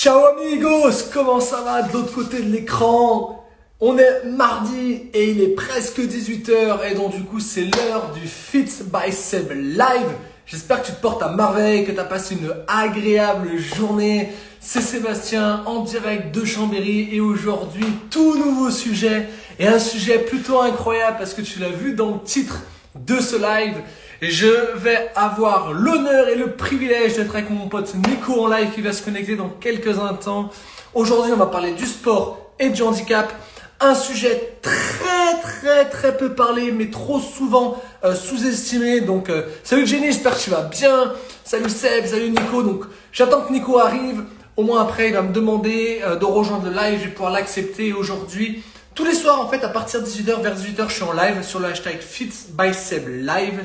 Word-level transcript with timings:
Ciao 0.00 0.26
amigos, 0.26 1.10
comment 1.12 1.40
ça 1.40 1.60
va 1.62 1.82
de 1.82 1.92
l'autre 1.92 2.14
côté 2.14 2.40
de 2.40 2.52
l'écran? 2.52 3.44
On 3.80 3.98
est 3.98 4.26
mardi 4.26 5.02
et 5.12 5.32
il 5.32 5.42
est 5.42 5.56
presque 5.56 5.98
18h 5.98 6.88
et 6.88 6.94
donc 6.94 7.16
du 7.16 7.24
coup 7.24 7.40
c'est 7.40 7.64
l'heure 7.64 8.12
du 8.12 8.28
Fit 8.28 8.68
by 8.84 9.10
Seb 9.10 9.50
Live. 9.50 10.12
J'espère 10.46 10.82
que 10.82 10.86
tu 10.86 10.92
te 10.92 11.00
portes 11.02 11.20
à 11.24 11.32
merveille, 11.32 11.84
que 11.84 11.90
tu 11.90 11.98
as 11.98 12.04
passé 12.04 12.36
une 12.36 12.54
agréable 12.68 13.58
journée. 13.58 14.28
C'est 14.60 14.82
Sébastien 14.82 15.64
en 15.66 15.80
direct 15.80 16.32
de 16.32 16.44
Chambéry 16.44 17.08
et 17.10 17.18
aujourd'hui 17.18 17.86
tout 18.08 18.38
nouveau 18.38 18.70
sujet 18.70 19.28
et 19.58 19.66
un 19.66 19.80
sujet 19.80 20.20
plutôt 20.20 20.60
incroyable 20.60 21.16
parce 21.18 21.34
que 21.34 21.42
tu 21.42 21.58
l'as 21.58 21.70
vu 21.70 21.94
dans 21.94 22.10
le 22.10 22.20
titre 22.20 22.60
de 22.94 23.16
ce 23.16 23.34
live. 23.34 23.74
Je 24.20 24.76
vais 24.76 25.12
avoir 25.14 25.72
l'honneur 25.72 26.28
et 26.28 26.34
le 26.34 26.50
privilège 26.50 27.14
d'être 27.14 27.36
avec 27.36 27.50
mon 27.50 27.68
pote 27.68 27.94
Nico 27.94 28.44
en 28.44 28.48
live 28.48 28.72
qui 28.74 28.80
va 28.80 28.92
se 28.92 29.00
connecter 29.00 29.36
dans 29.36 29.48
quelques 29.48 29.96
instants. 29.96 30.50
Aujourd'hui, 30.92 31.30
on 31.32 31.36
va 31.36 31.46
parler 31.46 31.70
du 31.70 31.86
sport 31.86 32.50
et 32.58 32.70
du 32.70 32.82
handicap. 32.82 33.32
Un 33.78 33.94
sujet 33.94 34.54
très 34.60 35.40
très 35.40 35.84
très 35.88 36.16
peu 36.16 36.34
parlé 36.34 36.72
mais 36.72 36.90
trop 36.90 37.20
souvent 37.20 37.80
euh, 38.04 38.16
sous-estimé. 38.16 39.02
Donc 39.02 39.30
euh, 39.30 39.42
salut 39.62 39.86
Jenny, 39.86 40.06
j'espère 40.06 40.36
que 40.36 40.42
tu 40.42 40.50
vas 40.50 40.62
bien. 40.62 41.12
Salut 41.44 41.70
Seb, 41.70 42.06
salut 42.06 42.30
Nico. 42.30 42.64
Donc 42.64 42.86
j'attends 43.12 43.42
que 43.42 43.52
Nico 43.52 43.78
arrive. 43.78 44.24
Au 44.56 44.64
moins 44.64 44.82
après, 44.82 45.10
il 45.10 45.14
va 45.14 45.22
me 45.22 45.32
demander 45.32 46.00
euh, 46.04 46.16
de 46.16 46.24
rejoindre 46.24 46.64
le 46.64 46.72
live. 46.74 46.98
Je 46.98 47.04
vais 47.04 47.12
pouvoir 47.12 47.30
l'accepter 47.30 47.92
aujourd'hui. 47.92 48.64
Tous 48.96 49.04
les 49.04 49.14
soirs, 49.14 49.40
en 49.40 49.48
fait, 49.48 49.62
à 49.62 49.68
partir 49.68 50.00
de 50.00 50.06
18h, 50.06 50.42
vers 50.42 50.56
18h, 50.56 50.88
je 50.88 50.94
suis 50.94 51.04
en 51.04 51.12
live 51.12 51.44
sur 51.44 51.60
le 51.60 51.66
hashtag 51.66 52.00
FitsBySebLive. 52.00 53.60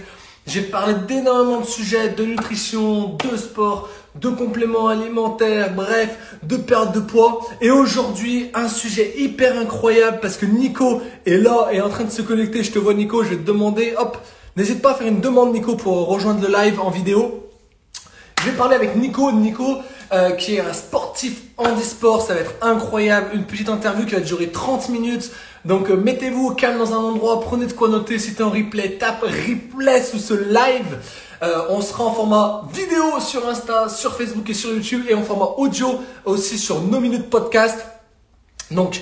J'ai 0.45 0.61
parlé 0.61 0.95
d'énormément 1.07 1.61
de 1.61 1.65
sujets, 1.65 2.09
de 2.09 2.25
nutrition, 2.25 3.15
de 3.17 3.37
sport, 3.37 3.89
de 4.15 4.27
compléments 4.27 4.89
alimentaires, 4.89 5.73
bref, 5.73 6.37
de 6.43 6.57
perte 6.57 6.93
de 6.93 6.99
poids. 6.99 7.39
Et 7.61 7.71
aujourd'hui, 7.71 8.49
un 8.53 8.67
sujet 8.67 9.13
hyper 9.17 9.57
incroyable 9.57 10.19
parce 10.21 10.35
que 10.35 10.45
Nico 10.45 11.01
est 11.25 11.37
là 11.37 11.69
et 11.71 11.77
est 11.77 11.81
en 11.81 11.89
train 11.89 12.03
de 12.03 12.11
se 12.11 12.21
connecter. 12.21 12.61
Je 12.61 12.71
te 12.71 12.79
vois 12.79 12.93
Nico, 12.93 13.23
je 13.23 13.29
vais 13.29 13.37
te 13.37 13.47
demander, 13.47 13.93
hop, 13.97 14.17
n'hésite 14.57 14.81
pas 14.81 14.91
à 14.91 14.95
faire 14.95 15.07
une 15.07 15.21
demande 15.21 15.53
Nico 15.53 15.75
pour 15.77 16.07
rejoindre 16.07 16.45
le 16.45 16.53
live 16.53 16.77
en 16.81 16.89
vidéo. 16.89 17.49
Je 18.41 18.49
vais 18.49 18.57
parler 18.57 18.75
avec 18.75 18.97
Nico, 18.97 19.31
Nico 19.31 19.77
euh, 20.11 20.31
qui 20.31 20.57
est 20.57 20.59
un 20.59 20.73
sportif 20.73 21.41
handisport, 21.57 22.21
ça 22.21 22.33
va 22.33 22.41
être 22.41 22.53
incroyable, 22.61 23.31
une 23.33 23.45
petite 23.45 23.69
interview 23.69 24.05
qui 24.05 24.13
va 24.13 24.19
durer 24.19 24.49
30 24.49 24.89
minutes. 24.89 25.31
Donc 25.65 25.89
euh, 25.89 25.95
mettez-vous 25.95 26.47
au 26.47 26.51
calme 26.51 26.77
dans 26.77 26.93
un 26.93 26.97
endroit, 26.97 27.39
prenez 27.39 27.67
de 27.67 27.73
quoi 27.73 27.87
noter, 27.87 28.19
si 28.19 28.35
t'es 28.35 28.43
en 28.43 28.49
replay, 28.49 28.97
tape 28.97 29.21
replay 29.21 30.03
sous 30.03 30.19
ce 30.19 30.33
live. 30.33 30.97
Euh, 31.41 31.61
on 31.69 31.81
sera 31.81 32.05
en 32.05 32.13
format 32.13 32.63
vidéo 32.73 33.19
sur 33.19 33.47
Insta, 33.47 33.89
sur 33.89 34.15
Facebook 34.15 34.49
et 34.49 34.53
sur 34.53 34.71
YouTube 34.71 35.05
et 35.09 35.13
en 35.13 35.23
format 35.23 35.55
audio 35.57 35.99
aussi 36.25 36.57
sur 36.57 36.81
nos 36.81 36.99
minutes 36.99 37.29
podcast. 37.29 37.85
Donc 38.71 39.01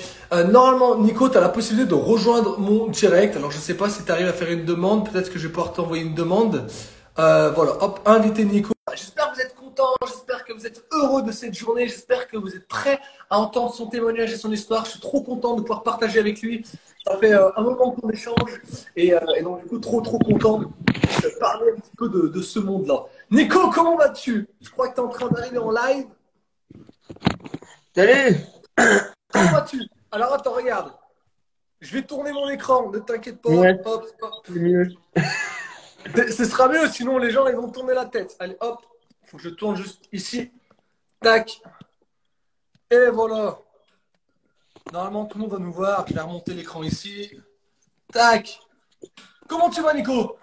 normalement 0.50 0.96
Nico, 0.98 1.28
tu 1.28 1.34
la 1.34 1.48
possibilité 1.48 1.88
de 1.90 1.94
rejoindre 1.94 2.58
mon 2.58 2.88
direct. 2.88 3.36
Alors 3.36 3.50
je 3.50 3.58
sais 3.58 3.74
pas 3.74 3.88
si 3.88 4.02
tu 4.04 4.10
arrives 4.10 4.28
à 4.28 4.32
faire 4.32 4.50
une 4.50 4.64
demande, 4.64 5.10
peut-être 5.10 5.32
que 5.32 5.38
je 5.38 5.46
vais 5.46 5.52
pouvoir 5.52 5.72
t'envoyer 5.72 6.02
une 6.02 6.14
demande. 6.14 6.66
voilà, 7.16 7.76
hop, 7.80 8.00
inviter 8.06 8.44
Nico. 8.44 8.72
Content, 9.72 9.94
j'espère 10.06 10.44
que 10.44 10.52
vous 10.52 10.66
êtes 10.66 10.84
heureux 10.92 11.22
de 11.22 11.32
cette 11.32 11.54
journée, 11.54 11.88
j'espère 11.88 12.28
que 12.28 12.36
vous 12.36 12.54
êtes 12.54 12.68
prêts 12.68 13.00
à 13.30 13.38
entendre 13.38 13.72
son 13.72 13.86
témoignage 13.86 14.32
et 14.32 14.36
son 14.36 14.52
histoire. 14.52 14.84
Je 14.84 14.92
suis 14.92 15.00
trop 15.00 15.22
content 15.22 15.56
de 15.56 15.62
pouvoir 15.62 15.82
partager 15.82 16.18
avec 16.18 16.42
lui. 16.42 16.64
Ça 17.04 17.16
fait 17.18 17.32
euh, 17.32 17.50
un 17.56 17.62
moment 17.62 17.92
qu'on 17.92 18.10
échange 18.10 18.60
et, 18.96 19.14
euh, 19.14 19.20
et, 19.36 19.42
donc 19.42 19.62
du 19.62 19.66
coup 19.66 19.78
trop 19.78 20.00
trop 20.00 20.18
content 20.18 20.58
de 20.58 21.38
parler 21.40 21.72
un 21.72 21.80
petit 21.80 21.90
peu 21.96 22.08
de, 22.08 22.28
de 22.28 22.42
ce 22.42 22.58
monde-là. 22.58 23.04
Nico, 23.30 23.70
comment 23.70 23.96
vas-tu? 23.96 24.46
Je 24.60 24.70
crois 24.70 24.88
que 24.88 24.94
tu 24.94 25.00
es 25.00 25.04
en 25.04 25.08
train 25.08 25.28
d'arriver 25.28 25.58
en 25.58 25.70
live. 25.70 26.06
Salut 27.94 28.36
Comment 28.76 29.52
vas-tu? 29.52 29.82
Alors 30.10 30.34
attends, 30.34 30.52
regarde. 30.52 30.92
Je 31.80 31.94
vais 31.94 32.02
tourner 32.02 32.32
mon 32.32 32.48
écran, 32.48 32.90
ne 32.90 32.98
t'inquiète 32.98 33.40
pas. 33.40 33.50
Ouais. 33.50 33.80
Hop, 33.84 34.06
hop. 34.20 34.30
C'est 34.46 34.52
mieux. 34.52 34.88
Ce 36.14 36.44
sera 36.44 36.68
mieux, 36.68 36.86
sinon 36.88 37.18
les 37.18 37.30
gens 37.30 37.46
ils 37.46 37.56
vont 37.56 37.70
tourner 37.70 37.94
la 37.94 38.04
tête. 38.04 38.36
Allez, 38.38 38.56
hop, 38.60 38.80
faut 39.32 39.38
que 39.38 39.44
je 39.44 39.48
tourne 39.48 39.76
juste 39.76 40.04
ici. 40.12 40.52
Tac. 41.22 41.62
Et 42.90 43.06
voilà. 43.10 43.58
Normalement, 44.92 45.24
tout 45.24 45.38
le 45.38 45.44
monde 45.44 45.52
va 45.52 45.58
nous 45.58 45.72
voir. 45.72 46.06
Je 46.06 46.12
vais 46.12 46.20
remonter 46.20 46.52
l'écran 46.52 46.82
ici. 46.82 47.30
Tac. 48.12 48.60
Comment 49.48 49.70
tu 49.70 49.80
vas, 49.80 49.94
Nico? 49.94 50.36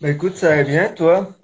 Bah 0.00 0.08
écoute, 0.08 0.36
ça 0.36 0.56
va 0.56 0.62
bien, 0.62 0.88
toi? 0.88 1.36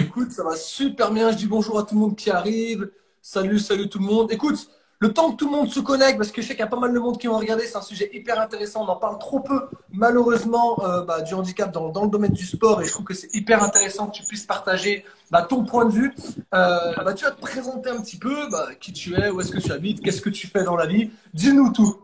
Écoute, 0.00 0.30
ça 0.32 0.42
va 0.42 0.56
super 0.56 1.12
bien. 1.12 1.30
Je 1.30 1.36
dis 1.36 1.46
bonjour 1.46 1.78
à 1.78 1.82
tout 1.82 1.94
le 1.94 2.00
monde 2.00 2.16
qui 2.16 2.30
arrive. 2.30 2.90
Salut, 3.20 3.58
salut 3.58 3.90
tout 3.90 3.98
le 3.98 4.06
monde. 4.06 4.32
Écoute, 4.32 4.66
le 5.04 5.12
temps 5.12 5.32
que 5.32 5.36
tout 5.36 5.44
le 5.44 5.52
monde 5.52 5.68
se 5.68 5.80
connecte, 5.80 6.16
parce 6.16 6.32
que 6.32 6.40
je 6.40 6.46
sais 6.46 6.54
qu'il 6.54 6.60
y 6.60 6.66
a 6.66 6.66
pas 6.66 6.78
mal 6.78 6.94
de 6.94 6.98
monde 6.98 7.18
qui 7.18 7.26
vont 7.26 7.36
regarder, 7.36 7.66
c'est 7.66 7.76
un 7.76 7.82
sujet 7.82 8.08
hyper 8.14 8.40
intéressant. 8.40 8.84
On 8.84 8.88
en 8.88 8.96
parle 8.96 9.18
trop 9.18 9.40
peu, 9.40 9.66
malheureusement, 9.92 10.82
euh, 10.82 11.04
bah, 11.04 11.20
du 11.20 11.34
handicap 11.34 11.70
dans, 11.70 11.90
dans, 11.90 12.04
le 12.04 12.10
domaine 12.10 12.32
du 12.32 12.46
sport. 12.46 12.80
Et 12.80 12.86
je 12.86 12.90
trouve 12.90 13.04
que 13.04 13.12
c'est 13.12 13.28
hyper 13.34 13.62
intéressant 13.62 14.06
que 14.06 14.16
tu 14.16 14.22
puisses 14.22 14.46
partager 14.46 15.04
bah, 15.30 15.42
ton 15.42 15.64
point 15.64 15.84
de 15.84 15.90
vue. 15.90 16.14
Euh, 16.54 16.78
bah, 17.04 17.12
tu 17.12 17.24
vas 17.24 17.32
te 17.32 17.40
présenter 17.40 17.90
un 17.90 18.00
petit 18.00 18.18
peu 18.18 18.34
qui 18.80 18.94
tu 18.94 19.14
es, 19.14 19.28
où 19.28 19.42
est-ce 19.42 19.52
que 19.52 19.60
tu 19.60 19.72
habites, 19.72 20.00
qu'est-ce 20.00 20.22
que 20.22 20.30
tu 20.30 20.46
fais 20.46 20.64
dans 20.64 20.76
la 20.76 20.86
vie. 20.86 21.10
Dis-nous 21.34 21.70
tout. 21.70 21.96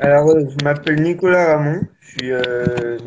Alors, 0.00 0.28
euh, 0.28 0.44
je 0.50 0.62
m'appelle 0.62 1.00
Nicolas 1.02 1.56
Ramon. 1.56 1.80
Je 2.00 2.10
suis, 2.10 2.32
euh, 2.32 2.98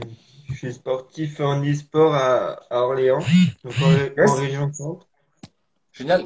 je 0.50 0.56
suis 0.56 0.74
sportif 0.74 1.40
en 1.42 1.64
e-sport 1.64 2.16
à, 2.16 2.60
à, 2.72 2.80
Orléans, 2.80 3.24
donc 3.64 3.74
en, 3.84 3.92
Yes. 3.92 4.32
en 4.32 4.34
région 4.34 4.74
centre. 4.74 5.08
Génial. 5.92 6.24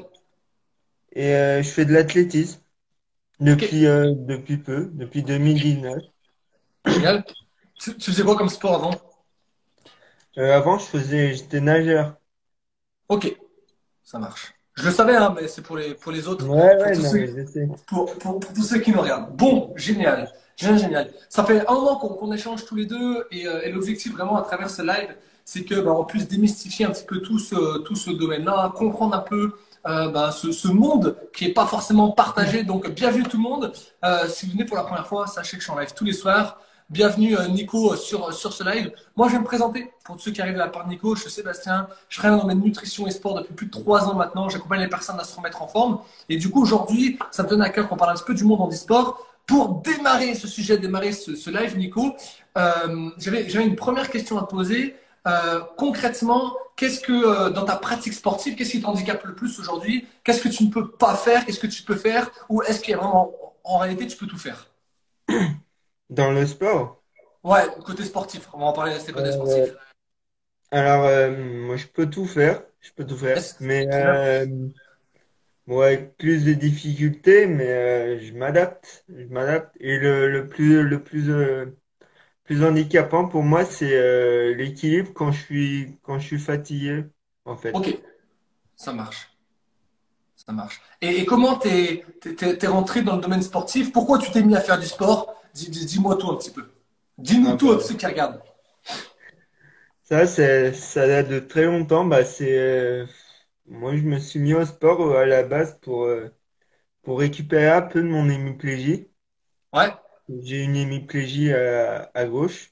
Et 1.16 1.34
euh, 1.36 1.64
je 1.64 1.70
fais 1.70 1.86
de 1.86 1.94
l'athlétisme 1.94 2.62
depuis, 3.40 3.88
euh, 3.88 4.14
depuis 4.16 4.58
peu, 4.58 4.92
depuis 4.94 5.24
2019. 5.24 6.04
Génial. 6.88 7.24
Tu, 7.80 7.96
tu 7.98 8.12
faisais 8.12 8.24
quoi 8.24 8.36
comme 8.38 8.50
sport 8.50 8.76
avant? 8.76 8.92
Euh, 10.38 10.56
avant, 10.56 10.78
je 10.78 10.86
faisais, 10.86 11.34
j'étais 11.34 11.60
nageur. 11.60 12.16
Ok, 13.08 13.36
ça 14.04 14.20
marche. 14.20 14.54
Je 14.76 14.86
le 14.86 14.92
savais, 14.92 15.16
hein, 15.16 15.34
mais 15.40 15.48
c'est 15.48 15.62
pour 15.62 15.78
les, 15.78 15.96
pour 15.96 16.12
les 16.12 16.28
autres. 16.28 16.46
Ouais, 16.46 16.76
ouais, 16.78 16.96
tous 16.96 17.02
non, 17.02 17.12
ceux- 17.12 17.78
pour, 17.88 18.18
pour, 18.18 18.40
pour 18.40 18.54
tous 18.54 18.64
ceux 18.64 18.80
qui 18.80 18.92
nous 18.92 19.02
regardent. 19.02 19.36
Bon, 19.36 19.74
génial. 19.78 20.32
Génial, 20.58 20.80
génial. 20.80 21.14
Ça 21.30 21.46
fait 21.46 21.68
un 21.68 21.74
moment 21.74 21.98
qu'on 21.98 22.10
qu'on 22.10 22.32
échange 22.34 22.66
tous 22.66 22.76
les 22.76 22.86
deux 22.86 23.26
et, 23.32 23.48
euh, 23.48 23.62
et 23.64 23.72
l'objectif 23.72 24.14
vraiment 24.14 24.38
à 24.38 24.44
travers 24.44 24.70
ce 24.70 24.82
live, 24.84 25.16
c'est 25.46 25.66
que 25.66 25.76
bah, 25.82 25.94
on 25.94 26.06
puisse 26.06 26.28
démystifier 26.28 26.86
un 26.86 26.92
petit 26.92 27.06
peu 27.06 27.22
tout 27.22 27.40
ce, 27.40 27.80
tout 27.80 27.96
ce 27.96 28.12
domaine-là, 28.12 28.74
comprendre 28.76 29.16
un 29.16 29.20
peu 29.22 29.54
euh, 29.88 30.10
bah, 30.10 30.32
ce, 30.32 30.52
ce 30.52 30.68
monde 30.68 31.16
qui 31.34 31.46
est 31.46 31.54
pas 31.54 31.66
forcément 31.66 32.12
partagé. 32.12 32.64
Donc, 32.64 32.90
bienvenue 32.90 33.24
tout 33.24 33.38
le 33.38 33.44
monde. 33.44 33.74
Euh, 34.04 34.28
si 34.28 34.46
vous 34.46 34.54
venez 34.54 34.66
pour 34.66 34.78
la 34.78 34.84
première 34.84 35.08
fois, 35.08 35.28
sachez 35.28 35.58
que 35.58 35.64
je 35.64 35.70
suis 35.70 35.74
en 35.74 35.80
live 35.80 35.94
tous 35.96 36.06
les 36.06 36.14
soirs. 36.14 36.60
Bienvenue 36.90 37.36
euh, 37.36 37.48
Nico 37.48 37.94
euh, 37.94 37.96
sur, 37.96 38.32
sur 38.32 38.54
ce 38.54 38.64
live. 38.64 38.92
Moi, 39.16 39.28
je 39.28 39.34
vais 39.34 39.40
me 39.40 39.44
présenter 39.44 39.92
pour 40.04 40.20
ceux 40.22 40.30
qui 40.32 40.40
arrivent 40.42 40.54
de 40.54 40.60
la 40.60 40.68
part 40.68 40.86
de 40.86 40.90
Nico. 40.90 41.16
Je 41.16 41.22
suis 41.22 41.32
Sébastien. 41.32 41.88
Je 42.10 42.20
travaille 42.20 42.38
dans 42.38 42.44
domaine 42.44 42.62
nutrition 42.62 43.08
et 43.08 43.12
sport 43.12 43.34
depuis 43.36 43.54
plus 43.56 43.66
de 43.66 43.72
trois 43.72 44.08
ans 44.08 44.14
maintenant. 44.14 44.50
J'accompagne 44.50 44.82
les 44.82 44.88
personnes 44.88 45.20
à 45.20 45.24
se 45.24 45.36
remettre 45.36 45.64
en 45.64 45.68
forme. 45.68 46.00
Et 46.30 46.38
du 46.38 46.52
coup, 46.52 46.62
aujourd'hui, 46.62 47.18
ça 47.32 47.42
me 47.42 47.50
donne 47.50 47.64
à 47.64 47.70
cœur 47.70 47.90
qu'on 47.90 47.98
parle 47.98 48.12
un 48.12 48.14
petit 48.14 48.24
peu 48.24 48.36
du 48.36 48.44
monde 48.44 48.62
en 48.62 48.70
e-sport. 48.70 49.20
Pour 49.48 49.82
démarrer 49.82 50.36
ce 50.36 50.48
sujet, 50.48 50.78
démarrer 50.78 51.12
ce, 51.12 51.36
ce 51.36 51.50
live, 51.50 51.78
Nico, 51.78 52.16
euh, 52.58 53.10
j'avais 53.18 53.66
une 53.66 53.76
première 53.76 54.10
question 54.10 54.38
à 54.38 54.44
te 54.44 54.50
poser. 54.52 54.96
Euh, 55.28 55.62
concrètement, 55.78 56.54
qu'est-ce 56.76 57.00
que 57.00 57.14
euh, 57.14 57.50
dans 57.50 57.66
ta 57.66 57.76
pratique 57.76 58.14
sportive, 58.14 58.56
qu'est-ce 58.56 58.72
qui 58.72 58.82
t'handicape 58.82 59.24
le 59.26 59.36
plus 59.36 59.60
aujourd'hui? 59.60 60.08
Qu'est-ce 60.24 60.42
que 60.42 60.50
tu 60.50 60.66
ne 60.66 60.72
peux 60.72 60.92
pas 60.92 61.16
faire? 61.16 61.46
Qu'est-ce 61.46 61.60
que 61.60 61.68
tu 61.68 61.84
peux 61.84 61.96
faire? 61.96 62.30
Ou 62.50 62.62
est-ce 62.64 62.80
qu'il 62.82 62.92
y 62.92 62.94
a 62.94 62.98
vraiment, 62.98 63.34
en 63.64 63.78
réalité, 63.78 64.08
tu 64.08 64.18
peux 64.18 64.28
tout 64.28 64.38
faire? 64.38 64.68
Dans 66.10 66.32
le 66.32 66.46
sport? 66.46 67.02
Ouais, 67.44 67.64
côté 67.86 68.04
sportif. 68.04 68.48
On 68.54 68.60
va 68.60 68.66
en 68.66 68.74
parler 68.74 68.94
de 68.94 69.12
côté 69.12 69.28
Euh, 69.28 69.32
sportif. 69.32 69.76
Alors, 70.72 71.06
euh, 71.06 71.32
moi, 71.32 71.78
je 71.78 71.88
peux 71.88 72.10
tout 72.10 72.26
faire. 72.26 72.64
Je 72.82 72.92
peux 72.92 73.06
tout 73.06 73.18
faire. 73.18 73.42
Mais, 73.60 73.88
euh, 73.94 74.46
avec 75.68 76.18
plus 76.18 76.46
de 76.46 76.54
difficultés, 76.54 77.48
mais 77.48 77.70
euh, 77.70 78.20
je 78.20 78.34
m'adapte. 78.34 79.06
Je 79.10 79.26
m'adapte. 79.26 79.76
Et 79.80 79.98
le, 79.98 80.30
le 80.30 80.48
plus, 80.48 80.84
le 80.84 81.04
plus, 81.04 81.30
plus 82.46 82.64
handicapant 82.64 83.28
pour 83.28 83.44
moi, 83.44 83.66
c'est 83.66 83.94
euh, 83.96 84.56
l'équilibre 84.56 85.14
quand 85.14 85.32
je 85.34 85.42
suis, 85.44 86.00
quand 86.04 86.20
je 86.20 86.28
suis 86.28 86.40
fatigué, 86.40 87.06
en 87.46 87.58
fait. 87.58 87.80
Ok, 87.80 88.02
ça 88.76 88.94
marche. 88.94 89.30
Ça 90.36 90.52
marche. 90.52 90.82
Et, 91.02 91.20
et 91.22 91.26
comment 91.26 91.56
t'es 91.56 92.04
t'es, 92.22 92.58
t'es 92.58 92.68
rentré 92.68 93.02
dans 93.02 93.16
le 93.16 93.22
domaine 93.22 93.42
sportif? 93.42 93.92
Pourquoi 93.92 94.20
tu 94.20 94.32
t'es 94.32 94.44
mis 94.44 94.56
à 94.56 94.62
faire 94.62 94.80
du 94.80 94.86
sport? 94.86 95.34
Dis- 95.54 95.70
dis- 95.70 95.86
Dis-moi 95.86 96.18
tout 96.18 96.30
un 96.30 96.36
petit 96.36 96.52
peu. 96.52 96.70
Dis-nous 97.18 97.54
Ah, 97.54 97.56
tout 97.56 97.72
à 97.72 97.80
bah. 97.80 97.82
ceux 97.82 97.96
qui 97.96 98.06
regardent. 98.06 98.42
Ça, 100.04 100.26
c'est, 100.28 100.74
ça 100.74 101.08
date 101.08 101.30
de 101.30 101.40
très 101.40 101.66
longtemps. 101.66 102.06
Bah, 102.06 102.24
c'est, 102.24 102.58
euh, 102.58 103.06
moi, 103.66 103.96
je 103.98 104.04
me 104.04 104.20
suis 104.20 104.40
mis 104.40 104.54
au 104.54 104.66
sport 104.66 105.02
euh, 105.02 105.18
à 105.24 105.26
la 105.26 105.44
base 105.44 105.80
pour, 105.82 106.08
pour 107.04 107.20
récupérer 107.20 107.70
un 107.70 107.82
peu 107.84 108.02
de 108.04 108.08
mon 108.10 108.30
hémiplégie. 108.30 109.10
Ouais, 109.74 109.94
J'ai 110.30 110.62
une 110.64 110.76
hémiplégie 110.76 111.52
à, 111.52 112.12
à 112.14 112.26
gauche. 112.28 112.72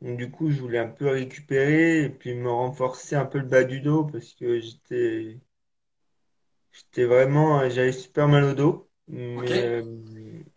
Donc, 0.00 0.16
du 0.16 0.30
coup, 0.30 0.50
je 0.50 0.58
voulais 0.62 0.78
un 0.78 0.88
peu 0.88 1.06
récupérer 1.10 2.04
et 2.04 2.08
puis 2.08 2.32
me 2.34 2.50
renforcer 2.50 3.14
un 3.14 3.26
peu 3.26 3.38
le 3.38 3.44
bas 3.46 3.62
du 3.64 3.80
dos 3.82 4.04
parce 4.06 4.32
que 4.32 4.58
j'étais, 4.58 5.38
j'étais 6.72 7.04
vraiment, 7.06 7.68
j'avais 7.68 7.90
super 7.92 8.28
mal 8.28 8.44
au 8.44 8.54
dos. 8.54 8.90
Ok. 9.34 9.50
Mais 9.50 9.60
euh, 9.82 9.82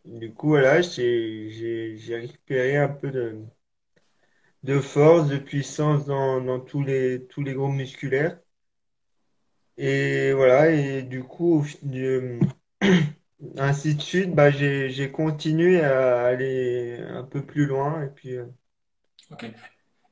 du 0.05 0.33
coup, 0.33 0.49
voilà, 0.49 0.81
j'ai, 0.81 1.49
j'ai, 1.51 1.97
j'ai 1.97 2.15
récupéré 2.17 2.77
un 2.77 2.89
peu 2.89 3.09
de, 3.11 3.45
de 4.63 4.79
force, 4.79 5.27
de 5.27 5.37
puissance 5.37 6.05
dans, 6.05 6.39
dans 6.39 6.61
tous 6.61 6.81
les, 6.81 7.27
tous 7.27 7.43
les 7.43 7.53
groupes 7.53 7.73
musculaires. 7.73 8.39
Et 9.77 10.31
voilà, 10.33 10.69
et 10.71 11.01
du 11.03 11.23
coup, 11.23 11.59
au 11.59 11.63
fi- 11.63 11.79
du- 11.81 12.39
ainsi 13.57 13.95
de 13.95 14.01
suite, 14.01 14.33
bah, 14.35 14.49
j'ai, 14.51 14.89
j'ai 14.89 15.11
continué 15.11 15.81
à 15.81 16.25
aller 16.25 16.99
un 17.09 17.23
peu 17.23 17.45
plus 17.45 17.65
loin. 17.65 18.03
Et 18.03 18.09
puis, 18.09 18.35
euh, 18.37 18.45
Ok. 19.31 19.45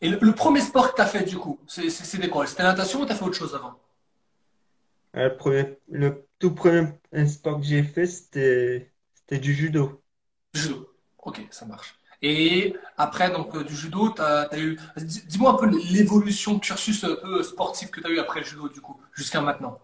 Et 0.01 0.09
le, 0.09 0.19
le 0.21 0.33
premier 0.35 0.61
sport 0.61 0.91
que 0.91 0.95
tu 0.97 1.01
as 1.01 1.07
fait, 1.07 1.23
du 1.23 1.37
coup, 1.37 1.59
c'est- 1.67 1.89
c'est- 1.91 2.05
c'était 2.05 2.29
quoi? 2.29 2.47
C'était 2.47 2.63
la 2.63 2.71
natation 2.71 3.01
ou 3.01 3.05
tu 3.05 3.11
as 3.13 3.15
fait 3.15 3.25
autre 3.25 3.37
chose 3.37 3.55
avant? 3.55 3.79
le 5.13 5.35
premier, 5.35 5.77
le 5.89 6.27
tout 6.39 6.55
premier 6.55 6.93
sport 7.27 7.59
que 7.59 7.65
j'ai 7.65 7.83
fait, 7.83 8.05
c'était, 8.05 8.93
c'était 9.15 9.39
du 9.39 9.53
judo. 9.53 10.01
Judo. 10.53 10.89
Ok, 11.19 11.41
ça 11.51 11.65
marche. 11.65 11.95
Et 12.21 12.75
après, 12.97 13.31
donc, 13.31 13.55
euh, 13.55 13.63
du 13.63 13.75
judo, 13.75 14.09
t'as, 14.09 14.45
t'as 14.45 14.57
eu. 14.59 14.77
dis- 14.97 15.23
Dis-moi 15.27 15.51
un 15.51 15.55
peu 15.55 15.67
l'évolution 15.69 16.55
de 16.55 16.59
cursus 16.59 17.03
un 17.03 17.15
peu 17.15 17.43
sportif 17.43 17.91
que 17.91 18.01
tu 18.01 18.07
as 18.07 18.09
eu 18.09 18.19
après 18.19 18.39
le 18.39 18.45
judo, 18.45 18.69
du 18.69 18.81
coup, 18.81 18.99
jusqu'à 19.13 19.41
maintenant. 19.41 19.79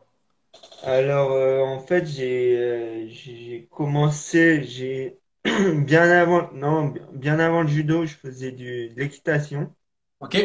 Alors, 0.84 1.32
euh, 1.32 1.62
en 1.62 1.80
fait, 1.80 2.06
j'ai 2.06 2.58
euh, 2.60 3.08
j'ai 3.10 3.68
commencé, 3.72 4.64
j'ai 4.64 5.20
bien 5.46 6.04
avant, 6.12 6.52
non, 6.54 6.94
bien 7.14 7.40
avant 7.40 7.62
le 7.64 7.68
judo, 7.70 8.06
je 8.06 8.16
faisais 8.16 8.52
du, 8.52 8.90
de 8.90 8.96
l'équitation. 9.00 9.74
Ok? 10.20 10.36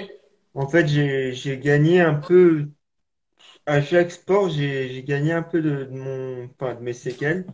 En 0.54 0.68
fait, 0.68 0.86
j'ai 0.88 1.32
j'ai 1.32 1.58
gagné 1.58 2.00
un 2.00 2.14
peu 2.14 2.68
à 3.66 3.82
chaque 3.82 4.10
sport, 4.12 4.48
j'ai 4.50 4.88
j'ai 4.90 5.04
gagné 5.04 5.32
un 5.32 5.42
peu 5.42 5.62
de, 5.62 5.84
de 5.84 5.90
mon, 5.92 6.46
enfin, 6.60 6.74
de 6.74 6.80
mes 6.82 6.92
séquelles. 6.92 7.46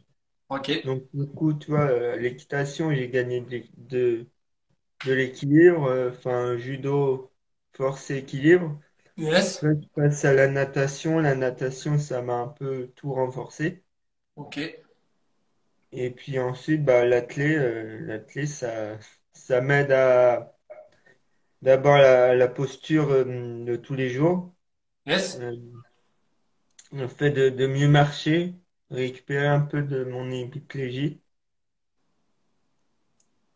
Ok. 0.49 0.69
Donc, 0.85 1.05
du 1.15 1.27
coup, 1.29 1.55
tu 1.55 1.73
vois, 1.73 1.89
euh, 1.91 2.17
l'équitation, 2.19 2.93
j'ai 2.95 3.09
gagné 3.11 3.41
de, 3.43 3.51
l'é- 3.51 3.71
de, 3.79 4.29
de 5.07 5.13
l'équilibre, 5.15 6.11
enfin, 6.13 6.57
judo, 6.59 7.33
force 7.75 8.11
et 8.13 8.19
équilibre. 8.19 8.81
Yes. 9.17 9.65
Après, 9.65 9.75
je 9.81 9.89
passe 9.95 10.25
à 10.25 10.33
la 10.35 10.49
natation. 10.49 11.19
La 11.21 11.35
natation, 11.35 11.99
ça 11.99 12.23
m'a 12.23 12.35
un 12.35 12.49
peu 12.49 12.89
tout 12.97 13.13
renforcé. 13.13 13.85
Ok. 14.37 14.57
Et 15.93 16.11
puis 16.11 16.39
ensuite, 16.39 16.85
bah, 16.85 17.05
l'athlé, 17.07 17.57
euh, 17.57 17.99
l'athlé, 18.07 18.47
ça, 18.47 18.99
ça 19.33 19.61
m'aide 19.63 19.93
à 19.93 20.55
d'abord 21.63 21.97
la, 21.99 22.35
la 22.37 22.47
posture 22.49 23.11
euh, 23.11 23.25
de 23.65 23.75
tous 23.77 23.95
les 23.95 24.09
jours, 24.11 24.55
Yes. 25.07 25.41
euh, 25.41 25.53
le 26.93 27.09
fait 27.09 27.31
de, 27.31 27.51
de 27.51 27.67
mieux 27.67 27.89
marcher, 27.89 28.55
récupérer 28.91 29.47
un 29.47 29.61
peu 29.61 29.83
de 29.83 30.03
mon 30.05 30.31
hémiplégie. 30.31 31.21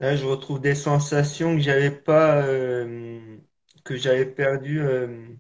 Là, 0.01 0.17
je 0.17 0.25
retrouve 0.25 0.61
des 0.61 0.75
sensations 0.75 1.55
que 1.55 1.63
j'avais 1.63 1.91
pas, 1.93 2.43
que 3.85 3.97
j'avais 3.97 4.27
perdues 4.27 4.81
euh, 4.81 5.35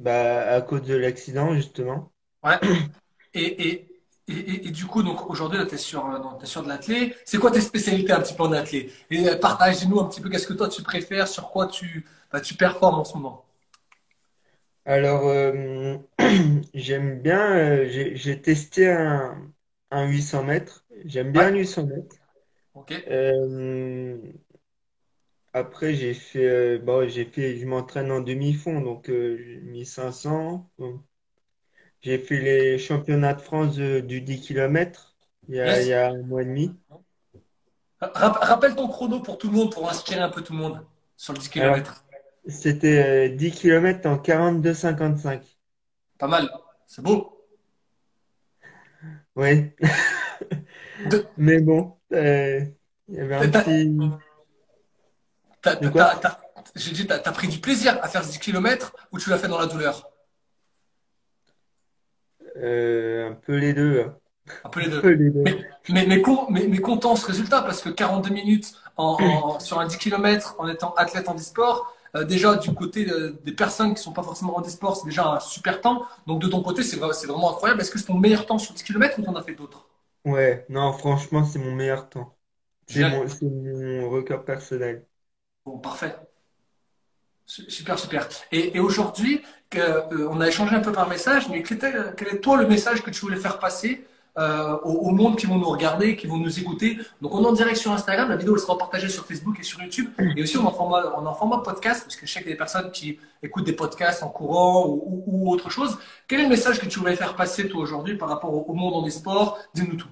bah, 0.00 0.52
à 0.54 0.62
cause 0.62 0.82
de 0.82 0.94
l'accident, 0.96 1.54
justement. 1.54 2.12
Ouais. 2.44 2.58
Et, 3.34 3.68
et, 3.68 3.88
et, 4.28 4.70
du 4.70 4.86
coup, 4.86 5.02
donc 5.02 5.28
aujourd'hui, 5.30 5.58
tu 5.68 5.74
es 5.74 5.78
sur, 5.78 6.06
euh, 6.06 6.44
sur 6.46 6.62
de 6.62 6.68
l'athlé. 6.68 7.14
C'est 7.24 7.38
quoi 7.38 7.50
tes 7.50 7.60
spécialités 7.60 8.12
un 8.12 8.20
petit 8.20 8.34
peu 8.34 8.44
en 8.44 8.52
athlé? 8.52 8.92
Et 9.10 9.28
euh, 9.28 9.36
partage-nous 9.38 10.00
un 10.00 10.04
petit 10.06 10.20
peu 10.20 10.30
qu'est-ce 10.30 10.46
que 10.46 10.54
toi 10.54 10.68
tu 10.68 10.82
préfères, 10.82 11.28
sur 11.28 11.50
quoi 11.50 11.66
tu, 11.66 12.06
bah, 12.32 12.40
tu 12.40 12.54
performes 12.54 13.00
en 13.00 13.04
ce 13.04 13.14
moment? 13.16 13.44
Alors, 14.84 15.26
euh, 15.28 15.98
j'aime 16.74 17.20
bien, 17.22 17.56
euh, 17.56 17.86
j'ai 18.14 18.40
testé 18.40 18.88
un, 18.90 19.52
un 19.90 20.06
800 20.08 20.44
mètres. 20.44 20.84
J'aime 21.04 21.32
bien 21.32 21.50
Ouais. 21.50 21.50
le 21.50 21.58
800 21.60 21.86
mètres. 21.86 22.16
Ok. 22.74 22.92
Euh, 23.08 24.18
après, 25.52 25.94
j'ai 25.94 26.14
fait, 26.14 26.46
euh, 26.46 26.78
bon, 26.78 27.08
j'ai 27.08 27.24
fait, 27.24 27.56
je 27.58 27.66
m'entraîne 27.66 28.10
en 28.10 28.20
demi-fond, 28.20 28.80
donc 28.80 29.08
euh, 29.10 29.36
j'ai 29.38 29.60
mis 29.60 29.86
500. 29.86 30.70
Donc, 30.78 31.02
J'ai 32.02 32.18
fait 32.18 32.40
les 32.40 32.78
championnats 32.78 33.32
de 33.34 33.40
France 33.40 33.76
de- 33.76 34.00
du 34.00 34.20
10 34.20 34.40
km 34.40 35.16
il 35.48 35.54
y 35.56 35.60
a, 35.60 35.80
il 35.82 35.88
y 35.88 35.92
a 35.94 36.08
un 36.10 36.22
mois 36.22 36.42
et 36.42 36.46
demi. 36.46 36.78
Rap- 38.00 38.36
Rappelle 38.42 38.74
ton 38.76 38.88
chrono 38.88 39.20
pour 39.20 39.38
tout 39.38 39.48
le 39.48 39.54
monde, 39.56 39.72
pour 39.72 39.88
inspirer 39.88 40.20
un 40.20 40.28
peu 40.28 40.42
tout 40.42 40.52
le 40.52 40.58
monde 40.58 40.84
sur 41.16 41.32
le 41.32 41.38
10 41.38 41.48
Alors, 41.56 41.76
km. 41.76 42.04
c'était 42.48 43.30
euh, 43.32 43.36
10 43.36 43.52
km 43.52 44.08
en 44.08 44.18
42,55. 44.18 45.42
Pas 46.18 46.28
mal. 46.28 46.48
C'est 46.86 47.02
beau. 47.02 47.46
Oui, 49.36 49.72
De- 51.04 51.26
mais 51.36 51.60
bon, 51.60 51.98
euh, 52.12 52.64
il 53.08 53.14
y 53.14 53.20
avait 53.20 53.36
un 53.36 53.50
petit... 53.50 53.60
t'as- 53.62 53.62
De 53.62 53.64
t'as- 53.64 53.74
quoi? 53.96 54.20
t'as- 54.20 54.34
t'as- 55.48 55.49
J'ai 56.74 56.92
dit, 56.92 57.06
t'as 57.06 57.18
t'as 57.18 57.32
pris 57.32 57.48
du 57.48 57.58
plaisir 57.60 57.98
à 58.02 58.08
faire 58.08 58.24
ce 58.24 58.30
10 58.32 58.38
km 58.38 58.94
ou 59.12 59.18
tu 59.18 59.30
l'as 59.30 59.38
fait 59.38 59.48
dans 59.48 59.58
la 59.58 59.66
douleur? 59.66 60.10
Euh, 62.56 63.30
un 63.30 63.34
peu 63.34 63.56
les 63.56 63.72
deux. 63.74 64.00
hein. 64.02 64.16
Un 64.64 64.68
peu 64.70 64.80
les 64.80 64.88
peu 65.00 65.10
deux. 65.10 65.14
les 65.14 65.30
deux. 65.30 65.42
Mais, 65.44 65.58
mais, 65.88 66.06
mais, 66.06 66.22
con- 66.22 66.46
mais, 66.50 66.66
mais 66.68 66.78
content 66.78 67.16
ce 67.16 67.26
résultat 67.26 67.62
parce 67.62 67.80
que 67.82 67.88
42 67.88 68.30
minutes 68.30 68.74
en, 68.96 69.04
en- 69.22 69.60
sur 69.60 69.78
un 69.80 69.86
10 69.86 69.96
km 69.98 70.54
en 70.58 70.68
étant 70.68 70.92
athlète 70.94 71.28
en 71.28 71.34
e-sport, 71.36 71.94
euh, 72.16 72.24
déjà 72.24 72.56
du 72.56 72.72
côté 72.74 73.06
des 73.44 73.52
personnes 73.52 73.94
qui 73.94 74.02
sont 74.02 74.12
pas 74.12 74.22
forcément 74.22 74.56
en 74.56 74.62
e-sport, 74.62 74.96
c'est 74.96 75.06
déjà 75.06 75.26
un 75.34 75.40
super 75.40 75.80
temps. 75.80 76.04
Donc 76.26 76.40
de 76.40 76.48
ton 76.48 76.62
côté, 76.62 76.82
c'est 76.82 76.96
vra- 76.98 77.12
c'est 77.12 77.26
vraiment 77.26 77.50
incroyable. 77.52 77.80
Est-ce 77.80 77.90
que 77.90 77.98
c'est 77.98 78.06
ton 78.06 78.18
meilleur 78.18 78.46
temps 78.46 78.58
sur 78.58 78.74
10 78.74 78.82
km 78.82 79.18
ou 79.18 79.22
t'en 79.22 79.34
as 79.36 79.42
fait 79.42 79.54
d'autres? 79.54 79.86
Ouais, 80.24 80.64
non, 80.70 80.92
franchement, 80.94 81.44
c'est 81.44 81.58
mon 81.58 81.74
meilleur 81.74 82.08
temps. 82.08 82.36
C'est 82.86 82.94
Génial. 82.94 83.12
mon, 83.22 83.28
c'est 83.28 83.44
mon 83.46 84.10
record 84.10 84.44
personnel. 84.44 85.06
Bon, 85.64 85.78
parfait. 85.78 86.16
Su- 87.44 87.70
Super, 87.70 87.98
super. 87.98 88.28
Et, 88.52 88.78
aujourd'hui, 88.80 89.42
euh, 89.76 90.28
on 90.30 90.40
a 90.40 90.48
échangé 90.48 90.74
un 90.74 90.80
peu 90.80 90.92
par 90.92 91.08
message, 91.08 91.48
mais 91.48 91.62
quel 91.62 92.28
est 92.28 92.40
toi 92.40 92.56
le 92.56 92.66
message 92.66 93.02
que 93.02 93.10
tu 93.10 93.20
voulais 93.20 93.36
faire 93.36 93.58
passer 93.58 94.06
euh, 94.38 94.78
au, 94.84 95.10
monde 95.10 95.36
qui 95.36 95.46
vont 95.46 95.58
nous 95.58 95.68
regarder, 95.68 96.16
qui 96.16 96.26
vont 96.26 96.38
nous 96.38 96.58
écouter? 96.60 96.98
Donc, 97.20 97.34
on 97.34 97.42
est 97.42 97.46
en 97.46 97.52
direct 97.52 97.76
sur 97.76 97.92
Instagram, 97.92 98.28
la 98.28 98.36
vidéo 98.36 98.56
sera 98.56 98.78
partagée 98.78 99.08
sur 99.08 99.26
Facebook 99.26 99.58
et 99.58 99.64
sur 99.64 99.82
YouTube, 99.82 100.10
et 100.36 100.42
aussi 100.42 100.56
on 100.56 100.62
est 100.62 100.66
en 100.66 100.72
format, 100.72 101.02
on 101.18 101.60
podcast, 101.60 102.04
parce 102.04 102.16
que 102.16 102.26
je 102.26 102.32
sais 102.32 102.40
qu'il 102.40 102.48
y 102.48 102.52
a 102.52 102.54
des 102.54 102.58
personnes 102.58 102.90
qui 102.92 103.18
écoutent 103.42 103.64
des 103.66 103.72
podcasts 103.72 104.22
en 104.22 104.28
courant 104.28 104.86
ou, 104.86 105.52
autre 105.52 105.70
chose. 105.70 105.98
Quel 106.28 106.40
est 106.40 106.44
le 106.44 106.48
message 106.48 106.78
que 106.80 106.86
tu 106.86 107.00
voulais 107.00 107.16
faire 107.16 107.34
passer 107.34 107.68
toi 107.68 107.82
aujourd'hui 107.82 108.16
par 108.16 108.28
rapport 108.28 108.54
au, 108.54 108.64
au 108.70 108.74
monde 108.74 108.94
en 108.94 109.06
e-sport? 109.06 109.58
Dis-nous 109.74 109.96
tout. 109.96 110.08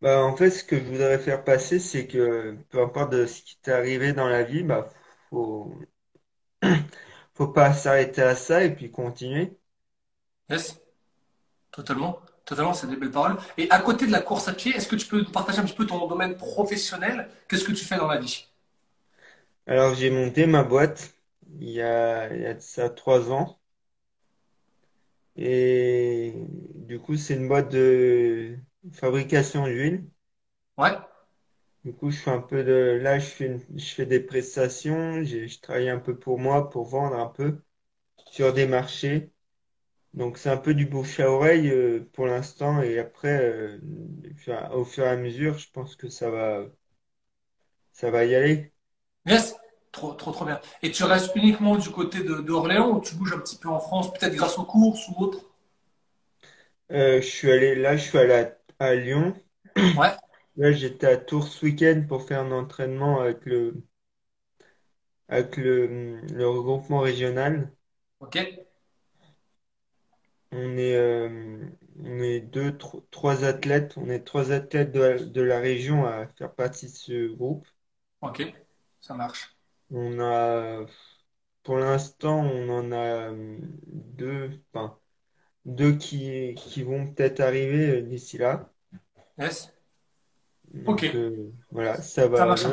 Bah, 0.00 0.22
en 0.24 0.36
fait, 0.36 0.50
ce 0.50 0.62
que 0.64 0.78
je 0.78 0.84
voudrais 0.84 1.18
faire 1.18 1.42
passer, 1.44 1.78
c'est 1.80 2.06
que 2.06 2.56
peu 2.70 2.80
importe 2.82 3.12
de 3.12 3.26
ce 3.26 3.42
qui 3.42 3.58
t'est 3.60 3.72
arrivé 3.72 4.12
dans 4.12 4.28
la 4.28 4.42
vie, 4.44 4.62
bah, 4.62 4.88
faut, 5.30 5.74
faut 7.34 7.48
pas 7.48 7.72
s'arrêter 7.74 8.22
à 8.22 8.34
ça 8.36 8.64
et 8.64 8.74
puis 8.74 8.90
continuer. 8.92 9.58
Yes, 10.50 10.78
totalement. 11.72 12.20
Totalement, 12.46 12.74
c'est 12.74 12.86
des 12.88 12.96
belles 12.96 13.10
paroles. 13.12 13.38
Et 13.58 13.70
à 13.70 13.80
côté 13.80 14.06
de 14.06 14.12
la 14.12 14.20
course 14.22 14.48
à 14.48 14.54
pied, 14.54 14.74
est-ce 14.76 14.88
que 14.88 14.96
tu 14.96 15.06
peux 15.08 15.20
nous 15.22 15.30
partager 15.32 15.60
un 15.60 15.64
petit 15.64 15.74
peu 15.76 15.86
ton 15.86 16.06
domaine 16.08 16.36
professionnel? 16.36 17.28
Qu'est-ce 17.48 17.64
que 17.64 17.72
tu 17.72 17.84
fais 17.84 17.98
dans 17.98 18.08
la 18.08 18.18
vie? 18.20 18.46
Alors, 19.66 19.94
j'ai 19.94 20.08
monté 20.10 20.46
ma 20.46 20.62
boîte 20.64 21.14
il 21.60 21.68
y 21.70 21.80
a, 21.82 22.34
il 22.34 22.40
y 22.42 22.46
a 22.46 22.54
de 22.54 22.60
ça 22.60 22.88
trois 22.90 23.30
ans. 23.30 23.58
Et 25.36 26.32
du 26.74 26.98
coup, 27.00 27.16
c'est 27.16 27.34
une 27.34 27.46
boîte 27.48 27.70
de 27.72 28.56
fabrication 28.92 29.66
d'huile. 29.66 30.06
Ouais, 30.76 30.98
Du 31.84 31.92
coup, 31.94 32.10
je 32.10 32.16
fais 32.18 32.30
un 32.30 32.40
peu 32.40 32.64
de, 32.64 32.98
là, 33.02 33.18
je 33.20 33.26
fais, 33.26 33.46
une- 33.46 33.78
je 33.78 33.94
fais 33.94 34.06
des 34.06 34.18
prestations. 34.20 35.22
Je 35.24 35.60
travaille 35.60 35.88
un 35.90 35.98
peu 36.00 36.18
pour 36.18 36.38
moi, 36.38 36.68
pour 36.70 36.84
vendre 36.86 37.16
un 37.16 37.26
peu 37.28 37.60
sur 38.32 38.52
des 38.54 38.66
marchés. 38.66 39.32
Donc, 40.14 40.38
c'est 40.38 40.50
un 40.50 40.56
peu 40.58 40.74
du 40.74 40.86
bouche 40.86 41.20
à 41.20 41.30
oreille 41.30 41.70
euh, 41.70 42.08
pour 42.14 42.26
l'instant. 42.26 42.82
Et 42.82 42.98
après, 43.00 43.40
euh, 43.52 43.80
au 44.74 44.84
fur 44.84 45.04
et 45.04 45.08
à 45.10 45.16
mesure, 45.16 45.58
je 45.58 45.70
pense 45.72 45.96
que 45.96 46.08
ça 46.10 46.30
va, 46.30 46.66
ça 47.92 48.10
va 48.10 48.24
y 48.26 48.34
aller. 48.34 48.72
yes, 49.26 49.54
trop, 49.92 50.14
trop, 50.14 50.32
trop 50.32 50.44
bien. 50.46 50.58
Et 50.82 50.90
tu 50.90 51.04
restes 51.04 51.34
uniquement 51.36 51.76
du 51.76 51.90
côté 51.90 52.22
de, 52.22 52.36
d'Orléans 52.40 52.90
ou 52.92 53.00
tu 53.00 53.14
bouges 53.16 53.34
un 53.34 53.38
petit 53.38 53.56
peu 53.56 53.68
en 53.68 53.78
France, 53.78 54.10
peut-être 54.12 54.34
grâce 54.34 54.58
aux 54.58 54.64
courses 54.64 55.06
ou 55.08 55.22
autre? 55.22 55.40
Euh, 56.92 57.20
je 57.20 57.26
suis 57.26 57.50
allé, 57.50 57.74
là, 57.74 57.96
je 57.96 58.02
suis 58.04 58.18
à, 58.18 58.56
à 58.78 58.94
Lyon. 58.94 59.34
Ouais, 59.94 60.16
Là, 60.56 60.72
j'étais 60.72 61.06
à 61.06 61.16
Tours 61.16 61.46
ce 61.46 61.64
week-end 61.64 62.04
pour 62.08 62.26
faire 62.26 62.40
un 62.40 62.50
entraînement 62.50 63.20
avec 63.20 63.46
le, 63.46 63.84
avec 65.28 65.58
le, 65.58 66.20
le 66.32 66.48
regroupement 66.48 67.00
régional. 67.00 67.70
ok, 68.18 68.36
On 70.52 70.78
est, 70.78 70.96
euh, 70.96 71.68
on 71.98 72.18
est 72.22 72.40
deux, 72.40 72.78
tro- 72.78 73.06
trois 73.10 73.44
athlètes. 73.44 73.92
On 73.98 74.08
est 74.08 74.20
trois 74.24 74.52
athlètes 74.52 74.90
de 74.92 75.00
la, 75.00 75.18
de 75.18 75.40
la 75.42 75.58
région 75.60 76.06
à 76.06 76.28
faire 76.28 76.54
partie 76.54 76.86
de 76.86 76.92
ce 76.96 77.26
groupe. 77.34 77.66
ok, 78.20 78.42
ça 79.00 79.14
marche. 79.14 79.56
On 79.90 80.20
a, 80.20 80.84
pour 81.62 81.78
l'instant, 81.78 82.40
on 82.44 82.68
en 82.70 82.92
a 82.92 82.96
euh, 83.32 83.58
deux, 83.86 84.50
enfin, 84.74 84.98
deux 85.64 85.92
qui, 85.92 86.54
qui 86.56 86.82
vont 86.82 87.06
peut-être 87.06 87.40
arriver 87.40 87.98
euh, 87.98 88.02
d'ici 88.02 88.38
là. 88.38 88.68
Yes. 89.38 89.70
Ok, 90.86 91.04
euh, 91.04 91.50
voilà, 91.70 91.96
ça 91.96 92.02
ça 92.02 92.26
va, 92.28 92.46
marche, 92.46 92.64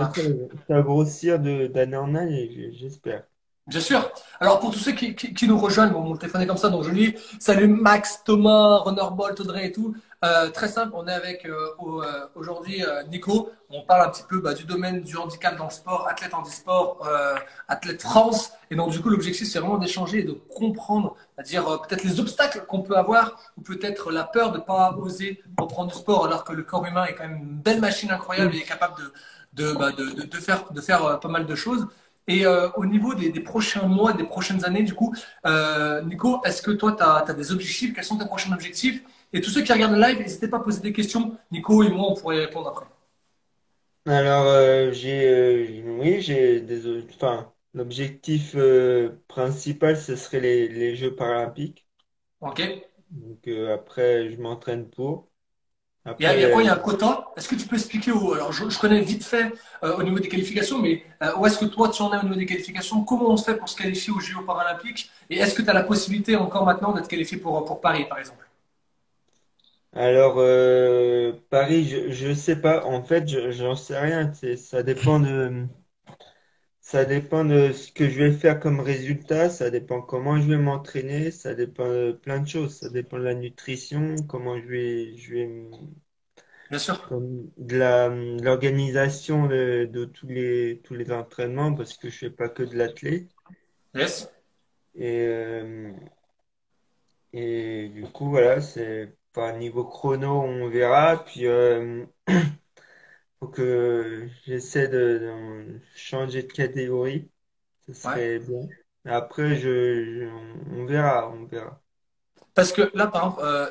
ça 0.68 0.74
va 0.76 0.82
grossir 0.82 1.40
d'année 1.40 1.98
en 1.98 2.16
année, 2.16 2.72
j'espère. 2.74 3.24
Bien 3.68 3.80
sûr. 3.80 4.12
Alors 4.40 4.60
pour 4.60 4.72
tous 4.72 4.80
ceux 4.80 4.94
qui, 4.94 5.14
qui- 5.16 5.34
qui 5.36 5.48
nous 5.48 5.58
rejoignent, 5.58 5.92
bon, 5.94 6.02
mon 6.02 6.18
téléphone 6.18 6.42
est 6.42 6.48
comme 6.48 6.58
ça, 6.58 6.70
donc 6.70 6.84
je 6.84 6.90
lis 6.90 7.14
salut 7.40 7.68
Max, 7.68 8.24
Thomas, 8.26 8.78
Runnerbolt, 8.80 9.40
Audrey 9.40 9.68
et 9.68 9.72
tout. 9.72 9.96
Euh, 10.24 10.52
très 10.52 10.68
simple, 10.68 10.92
on 10.94 11.08
est 11.08 11.14
avec 11.14 11.46
euh, 11.46 11.70
euh, 11.82 12.28
aujourd'hui 12.36 12.84
Nico. 13.10 13.50
On 13.72 13.82
parle 13.82 14.08
un 14.08 14.10
petit 14.10 14.22
peu 14.30 14.40
bah, 14.40 14.54
du 14.54 14.66
domaine 14.66 15.02
du 15.02 15.18
handicap 15.18 15.58
dans 15.58 15.66
le 15.66 15.72
sport, 15.72 16.08
athlète 16.08 16.36
handisport, 16.36 17.08
euh, 17.08 17.36
athlète 17.68 18.04
France. 18.04 18.52
Et 18.70 18.76
donc 18.76 18.92
du 18.92 19.02
coup 19.02 19.10
l'objectif 19.10 19.48
c'est 19.48 19.58
vraiment 19.58 19.80
d'échanger 19.80 20.20
et 20.20 20.24
de 20.24 20.34
comprendre, 20.34 21.16
c'est-à-dire 21.36 21.82
peut-être 21.82 22.04
les 22.04 22.20
obstacles 22.20 22.66
qu'on 22.68 22.84
peut 22.84 22.96
avoir 22.96 23.40
ou 23.58 23.62
peut-être 23.62 24.12
la 24.12 24.24
peur 24.24 24.52
de 24.52 24.60
ne 24.60 24.64
pas 24.64 24.96
oser 24.96 25.42
reprendre 25.58 25.92
du 25.92 25.98
sport 25.98 26.26
alors 26.26 26.44
que 26.44 26.54
le 26.54 26.62
corps 26.62 26.86
humain 26.86 27.06
est 27.06 27.16
quand 27.16 27.28
même 27.28 27.38
une 27.38 27.58
belle 27.58 27.80
machine 27.80 28.12
incroyable 28.12 28.54
et 28.56 28.60
est 28.60 28.64
capable 28.64 28.94
de, 29.54 29.64
de, 29.64 29.74
bah, 29.74 29.92
de, 29.92 30.38
faire, 30.38 30.72
de 30.72 30.82
faire 30.82 31.20
pas 31.20 31.30
mal 31.30 31.48
de 31.48 31.56
choses. 31.56 31.88
Et 32.28 32.46
au 32.46 32.86
niveau 32.86 33.16
des, 33.16 33.32
prochains 33.40 33.88
mois, 33.88 34.14
des 34.14 34.24
prochaines 34.24 34.64
années, 34.64 34.84
du 34.84 34.94
coup, 34.94 35.14
Nico, 36.06 36.42
est-ce 36.46 36.62
que 36.62 36.72
toi, 36.72 36.94
tu 36.94 37.04
as, 37.04 37.34
des 37.34 37.52
objectifs? 37.52 37.94
Quels 37.94 38.04
sont 38.04 38.18
tes 38.18 38.26
prochains 38.26 38.54
objectifs? 38.54 39.04
Et 39.34 39.42
tous 39.42 39.50
ceux 39.50 39.62
qui 39.64 39.74
regardent 39.74 39.96
le 39.96 40.02
live, 40.02 40.20
n'hésitez 40.20 40.48
pas 40.48 40.58
à 40.58 40.60
poser 40.62 40.82
des 40.82 40.94
questions. 40.94 41.38
Nico 41.52 41.84
et 41.84 41.90
moi, 41.90 42.08
on 42.12 42.16
pourrait 42.16 42.38
y 42.38 42.40
répondre 42.42 42.70
après. 42.70 42.86
Alors, 44.06 44.46
euh, 44.48 44.92
j'ai, 44.92 45.28
euh, 45.28 45.98
oui, 46.00 46.22
j'ai 46.22 46.62
des, 46.62 47.04
enfin, 47.10 47.52
l'objectif 47.74 48.54
euh, 48.56 49.16
principal, 49.28 49.98
ce 49.98 50.16
serait 50.16 50.40
les, 50.40 50.68
les 50.68 50.96
Jeux 50.96 51.16
paralympiques. 51.16 51.88
Ok 52.40 52.60
Donc 53.12 53.48
après, 53.48 54.30
je 54.32 54.38
m'entraîne 54.42 54.90
pour. 54.90 55.30
il 56.20 56.24
y 56.26 56.28
a, 56.28 56.36
il 56.36 56.42
y 56.42 56.46
a 56.46 56.50
Après, 56.50 56.52
quoi? 56.52 56.62
Il 56.62 56.68
y 56.68 56.70
a 56.70 56.74
un 56.74 56.78
quota? 56.78 57.28
Est-ce 57.36 57.48
que 57.48 57.56
tu 57.56 57.68
peux 57.68 57.76
expliquer 57.76 58.12
où 58.12 58.34
Alors, 58.34 58.52
je, 58.54 58.70
je 58.70 58.78
connais 58.80 59.02
vite 59.02 59.24
fait 59.24 59.52
au 59.82 60.04
niveau 60.04 60.20
des 60.20 60.28
qualifications, 60.30 60.80
mais 60.80 61.04
où 61.38 61.46
est-ce 61.48 61.58
que 61.58 61.66
toi, 61.66 61.90
tu 61.90 62.02
en 62.04 62.14
es 62.14 62.18
au 62.18 62.24
niveau 62.24 62.36
des 62.36 62.46
qualifications? 62.46 63.04
Comment 63.04 63.30
on 63.32 63.38
se 63.38 63.46
fait 63.46 63.58
pour 63.58 63.68
se 63.70 63.76
qualifier 63.76 64.14
aux 64.14 64.20
Jeux 64.20 64.44
paralympiques? 64.46 65.10
Et 65.30 65.38
est-ce 65.40 65.56
que 65.56 65.62
tu 65.64 65.70
as 65.70 65.74
la 65.74 65.84
possibilité 65.84 66.36
encore 66.36 66.66
maintenant 66.66 66.92
d'être 66.94 67.08
qualifié 67.08 67.38
pour, 67.38 67.64
pour 67.66 67.82
Paris, 67.82 68.06
par 68.08 68.20
exemple? 68.20 68.46
Alors 69.94 70.38
euh, 70.40 71.34
Paris, 71.50 71.86
je, 71.86 72.12
je 72.12 72.34
sais 72.34 72.60
pas. 72.60 72.86
En 72.86 73.04
fait, 73.04 73.28
je, 73.28 73.52
j'en 73.52 73.76
sais 73.76 73.98
rien. 74.00 74.34
C'est, 74.34 74.58
ça 74.58 74.84
dépend 74.84 75.20
de, 75.20 75.66
ça 76.82 77.06
dépend 77.06 77.46
de 77.46 77.72
ce 77.72 77.92
que 77.92 78.10
je 78.10 78.20
vais 78.20 78.32
faire 78.32 78.60
comme 78.60 78.80
résultat. 78.82 79.50
Ça 79.50 79.70
dépend 79.70 80.02
comment 80.02 80.40
je 80.40 80.48
vais 80.50 80.58
m'entraîner. 80.58 81.32
Ça 81.32 81.56
dépend 81.56 81.88
de 81.88 82.12
plein 82.12 82.40
de 82.40 82.48
choses. 82.48 82.76
Ça 82.76 82.90
dépend 82.90 83.18
de 83.20 83.24
la 83.24 83.36
nutrition, 83.36 84.16
comment 84.28 84.60
je 84.60 84.68
vais, 84.68 85.18
je 85.18 85.34
vais 85.34 85.48
Bien 86.70 86.80
sûr. 86.80 87.02
comme 87.08 87.52
de 87.58 87.78
la, 87.78 88.10
de 88.10 88.44
l'organisation 88.44 89.46
de, 89.48 89.86
de 89.92 90.06
tous 90.06 90.28
les, 90.28 90.82
tous 90.84 90.96
les 90.96 91.12
entraînements 91.12 91.74
parce 91.76 91.96
que 91.98 92.10
je 92.10 92.18
fais 92.18 92.30
pas 92.32 92.50
que 92.50 92.64
de 92.64 92.76
l'athlé. 92.76 93.28
Yes. 93.94 94.30
Et, 94.96 95.26
euh, 95.28 95.92
et 97.34 97.90
du 97.90 98.04
coup, 98.04 98.30
voilà, 98.30 98.62
c'est 98.62 99.18
par 99.34 99.58
niveau 99.58 99.86
chrono, 99.86 100.42
on 100.42 100.70
verra. 100.70 101.24
Puis, 101.26 101.46
euh, 101.48 102.06
faut 103.40 103.48
que 103.50 104.30
j'essaie 104.46 104.88
de, 104.88 105.20
de 105.20 105.80
changer 105.96 106.44
de 106.44 106.52
catégorie. 106.52 107.30
Ce 107.88 107.94
Ouais. 108.04 108.22
serait 108.22 108.40
bien. 108.40 108.70
Après, 109.06 109.56
je, 109.58 110.06
je- 110.06 110.72
on 110.76 110.86
verra, 110.86 111.30
on 111.32 111.46
verra. 111.46 111.82
Parce 112.54 112.72
que 112.74 112.90
là, 112.94 113.08
par 113.08 113.24
exemple, 113.24 113.42
euh, 113.44 113.68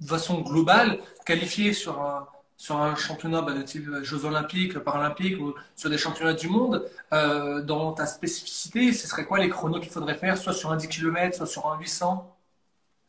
de 0.00 0.06
façon 0.08 0.40
globale, 0.42 1.00
qualifié 1.24 1.72
sur 1.72 2.00
un, 2.02 2.28
sur 2.56 2.76
un 2.78 2.94
championnat 2.96 3.42
bah, 3.42 3.52
de 3.54 3.62
type 3.62 3.88
Jeux 4.02 4.24
Olympiques, 4.24 4.78
Paralympiques 4.80 5.40
ou 5.40 5.54
sur 5.76 5.90
des 5.90 5.98
championnats 5.98 6.34
du 6.34 6.48
monde, 6.48 6.88
euh, 7.12 7.62
dans 7.62 7.92
ta 7.92 8.06
spécificité, 8.06 8.92
ce 8.92 9.06
serait 9.08 9.24
quoi 9.26 9.38
les 9.38 9.48
chronos 9.48 9.80
qu'il 9.80 9.90
faudrait 9.90 10.14
faire, 10.16 10.36
soit 10.38 10.52
sur 10.52 10.72
un 10.72 10.76
10 10.76 10.88
km, 10.88 11.36
soit 11.36 11.46
sur 11.46 11.66
un 11.70 11.78
800? 11.78 12.36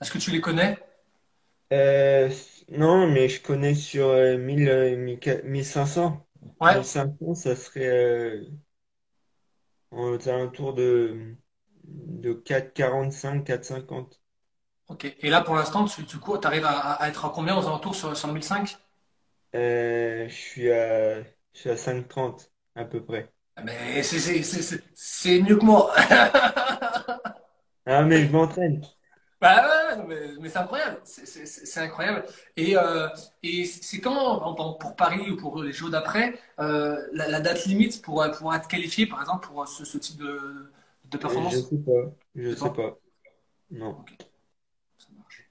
Est-ce 0.01 0.11
que 0.11 0.19
tu 0.19 0.31
les 0.31 0.41
connais? 0.41 0.79
Euh, 1.73 2.29
non, 2.69 3.07
mais 3.11 3.27
je 3.29 3.41
connais 3.41 3.75
sur 3.75 4.07
euh, 4.07 4.37
1000, 4.37 4.69
euh, 4.69 4.95
1000 4.97 5.19
1500. 5.43 6.25
Ouais. 6.61 6.73
1500, 6.73 7.35
ça 7.35 7.55
serait 7.55 7.87
euh, 7.87 8.45
aux 9.91 10.29
alentours 10.29 10.73
de, 10.73 11.35
de 11.83 12.33
4,45, 12.33 13.43
4,50. 13.43 14.21
Ok. 14.89 15.05
Et 15.19 15.29
là, 15.29 15.41
pour 15.41 15.55
l'instant, 15.55 15.85
tu, 15.85 16.05
tu 16.05 16.17
arrives 16.43 16.65
à, 16.65 16.93
à 16.93 17.07
être 17.07 17.25
à 17.25 17.29
combien 17.29 17.57
aux 17.57 17.65
alentours 17.67 17.95
sur, 17.95 18.15
sur 18.17 18.27
le 18.27 18.33
1005? 18.33 18.77
Euh, 19.55 20.27
je 20.29 20.33
suis 20.33 20.71
à, 20.71 21.23
je 21.23 21.27
suis 21.59 21.69
à 21.69 21.77
5,30 21.77 22.51
à 22.75 22.85
peu 22.85 23.03
près. 23.05 23.33
Mais 23.63 24.03
c'est 24.03 24.19
c'est- 24.19 24.43
c'est- 24.43 24.61
c'est- 24.61 24.83
c'est 24.93 25.41
mieux 25.41 25.57
que 25.57 25.65
moi. 25.65 25.93
Ah, 27.87 28.03
mais 28.03 28.23
je 28.27 28.31
m'entraîne. 28.31 28.81
Bah 29.39 29.63
ouais, 29.95 30.03
mais, 30.07 30.31
mais 30.41 30.49
c'est 30.49 30.57
incroyable, 30.57 30.99
c'est 31.03 31.79
incroyable. 31.79 32.25
Et, 32.55 32.75
euh, 32.75 33.07
et 33.43 33.65
c'est 33.65 33.99
quand, 34.01 34.55
pour 34.79 34.95
Paris 34.95 35.29
ou 35.29 35.37
pour 35.37 35.61
les 35.61 35.71
Jeux 35.71 35.91
d'après, 35.91 36.39
euh, 36.59 36.97
la, 37.13 37.27
la 37.27 37.39
date 37.39 37.65
limite 37.65 38.01
pour, 38.01 38.23
euh, 38.23 38.29
pour 38.29 38.53
être 38.55 38.67
qualifié, 38.67 39.05
par 39.05 39.21
exemple, 39.21 39.47
pour 39.47 39.67
ce, 39.67 39.85
ce 39.85 39.97
type 39.99 40.17
de, 40.17 40.71
de 41.05 41.17
Euh, 41.17 41.19
Je 41.19 41.21
performance? 41.21 41.55
sais 41.61 41.77
pas. 41.77 42.11
Je 42.35 42.55
sais 42.55 42.71
pas? 42.71 42.97
Non. 43.71 44.05
Ça 44.97 45.07
marche. 45.17 45.49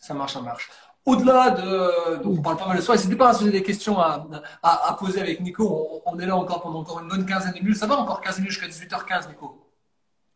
Ça 0.00 0.14
marche, 0.14 0.32
ça 0.34 0.40
marche. 0.42 0.70
Au-delà 1.04 1.50
de, 1.50 2.16
donc 2.22 2.38
on 2.38 2.42
parle 2.42 2.56
pas 2.56 2.66
mal 2.68 2.76
de 2.78 2.82
soi, 2.82 2.96
n'hésitez 2.96 3.16
pas 3.16 3.30
à 3.30 3.34
se 3.34 3.40
poser 3.40 3.52
des 3.52 3.62
questions 3.62 3.98
à, 4.00 4.26
à, 4.62 4.90
à 4.90 4.94
poser 4.94 5.20
avec 5.20 5.40
Nico. 5.40 6.02
On, 6.06 6.14
on 6.14 6.18
est 6.18 6.26
là 6.26 6.36
encore 6.36 6.62
pendant 6.62 6.80
encore 6.80 7.00
une 7.00 7.08
bonne 7.08 7.26
quinzaine 7.26 7.52
de 7.54 7.60
minutes. 7.60 7.76
Ça 7.76 7.86
va 7.86 7.96
encore 7.96 8.20
15 8.20 8.38
minutes 8.38 8.52
jusqu'à 8.52 8.68
18h15, 8.68 9.28
Nico? 9.28 9.65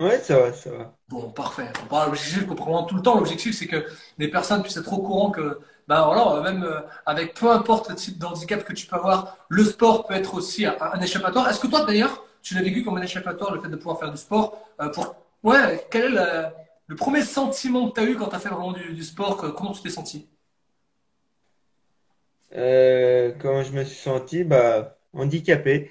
Ouais, 0.01 0.19
ça 0.21 0.37
va, 0.41 0.53
ça 0.53 0.71
va. 0.73 0.99
Bon, 1.09 1.31
parfait. 1.33 1.73
On 1.83 1.87
parle 1.87 2.07
l'objectif 2.11 2.47
qu'on 2.47 2.55
prend 2.55 2.85
tout 2.85 2.95
le 2.95 3.03
temps. 3.03 3.17
L'objectif, 3.19 3.57
c'est 3.57 3.67
que 3.67 3.85
les 4.19 4.29
personnes 4.29 4.63
puissent 4.63 4.77
être 4.77 4.93
au 4.93 4.99
courant 5.03 5.31
que, 5.33 5.59
ben 5.89 6.05
voilà, 6.05 6.41
même 6.43 6.63
euh, 6.63 6.81
avec 7.05 7.35
peu 7.35 7.51
importe 7.51 7.89
le 7.91 7.97
type 7.97 8.17
d'handicap 8.19 8.63
que 8.65 8.73
tu 8.73 8.87
peux 8.87 8.95
avoir, 8.97 9.37
le 9.49 9.65
sport 9.65 10.07
peut 10.07 10.15
être 10.15 10.35
aussi 10.35 10.65
un, 10.67 10.77
un 10.81 11.01
échappatoire. 11.01 11.49
Est-ce 11.49 11.59
que 11.61 11.67
toi, 11.67 11.85
d'ailleurs, 11.85 12.25
tu 12.43 12.55
l'as 12.55 12.63
vécu 12.63 12.85
comme 12.85 12.97
un 12.97 13.03
échappatoire, 13.03 13.53
le 13.53 13.61
fait 13.61 13.69
de 13.69 13.77
pouvoir 13.77 13.99
faire 13.99 14.13
du 14.13 14.19
sport 14.19 14.59
euh, 14.81 14.89
pour... 14.91 15.17
Ouais, 15.43 15.85
quel 15.91 16.05
est 16.05 16.09
le, 16.11 16.47
le 16.87 16.95
premier 16.97 17.23
sentiment 17.23 17.91
que 17.91 17.95
tu 18.01 18.07
as 18.07 18.11
eu 18.11 18.17
quand 18.17 18.29
tu 18.29 18.37
as 18.37 18.39
fait 18.39 18.49
vraiment 18.51 18.73
du, 18.73 18.93
du 18.95 19.03
sport? 19.03 19.37
que- 19.37 19.47
comment 19.49 19.73
tu 19.73 19.83
t'es 19.83 19.91
senti? 19.91 20.29
Euh, 22.55 23.33
comment 23.41 23.63
je 23.63 23.73
me 23.73 23.85
suis 23.85 23.97
senti? 23.97 24.45
Bah, 24.45 24.99
handicapé. 25.13 25.91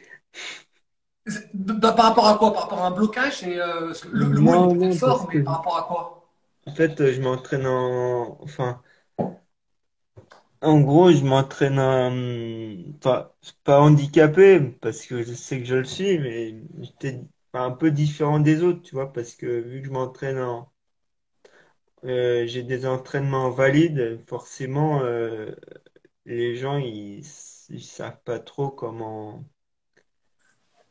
Bah, 1.53 1.91
par 1.93 2.05
rapport 2.05 2.27
à 2.27 2.37
quoi? 2.37 2.53
Par 2.53 2.63
rapport 2.63 2.79
à 2.83 2.87
un 2.87 2.91
blocage? 2.91 3.43
Et, 3.43 3.59
euh, 3.59 3.87
parce 3.87 4.01
que 4.01 4.07
le, 4.09 4.31
le 4.31 4.41
mot, 4.41 4.55
Non, 4.55 4.99
parce 5.03 5.25
fort, 5.25 5.27
mais 5.29 5.39
que 5.39 5.43
par 5.43 5.57
rapport 5.57 5.77
à 5.77 5.83
quoi? 5.83 6.29
en 6.67 6.73
fait, 6.73 7.11
je 7.11 7.21
m'entraîne 7.21 7.65
en, 7.67 8.37
enfin, 8.41 8.81
en 10.61 10.81
gros, 10.81 11.11
je 11.11 11.23
m'entraîne 11.25 11.79
en, 11.79 12.93
pas, 13.01 13.35
pas 13.63 13.81
handicapé 13.81 14.59
parce 14.81 15.05
que 15.05 15.23
je 15.23 15.33
sais 15.33 15.59
que 15.59 15.65
je 15.65 15.75
le 15.75 15.83
suis, 15.85 16.17
mais 16.19 16.55
j'étais 16.81 17.21
un 17.53 17.71
peu 17.71 17.91
différent 17.91 18.39
des 18.39 18.63
autres, 18.63 18.81
tu 18.81 18.95
vois, 18.95 19.11
parce 19.13 19.35
que 19.35 19.45
vu 19.61 19.81
que 19.81 19.87
je 19.87 19.91
m'entraîne 19.91 20.39
en, 20.39 20.71
euh, 22.05 22.45
j'ai 22.47 22.63
des 22.63 22.85
entraînements 22.85 23.49
valides, 23.51 24.23
forcément, 24.27 25.01
euh, 25.03 25.51
les 26.25 26.55
gens, 26.57 26.77
ils, 26.77 27.25
ils 27.69 27.83
savent 27.83 28.21
pas 28.23 28.39
trop 28.39 28.69
comment, 28.71 29.45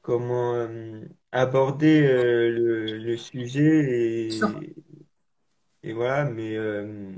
comment, 0.09 0.55
euh, 0.55 1.03
aborder, 1.33 2.03
euh, 2.03 2.99
le, 2.99 3.17
sujet 3.19 4.29
et, 5.83 5.93
voilà, 5.93 6.25
mais, 6.25 6.57
euh, 6.57 7.13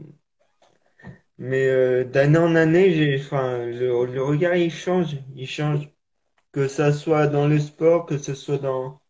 Mais 1.38 2.04
d'année 2.04 2.38
en 2.38 2.54
année, 2.54 2.92
j'ai, 2.94 3.20
enfin, 3.20 3.64
le, 3.66 4.22
regard 4.22 4.54
il 4.56 4.70
change, 4.70 5.16
il 5.34 5.46
change, 5.46 5.88
que 6.52 6.68
ça 6.68 6.92
soit 6.92 7.26
dans 7.28 7.48
le 7.48 7.58
sport, 7.60 8.06
que 8.06 8.18
ce 8.18 8.34
soit 8.34 8.58
dans, 8.58 9.00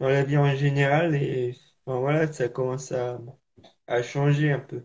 dans 0.00 0.08
la 0.08 0.24
vie 0.24 0.38
en 0.38 0.54
général, 0.56 1.14
et 1.16 1.56
voilà, 1.86 2.32
ça 2.32 2.48
commence 2.48 2.92
à 2.92 4.02
changer 4.02 4.52
un 4.52 4.60
peu. 4.60 4.82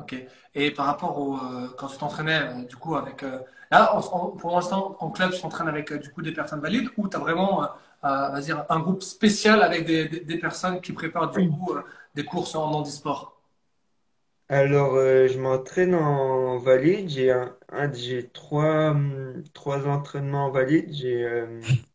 Ok. 0.00 0.14
Et 0.54 0.70
par 0.70 0.86
rapport 0.86 1.18
au 1.18 1.36
euh, 1.36 1.68
quand 1.78 1.88
tu 1.88 1.98
t'entraînais 1.98 2.40
euh, 2.42 2.64
du 2.64 2.76
coup 2.76 2.96
avec 2.96 3.22
euh, 3.22 3.40
là 3.70 3.92
pour 4.38 4.50
l'instant 4.52 4.96
en 5.00 5.10
club 5.10 5.32
tu 5.32 5.40
t'entraînes 5.40 5.68
avec 5.68 5.92
du 5.92 6.10
coup 6.12 6.22
des 6.22 6.32
personnes 6.32 6.60
valides 6.60 6.88
ou 6.96 7.08
tu 7.08 7.16
as 7.16 7.20
vraiment 7.20 7.60
on 8.02 8.08
va 8.32 8.40
dire 8.40 8.64
un 8.68 8.80
groupe 8.80 9.02
spécial 9.02 9.62
avec 9.62 9.84
des, 9.86 10.08
des, 10.08 10.20
des 10.20 10.38
personnes 10.38 10.80
qui 10.80 10.92
préparent 10.92 11.30
du 11.30 11.48
coup 11.50 11.74
des 12.14 12.24
courses 12.24 12.54
en 12.54 12.64
handisport. 12.72 13.36
Alors, 14.50 14.96
je 14.96 15.38
m'entraîne 15.38 15.94
en 15.94 16.58
valide, 16.58 17.08
j'ai 17.08 17.30
un, 17.30 17.56
un- 17.70 17.90
j'ai 17.92 18.28
trois, 18.30 18.90
hum, 18.90 19.42
trois 19.54 19.86
entraînements 19.88 20.46
en 20.46 20.50
valide, 20.50 20.92
j'ai 20.92 21.24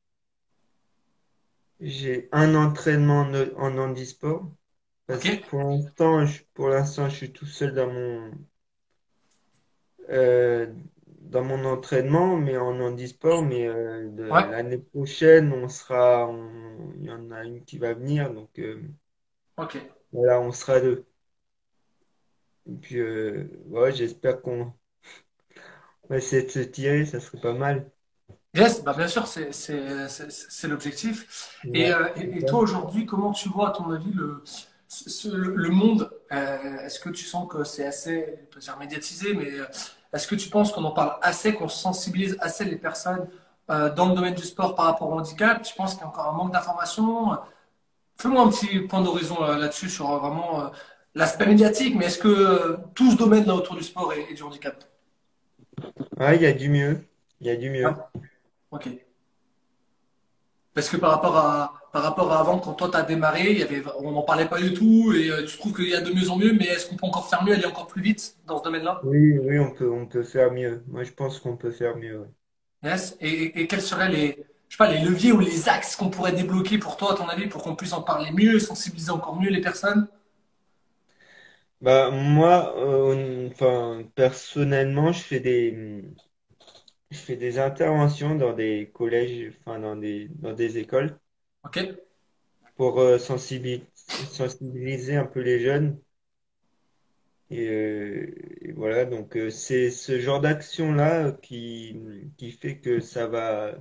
j'ai 1.79 2.27
un 2.33 2.53
entraînement 2.55 3.21
en, 3.21 3.33
en 3.57 3.77
handisport 3.77 4.51
Parce 5.07 5.25
que 5.25 5.31
pour 5.47 5.61
l'instant, 5.63 6.27
je, 6.27 6.43
pour 6.53 6.69
l'instant, 6.69 7.09
je 7.09 7.15
suis 7.15 7.33
tout 7.33 7.47
seul 7.47 7.73
dans 7.73 7.91
mon, 7.91 8.31
euh, 10.09 10.73
dans 11.21 11.43
mon 11.43 11.65
entraînement, 11.65 12.37
mais 12.37 12.57
en 12.57 12.79
handisport. 12.79 13.43
Mais 13.43 13.67
euh, 13.67 14.09
Ouais? 14.29 14.45
l'année 14.49 14.77
prochaine, 14.79 15.51
on 15.53 15.67
sera, 15.69 16.29
il 16.97 17.03
y 17.05 17.11
en 17.11 17.31
a 17.31 17.43
une 17.45 17.63
qui 17.65 17.77
va 17.77 17.93
venir, 17.93 18.33
donc 18.33 18.57
euh, 18.59 18.81
Ok. 19.57 19.75
voilà, 20.11 20.39
on 20.41 20.51
sera 20.51 20.79
deux. 20.79 21.05
Et 22.67 22.75
puis, 22.75 23.01
ouais, 23.01 23.91
j'espère 23.91 24.39
qu'on 24.43 24.71
va 26.09 26.17
essayer 26.17 26.41
de 26.43 26.49
se 26.49 26.59
tirer, 26.59 27.05
ça 27.05 27.19
serait 27.19 27.39
pas 27.39 27.53
mal. 27.53 27.91
Yes, 28.55 28.81
bah 28.83 28.93
bien 28.93 29.07
sûr, 29.07 29.27
c'est 29.27 29.51
c'est- 29.51 30.07
c'est- 30.09 30.31
c'est 30.31 30.67
l'objectif. 30.67 31.59
Ouais, 31.63 31.93
et, 32.15 32.37
et 32.37 32.45
toi, 32.45 32.59
aujourd'hui, 32.59 33.05
comment 33.05 33.33
tu 33.33 33.49
vois, 33.49 33.69
à 33.69 33.71
ton 33.73 33.91
avis, 33.91 34.11
le, 34.13 34.41
ce- 35.09 35.27
le, 35.29 35.69
monde? 35.69 36.09
euh, 36.31 36.79
est-ce 36.85 36.99
que 36.99 37.09
tu 37.09 37.25
sens 37.25 37.47
que 37.51 37.63
c'est 37.63 37.85
assez, 37.85 38.39
peut 38.51 38.59
dire 38.59 38.77
médiatisé, 38.77 39.33
mais 39.33 39.51
euh, 39.51 39.65
est-ce 40.13 40.27
que 40.27 40.35
tu 40.35 40.49
penses 40.49 40.71
qu'on 40.71 40.83
en 40.83 40.91
parle 40.91 41.17
assez, 41.21 41.53
qu'on 41.53 41.67
sensibilise 41.67 42.37
assez 42.39 42.65
les 42.65 42.77
personnes 42.77 43.27
euh, 43.69 43.93
dans 43.93 44.09
le 44.09 44.15
domaine 44.15 44.33
du 44.35 44.43
sport 44.43 44.75
par 44.75 44.85
rapport 44.85 45.09
au 45.09 45.19
handicap? 45.19 45.61
Tu 45.61 45.73
penses 45.75 45.93
qu'il 45.93 46.01
y 46.01 46.05
a 46.05 46.07
encore 46.07 46.27
un 46.27 46.33
manque 46.33 46.53
d'information? 46.53 47.37
Fais-moi 48.19 48.43
un 48.43 48.49
petit 48.49 48.81
point 48.81 49.01
d'horizon 49.01 49.41
là-dessus 49.41 49.89
sur 49.89 50.07
vraiment 50.19 50.71
l'aspect 51.15 51.45
médiatique, 51.47 51.95
mais 51.95 52.05
est-ce 52.05 52.19
que 52.19 52.77
tout 52.95 53.11
ce 53.11 53.17
domaine 53.17 53.45
là 53.45 53.55
autour 53.55 53.75
du 53.75 53.83
sport 53.83 54.13
et, 54.13 54.33
du 54.33 54.43
handicap? 54.43 54.83
Ouais, 56.19 56.35
il 56.35 56.41
y 56.41 56.45
a 56.45 56.51
du 56.53 56.67
mieux, 56.69 57.05
il 57.39 57.47
y 57.47 57.49
a 57.49 57.55
du 57.55 57.69
mieux. 57.69 57.95
ok. 58.71 59.04
Parce 60.75 60.89
que 60.89 60.97
par 60.97 61.11
rapport 61.11 61.37
à, 61.37 61.73
par 61.91 62.03
rapport 62.03 62.31
à 62.33 62.39
avant, 62.41 62.59
quand 62.59 62.73
toi 62.73 62.89
t'as 62.91 63.03
démarré, 63.03 63.51
il 63.51 63.59
y 63.59 63.63
avait, 63.63 63.83
on 63.99 64.11
n'en 64.11 64.21
parlait 64.23 64.47
pas 64.47 64.61
du 64.61 64.73
tout, 64.75 65.13
et 65.13 65.31
euh, 65.31 65.45
tu 65.45 65.57
trouves 65.57 65.73
qu'il 65.75 65.89
y 65.89 65.95
a 65.95 66.01
de 66.01 66.11
mieux 66.13 66.29
en 66.29 66.37
mieux, 66.37 66.53
mais 66.53 66.65
est-ce 66.67 66.87
qu'on 66.87 66.97
peut 66.97 67.07
encore 67.07 67.29
faire 67.29 67.43
mieux, 67.43 67.53
aller 67.53 67.65
encore 67.65 67.87
plus 67.87 68.01
vite 68.03 68.37
dans 68.47 68.59
ce 68.59 68.63
domaine-là? 68.63 69.01
Oui, 69.03 69.37
oui, 69.39 69.57
on 69.57 69.71
peut, 69.73 69.89
on 69.89 70.05
peut 70.05 70.23
faire 70.23 70.51
mieux. 70.51 70.83
Moi, 70.87 71.03
je 71.05 71.13
pense 71.13 71.39
qu'on 71.39 71.55
peut 71.55 71.71
faire 71.71 71.95
mieux. 71.95 72.27
Yes. 72.83 73.17
Et, 73.19 73.29
et- 73.29 73.61
et 73.61 73.67
quels 73.67 73.81
seraient 73.81 74.09
les, 74.09 74.37
je 74.69 74.75
sais 74.75 74.77
pas, 74.77 74.89
les 74.91 74.99
leviers 75.01 75.31
ou 75.33 75.39
les 75.39 75.67
axes 75.69 75.95
qu'on 75.95 76.09
pourrait 76.09 76.31
débloquer 76.33 76.77
pour 76.77 76.95
toi, 76.97 77.13
à 77.13 77.15
ton 77.15 77.27
avis, 77.27 77.47
pour 77.47 77.63
qu'on 77.63 77.75
puisse 77.75 77.93
en 77.93 78.01
parler 78.01 78.31
mieux, 78.31 78.59
sensibiliser 78.59 79.11
encore 79.11 79.39
mieux 79.39 79.49
les 79.49 79.61
personnes? 79.61 80.07
Bah, 81.81 82.09
moi, 82.11 82.75
euh, 82.77 83.49
enfin, 83.51 84.03
personnellement, 84.15 85.11
je 85.11 85.21
fais 85.23 85.39
des, 85.39 86.03
je 87.15 87.19
fais 87.19 87.37
des 87.37 87.59
interventions 87.59 88.35
dans 88.35 88.53
des 88.53 88.91
collèges, 88.93 89.53
enfin, 89.61 89.79
dans 89.79 89.95
des, 89.95 90.27
dans 90.29 90.53
des 90.53 90.77
écoles 90.79 91.19
Ok? 91.63 91.77
pour 92.77 92.99
euh, 92.99 93.17
sensibiliser, 93.17 93.85
sensibiliser 94.31 95.15
un 95.17 95.25
peu 95.25 95.41
les 95.41 95.59
jeunes. 95.59 95.99
Et, 97.51 97.67
euh, 97.69 98.33
et 98.61 98.71
voilà, 98.73 99.05
donc 99.05 99.35
euh, 99.37 99.49
c'est 99.51 99.91
ce 99.91 100.19
genre 100.19 100.41
d'action-là 100.41 101.31
qui, 101.33 101.95
qui 102.37 102.51
fait 102.51 102.79
que 102.79 102.99
ça 102.99 103.27
va, 103.27 103.75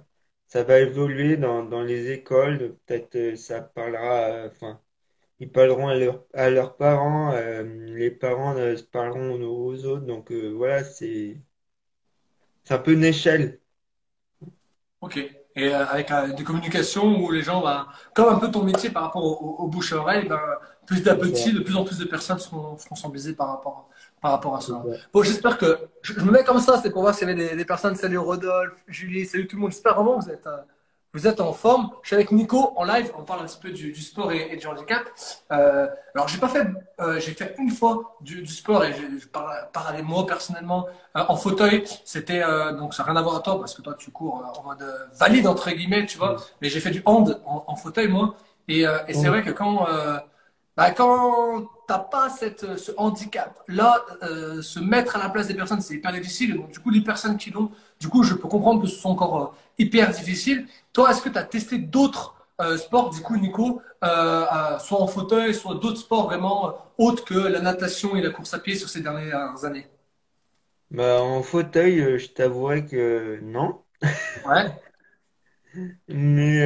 ça 0.49 0.65
va 0.65 0.81
évoluer 0.81 1.37
dans, 1.39 1.65
dans 1.65 1.83
les 1.83 2.11
écoles. 2.11 2.77
Peut-être 2.87 3.37
ça 3.39 3.63
parlera, 3.63 4.47
enfin, 4.47 4.81
ils 5.41 5.51
parleront 5.53 5.89
à, 5.89 5.97
leur- 5.97 6.27
à 6.35 6.51
leurs 6.51 6.77
parents, 6.77 7.33
les 7.65 8.11
parents 8.13 8.57
parleront 8.93 9.41
aux 9.43 9.85
autres. 9.87 10.07
Donc 10.07 10.33
voilà, 10.33 10.85
c'est 10.85 11.39
c'est 12.65 12.75
un 12.75 12.79
peu 12.79 12.93
une 12.93 13.05
échelle. 13.05 13.59
Ok. 15.01 15.19
Et 15.57 15.73
euh, 15.73 15.87
avec 15.87 16.11
euh, 16.11 16.33
des 16.33 16.43
communications 16.43 17.21
où 17.21 17.31
les 17.31 17.43
gens, 17.43 17.63
bah, 17.63 17.87
comme 18.15 18.35
un 18.35 18.39
peu 18.39 18.51
ton 18.51 18.65
métier 18.65 18.91
par 18.91 19.05
rapport 19.05 19.61
au, 19.61 19.69
bouche 19.69 19.93
à 19.93 19.99
oreille, 19.99 20.27
ben, 20.27 20.41
plus 20.87 21.03
de 21.03 21.13
plus 21.61 21.77
en 21.77 21.85
plus 21.85 21.99
de 21.99 22.05
personnes 22.05 22.39
seront, 22.39 22.77
seront 22.77 22.97
sensibilisées 22.97 23.35
par 23.35 23.49
rapport, 23.49 23.89
par 24.21 24.33
rapport 24.33 24.57
à 24.57 24.61
ça. 24.61 24.83
Bon, 25.13 25.23
j'espère 25.23 25.57
que 25.57 25.79
je, 26.03 26.15
je 26.15 26.21
me 26.21 26.33
mets 26.33 26.43
comme 26.43 26.59
ça, 26.59 26.81
c'est 26.83 26.91
pour 26.91 27.03
voir 27.03 27.15
s'il 27.15 27.29
y 27.29 27.31
avait 27.31 27.49
des, 27.51 27.57
des 27.57 27.65
personnes. 27.65 27.95
Salut 27.95 28.19
Rodolphe, 28.19 28.83
Julie, 28.89 29.27
salut 29.27 29.47
tout 29.47 29.57
le 29.57 29.63
monde. 29.63 29.71
J'espère 29.71 29.95
vraiment 29.95 30.19
que 30.19 30.25
vous 30.25 30.31
êtes, 30.31 30.47
euh, 30.47 30.59
vous 31.15 31.29
êtes 31.29 31.41
en 31.41 31.53
forme. 31.53 31.91
Je 32.03 32.09
suis 32.09 32.17
avec 32.17 32.33
Nico 32.33 32.73
en 32.77 32.85
live. 32.85 33.13
On 33.17 33.23
parle 33.23 33.43
un 33.43 33.45
petit 33.45 33.59
peu 33.59 33.71
du, 33.71 33.93
du 33.93 34.03
sport 34.03 34.33
et, 34.33 34.49
et 34.53 34.57
du 34.57 34.67
handicap. 34.67 35.05
Euh, 35.53 35.87
alors, 36.15 36.27
j'ai 36.27 36.39
pas 36.39 36.49
fait, 36.49 36.67
euh, 37.01 37.21
j'ai 37.21 37.33
fait 37.33 37.55
une 37.59 37.71
fois 37.71 38.17
du, 38.21 38.43
du 38.43 38.53
sport 38.53 38.85
et 38.85 38.93
je, 38.93 39.21
je 39.21 39.29
parle, 39.29 39.55
parle 39.73 40.03
moi 40.03 40.27
personnellement 40.27 40.87
euh, 41.17 41.23
en 41.29 41.37
fauteuil. 41.37 41.85
C'était 42.05 42.43
donc 42.79 42.95
ça 42.95 43.05
n'a 43.05 43.13
rien 43.13 43.21
à 43.21 43.23
voir 43.23 43.37
à 43.37 43.41
toi 43.41 43.59
parce 43.61 43.75
que 43.75 43.83
toi 43.83 43.95
tu 43.97 44.11
cours 44.11 44.45
en 44.59 44.63
mode 44.65 44.85
valide 45.15 45.47
entre 45.47 45.71
guillemets, 45.71 46.05
tu 46.05 46.19
vois. 46.19 46.37
Mais 46.61 46.69
j'ai 46.69 46.81
fait 46.81 46.91
du 46.91 47.03
hand 47.07 47.41
en, 47.47 47.65
en 47.67 47.77
fauteuil 47.77 48.09
moi. 48.09 48.35
Et, 48.67 48.85
c'est 49.13 49.29
vrai 49.29 49.43
que 49.45 49.51
quand 49.51 49.87
bah, 50.77 50.91
quand 50.91 51.69
t'as 51.87 52.01
pas 52.01 52.29
cette, 52.31 52.77
ce 52.77 52.91
handicap 52.97 53.61
là, 53.69 54.05
se 54.63 54.81
mettre 54.81 55.15
à 55.15 55.21
la 55.21 55.29
place 55.29 55.47
des 55.47 55.55
personnes 55.55 55.81
c'est 55.81 55.95
hyper 55.95 56.13
difficile. 56.13 56.57
Donc 56.57 56.71
du 56.73 56.81
coup 56.81 56.91
les 56.91 57.03
personnes 57.03 57.37
qui 57.37 57.51
l'ont, 57.51 57.71
du 58.01 58.09
coup 58.09 58.23
je 58.23 58.35
peux 58.35 58.49
comprendre 58.49 58.83
que 58.83 58.89
ce 58.89 58.97
sont 58.97 59.11
encore 59.11 59.43
euh, 59.43 59.47
hyper 59.79 60.11
difficiles. 60.11 60.67
Toi 60.93 61.11
est-ce 61.11 61.23
que 61.23 61.29
tu 61.29 61.39
as 61.39 61.45
testé 61.45 61.79
d'autres 61.79 62.35
euh, 62.61 62.77
sports? 62.79 63.11
Du 63.11 63.21
coup 63.23 63.37
Nico, 63.37 63.81
euh, 64.05 64.45
euh, 64.53 64.79
soit 64.79 65.01
en 65.01 65.07
fauteuil, 65.07 65.55
soit 65.55 65.75
d'autres 65.77 65.99
sports 66.01 66.25
vraiment 66.25 66.75
autres 66.99 67.25
que 67.25 67.35
la 67.35 67.61
natation 67.61 68.17
et 68.17 68.23
la 68.23 68.31
course 68.31 68.55
à 68.55 68.59
pied 68.59 68.77
sur 68.77 68.89
ces 68.89 69.01
dernières 69.01 69.65
années? 69.65 69.87
Bah, 70.91 71.21
en 71.23 71.43
fauteuil, 71.43 72.19
je 72.19 72.29
t'avouerai 72.29 72.87
que 72.87 73.39
non. 73.43 73.85
Ouais. 74.45 74.73
Mais 76.09 76.61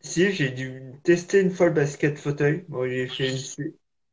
si, 0.00 0.32
j'ai 0.32 0.50
dû 0.50 0.94
tester 1.02 1.40
une 1.42 1.50
fois 1.50 1.66
le 1.66 1.72
basket 1.74 2.18
fauteuil. 2.18 2.64
Bon, 2.68 2.88
j'ai 2.88 3.06
fait 3.08 3.28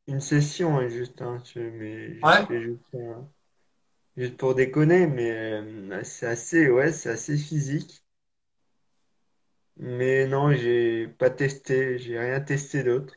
une, 0.07 0.19
session 0.19 0.77
hein, 0.77 0.87
juste, 0.89 1.21
hein, 1.21 1.41
mais 1.55 2.15
Ouais. 2.23 2.47
juste, 2.49 2.95
un- 2.95 3.29
juste 4.17 4.37
pour 4.37 4.55
déconner, 4.55 5.07
mais 5.07 5.31
euh, 5.31 6.03
c'est 6.03 6.27
assez, 6.27 6.69
ouais, 6.69 6.91
c'est 6.91 7.09
assez 7.09 7.37
physique. 7.37 8.03
Mais 9.77 10.27
non, 10.27 10.51
j'ai 10.51 11.07
pas 11.07 11.29
testé, 11.29 11.97
j'ai 11.97 12.19
rien 12.19 12.39
testé 12.41 12.83
d'autre. 12.83 13.13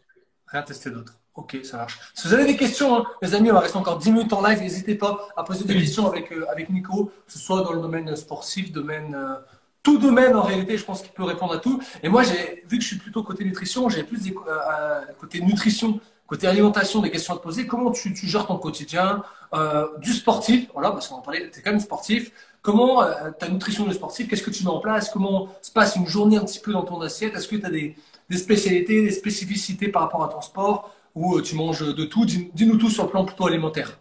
Rien 0.46 0.62
testé 0.62 0.90
d'autre. 0.90 1.20
Ok, 1.34 1.58
ça 1.64 1.76
marche. 1.76 2.00
Si 2.14 2.26
vous 2.26 2.32
avez 2.32 2.46
des 2.46 2.56
questions, 2.56 2.96
hein, 2.96 3.04
les 3.20 3.34
amis, 3.34 3.50
on 3.50 3.54
va 3.54 3.60
rester 3.60 3.76
encore 3.76 3.98
10 3.98 4.10
minutes 4.10 4.32
en 4.32 4.42
live. 4.42 4.58
N'hésitez 4.60 4.94
pas 4.94 5.28
à 5.36 5.44
poser 5.44 5.64
des 5.66 5.74
questions 5.74 6.06
avec, 6.06 6.32
euh, 6.32 6.46
avec 6.50 6.70
Nico, 6.70 7.12
que 7.26 7.32
ce 7.32 7.38
soit 7.38 7.62
dans 7.62 7.74
le 7.74 7.80
domaine 7.82 8.16
sportif, 8.16 8.72
domaine, 8.72 9.14
euh, 9.14 9.34
tout 9.82 9.98
domaine 9.98 10.34
en 10.34 10.42
réalité, 10.42 10.78
je 10.78 10.84
pense 10.84 11.02
qu'il 11.02 11.12
peut 11.12 11.24
répondre 11.24 11.52
à 11.52 11.58
tout. 11.58 11.80
Et 12.02 12.08
moi, 12.08 12.22
j'ai 12.22 12.64
vu 12.68 12.78
que 12.78 12.82
je 12.82 12.88
suis 12.88 12.98
plutôt 12.98 13.22
côté 13.22 13.44
nutrition, 13.44 13.88
j'ai 13.90 14.02
plus 14.02 14.18
euh, 14.28 15.00
côté 15.20 15.42
nutrition, 15.42 16.00
côté 16.26 16.46
alimentation, 16.46 17.00
des 17.00 17.10
questions 17.10 17.34
à 17.34 17.36
te 17.38 17.42
poser. 17.42 17.66
Comment 17.66 17.90
tu, 17.90 18.14
gères 18.14 18.46
ton 18.46 18.58
quotidien, 18.58 19.22
euh, 19.54 19.86
du 19.98 20.12
sportif, 20.12 20.68
voilà, 20.72 20.90
parce 20.90 21.08
qu'on 21.08 21.16
en 21.16 21.20
parlait, 21.22 21.50
tu 21.50 21.58
es 21.60 21.62
quand 21.62 21.70
même 21.70 21.80
sportif. 21.80 22.32
Comment 22.62 23.02
euh, 23.02 23.30
ta 23.38 23.48
nutrition 23.48 23.86
de 23.86 23.92
sportif, 23.92 24.28
qu'est-ce 24.28 24.42
que 24.42 24.50
tu 24.50 24.64
mets 24.64 24.70
en 24.70 24.80
place? 24.80 25.10
Comment 25.10 25.48
se 25.62 25.70
passe 25.70 25.96
une 25.96 26.06
journée 26.06 26.36
un 26.36 26.44
petit 26.44 26.60
peu 26.60 26.72
dans 26.72 26.82
ton 26.84 27.00
assiette? 27.00 27.34
Est-ce 27.36 27.48
que 27.48 27.56
tu 27.56 27.64
as 27.66 27.70
des, 27.70 27.94
spécialités, 28.36 29.02
des 29.02 29.12
spécificités 29.12 29.88
par 29.88 30.02
rapport 30.02 30.24
à 30.24 30.28
ton 30.28 30.40
sport? 30.40 30.94
Ou 31.14 31.36
euh, 31.36 31.42
tu 31.42 31.54
manges 31.54 31.94
de 31.94 32.04
tout? 32.04 32.24
Dis- 32.26 32.50
Dis-nous 32.54 32.76
tout 32.76 32.90
sur 32.90 33.04
le 33.04 33.10
plan 33.10 33.24
plutôt 33.24 33.46
alimentaire. 33.46 33.98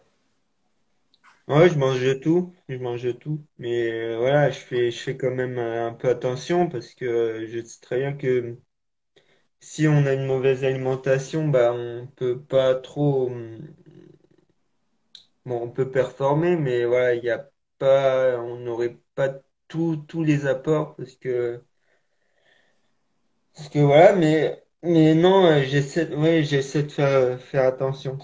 Ouais, 1.48 1.70
je 1.70 1.78
mange 1.78 2.02
de 2.02 2.14
tout, 2.14 2.54
je 2.70 2.78
mange 2.78 3.04
de 3.04 3.12
tout. 3.12 3.40
Mais 3.60 4.16
voilà, 4.18 4.50
je 4.50 4.60
fais, 4.60 4.92
je 4.92 4.98
fais 5.00 5.16
quand 5.18 5.32
même 5.32 5.60
un 5.60 5.94
peu 5.94 6.10
attention 6.10 6.68
parce 6.70 6.94
que 6.96 7.46
je 7.48 7.64
sais 7.64 7.80
très 7.82 8.00
bien 8.00 8.14
que 8.14 8.58
si 9.66 9.88
on 9.88 10.06
a 10.06 10.14
une 10.14 10.28
mauvaise 10.28 10.64
alimentation, 10.64 11.48
bah, 11.48 11.74
on 11.74 12.08
peut 12.16 12.40
pas 12.40 12.76
trop, 12.76 13.28
hum, 13.32 13.60
bon, 15.46 15.62
on 15.64 15.70
peut 15.72 15.90
performer, 15.92 16.56
mais 16.56 16.86
voilà, 16.86 17.16
il 17.16 17.24
y 17.24 17.30
a 17.32 17.50
pas, 17.80 18.38
on 18.40 18.58
n'aurait 18.58 18.98
pas 19.16 19.30
tous 19.68 19.98
tous 19.98 20.24
les 20.24 20.46
apports 20.46 20.96
parce 20.96 21.16
que, 21.16 21.62
parce 23.56 23.70
que 23.70 23.80
voilà, 23.80 24.14
mais, 24.16 24.64
mais 24.84 25.16
non, 25.16 25.46
euh, 25.46 25.64
j'essaie, 25.64 26.14
ouais, 26.16 26.44
j'essaie 26.44 26.84
de 26.84 26.92
faire, 26.92 27.40
faire 27.42 27.66
attention. 27.66 28.18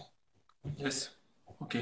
Yes. 0.77 1.17
Ok. 1.59 1.75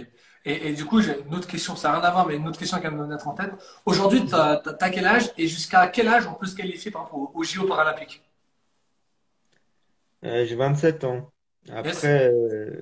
Et, 0.45 0.69
et 0.69 0.73
du 0.73 0.85
coup, 0.85 1.01
j'ai 1.01 1.19
une 1.27 1.35
autre 1.35 1.47
question, 1.47 1.75
ça 1.75 1.89
n'a 1.89 1.99
rien 1.99 2.07
à 2.07 2.11
voir, 2.11 2.27
mais 2.27 2.35
une 2.35 2.47
autre 2.47 2.59
question 2.59 2.77
qui 2.77 2.83
va 2.83 2.91
me 2.91 3.05
mettre 3.05 3.27
en 3.27 3.33
tête. 3.33 3.51
Aujourd'hui, 3.85 4.25
tu 4.25 4.33
as, 4.35 4.61
quel 4.91 5.05
âge 5.05 5.31
et 5.37 5.47
jusqu'à 5.47 5.87
quel 5.87 6.07
âge 6.07 6.27
on 6.27 6.33
peut 6.33 6.47
se 6.47 6.55
qualifier 6.55 6.91
par 6.91 7.03
rapport 7.03 7.35
aux 7.35 7.43
JO 7.43 7.67
paralympiques 7.67 8.23
Euh, 10.25 10.45
j'ai 10.45 10.55
27 10.55 11.03
ans. 11.03 11.31
Après, 11.69 12.29
euh, 12.31 12.81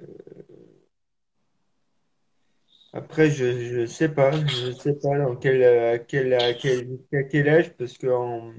après, 2.94 3.30
je, 3.30 3.46
je 3.60 3.86
sais 3.86 4.10
pas, 4.10 4.32
je 4.32 4.72
sais 4.72 4.94
pas 4.96 5.18
dans 5.18 5.36
quel, 5.36 5.64
à 5.64 6.00
quel, 6.00 6.34
à 6.34 6.54
quel, 6.54 6.88
jusqu'à 6.88 7.24
quel 7.24 7.50
âge, 7.50 7.74
parce 7.78 7.98
que 7.98 8.08
en, 8.08 8.54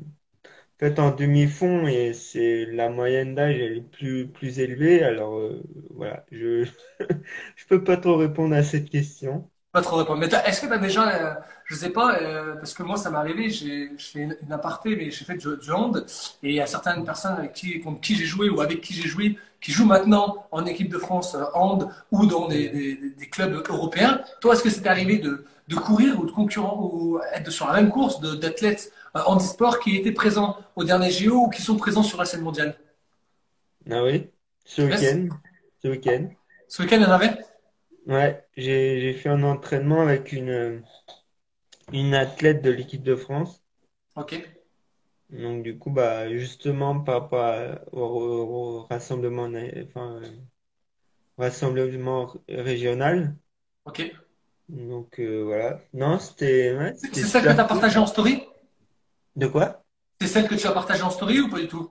fait, 0.79 0.99
en 0.99 1.11
demi-fond, 1.15 1.87
et 1.87 2.15
c'est 2.15 2.67
la 2.67 2.89
moyenne 2.91 3.35
d'âge, 3.35 3.57
elle 3.59 3.79
est 3.79 3.81
plus, 3.83 4.29
plus 4.29 4.61
élevée. 4.61 5.03
Alors, 5.03 5.37
euh, 5.39 5.63
voilà, 5.91 6.25
je, 6.33 6.65
je 7.57 7.67
peux 7.67 7.85
pas 7.85 7.97
trop 7.97 8.17
répondre 8.17 8.55
à 8.55 8.63
cette 8.63 8.91
question. 8.91 9.51
Pas 9.73 9.83
trop 9.83 9.97
répondre. 9.97 10.19
Mais 10.19 10.27
est-ce 10.47 10.63
que 10.63 10.67
tu 10.67 10.73
as 10.73 10.79
déjà, 10.79 11.09
euh, 11.15 11.35
je 11.67 11.75
sais 11.75 11.91
pas, 11.91 12.17
euh, 12.23 12.55
parce 12.57 12.73
que 12.73 12.83
moi 12.83 12.97
ça 12.97 13.11
m'est 13.11 13.19
arrivé, 13.19 13.51
j'ai 13.51 13.91
je 13.99 14.07
fais 14.07 14.21
une, 14.21 14.37
une 14.43 14.53
aparté, 14.53 14.97
mais 14.97 15.11
j'ai 15.11 15.25
fait 15.27 15.37
du, 15.37 15.57
du 15.59 15.71
hand, 15.73 16.07
et 16.43 16.49
il 16.49 16.55
y 16.55 16.61
a 16.61 16.67
certaines 16.67 17.05
personnes 17.05 17.35
avec 17.37 17.53
qui, 17.53 17.79
contre 17.81 18.01
qui 18.01 18.15
j'ai 18.15 18.25
joué 18.25 18.49
ou 18.49 18.63
avec 18.63 18.81
qui 18.81 18.95
j'ai 18.95 19.07
joué, 19.07 19.37
qui 19.61 19.71
jouent 19.73 19.85
maintenant 19.87 20.47
en 20.53 20.65
équipe 20.65 20.89
de 20.91 20.97
France 20.99 21.35
euh, 21.35 21.45
hand 21.53 21.91
ou 22.11 22.25
dans 22.27 22.49
des, 22.49 22.71
des- 22.71 22.95
des- 23.11 23.27
clubs 23.29 23.53
européens. 23.69 24.23
Toi, 24.41 24.55
est-ce 24.55 24.63
que 24.63 24.71
c'est 24.71 24.87
arrivé 24.87 25.19
de, 25.19 25.45
de 25.69 25.75
courir 25.77 26.19
ou 26.19 26.25
de 26.25 26.31
concurrent 26.33 26.81
ou 26.91 27.21
être 27.35 27.51
sur 27.51 27.67
la 27.67 27.75
même 27.75 27.91
course 27.91 28.21
d'athlètes 28.21 28.91
euh, 29.17 29.21
handisport 29.27 29.81
qui 29.81 29.97
étaient 29.97 30.13
présents 30.13 30.57
au 30.77 30.85
dernier 30.85 31.11
JO 31.11 31.45
ou 31.45 31.49
qui 31.51 31.61
sont 31.61 31.77
présents 31.77 32.03
sur 32.03 32.19
la 32.19 32.25
scène 32.25 32.41
mondiale? 32.41 32.75
Ah 33.91 34.05
oui, 34.05 34.31
ce 34.65 34.83
week-end, 34.83 35.29
ce 35.83 35.89
week-end. 35.89 36.29
Ce 36.69 36.83
week-end, 36.83 36.97
il 36.97 37.03
y 37.03 37.07
en 37.07 37.11
avait? 37.13 37.37
Ouais, 38.09 38.45
j'ai 38.57 39.01
j'ai 39.01 39.13
fait 39.15 39.29
un 39.29 39.45
entraînement 39.45 40.01
avec 40.03 40.33
une 40.33 40.83
une 41.93 42.15
athlète 42.15 42.63
de 42.63 42.71
l'équipe 42.71 43.03
de 43.03 43.15
France. 43.15 43.63
Ok. 44.15 44.33
Donc 45.31 45.63
du 45.63 45.79
coup, 45.79 45.91
bah 45.91 46.29
justement 46.31 47.01
par 47.01 47.23
rapport 47.23 47.43
à- 47.45 47.81
au, 47.95 48.01
au 48.01 48.83
rassemblement, 48.85 49.49
na- 49.49 49.83
enfin 49.85 50.21
euh, 50.23 50.27
rassemblement 51.39 52.35
régional. 52.51 53.35
Ok. 53.85 54.01
Donc 54.71 55.21
euh, 55.21 55.45
voilà. 55.45 55.81
Non, 55.93 56.19
c'était 56.19 56.75
ouais, 56.77 56.95
C'est 56.97 57.15
c'était 57.15 57.21
c'est 57.23 57.27
celle 57.29 57.47
que 57.47 57.53
tu 57.55 57.61
as 57.61 57.65
cool. 57.65 57.65
partagée 57.65 57.99
en 57.99 58.07
story? 58.07 58.43
De 59.37 59.47
quoi? 59.49 59.83
C'est 60.21 60.29
celle 60.29 60.47
que 60.47 60.55
tu 60.55 60.65
as 60.69 60.71
partagée 60.71 61.03
en 61.03 61.11
story 61.11 61.41
ou 61.41 61.49
pas 61.51 61.59
du 61.59 61.67
tout? 61.67 61.91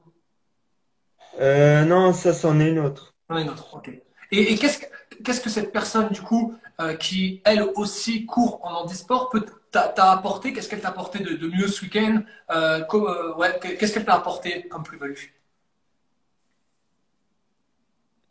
Euh, 1.40 1.86
non, 1.86 2.12
ça 2.14 2.34
c'en 2.34 2.60
est 2.60 2.70
une 2.70 2.80
autre. 2.80 3.16
J'en 3.30 3.38
ai 3.38 3.44
une 3.44 3.50
autre, 3.50 3.74
ok. 3.76 3.90
Et, 4.32 4.56
qu'est-ce 4.56 5.42
que, 5.42 5.50
cette 5.50 5.72
personne, 5.72 6.10
du 6.10 6.22
coup, 6.22 6.56
euh, 6.80 6.96
qui, 6.96 7.42
elle 7.46 7.62
aussi, 7.76 8.26
court 8.26 8.60
en 8.64 8.82
handisport, 8.84 9.30
peut 9.30 9.46
t'a, 9.72 10.12
apporté? 10.12 10.54
Qu'est-ce 10.54 10.70
qu'elle 10.70 10.82
t'a 10.82 10.90
apporté 10.90 11.20
de, 11.20 11.48
mieux 11.48 11.68
ce 11.68 11.84
week-end? 11.84 12.24
Euh, 12.52 12.84
euh, 12.94 13.52
Qu'est-ce 13.62 13.94
qu'elle 13.94 14.06
t'a 14.06 14.16
apporté 14.16 14.68
comme 14.68 14.84
plus-value? 14.84 15.16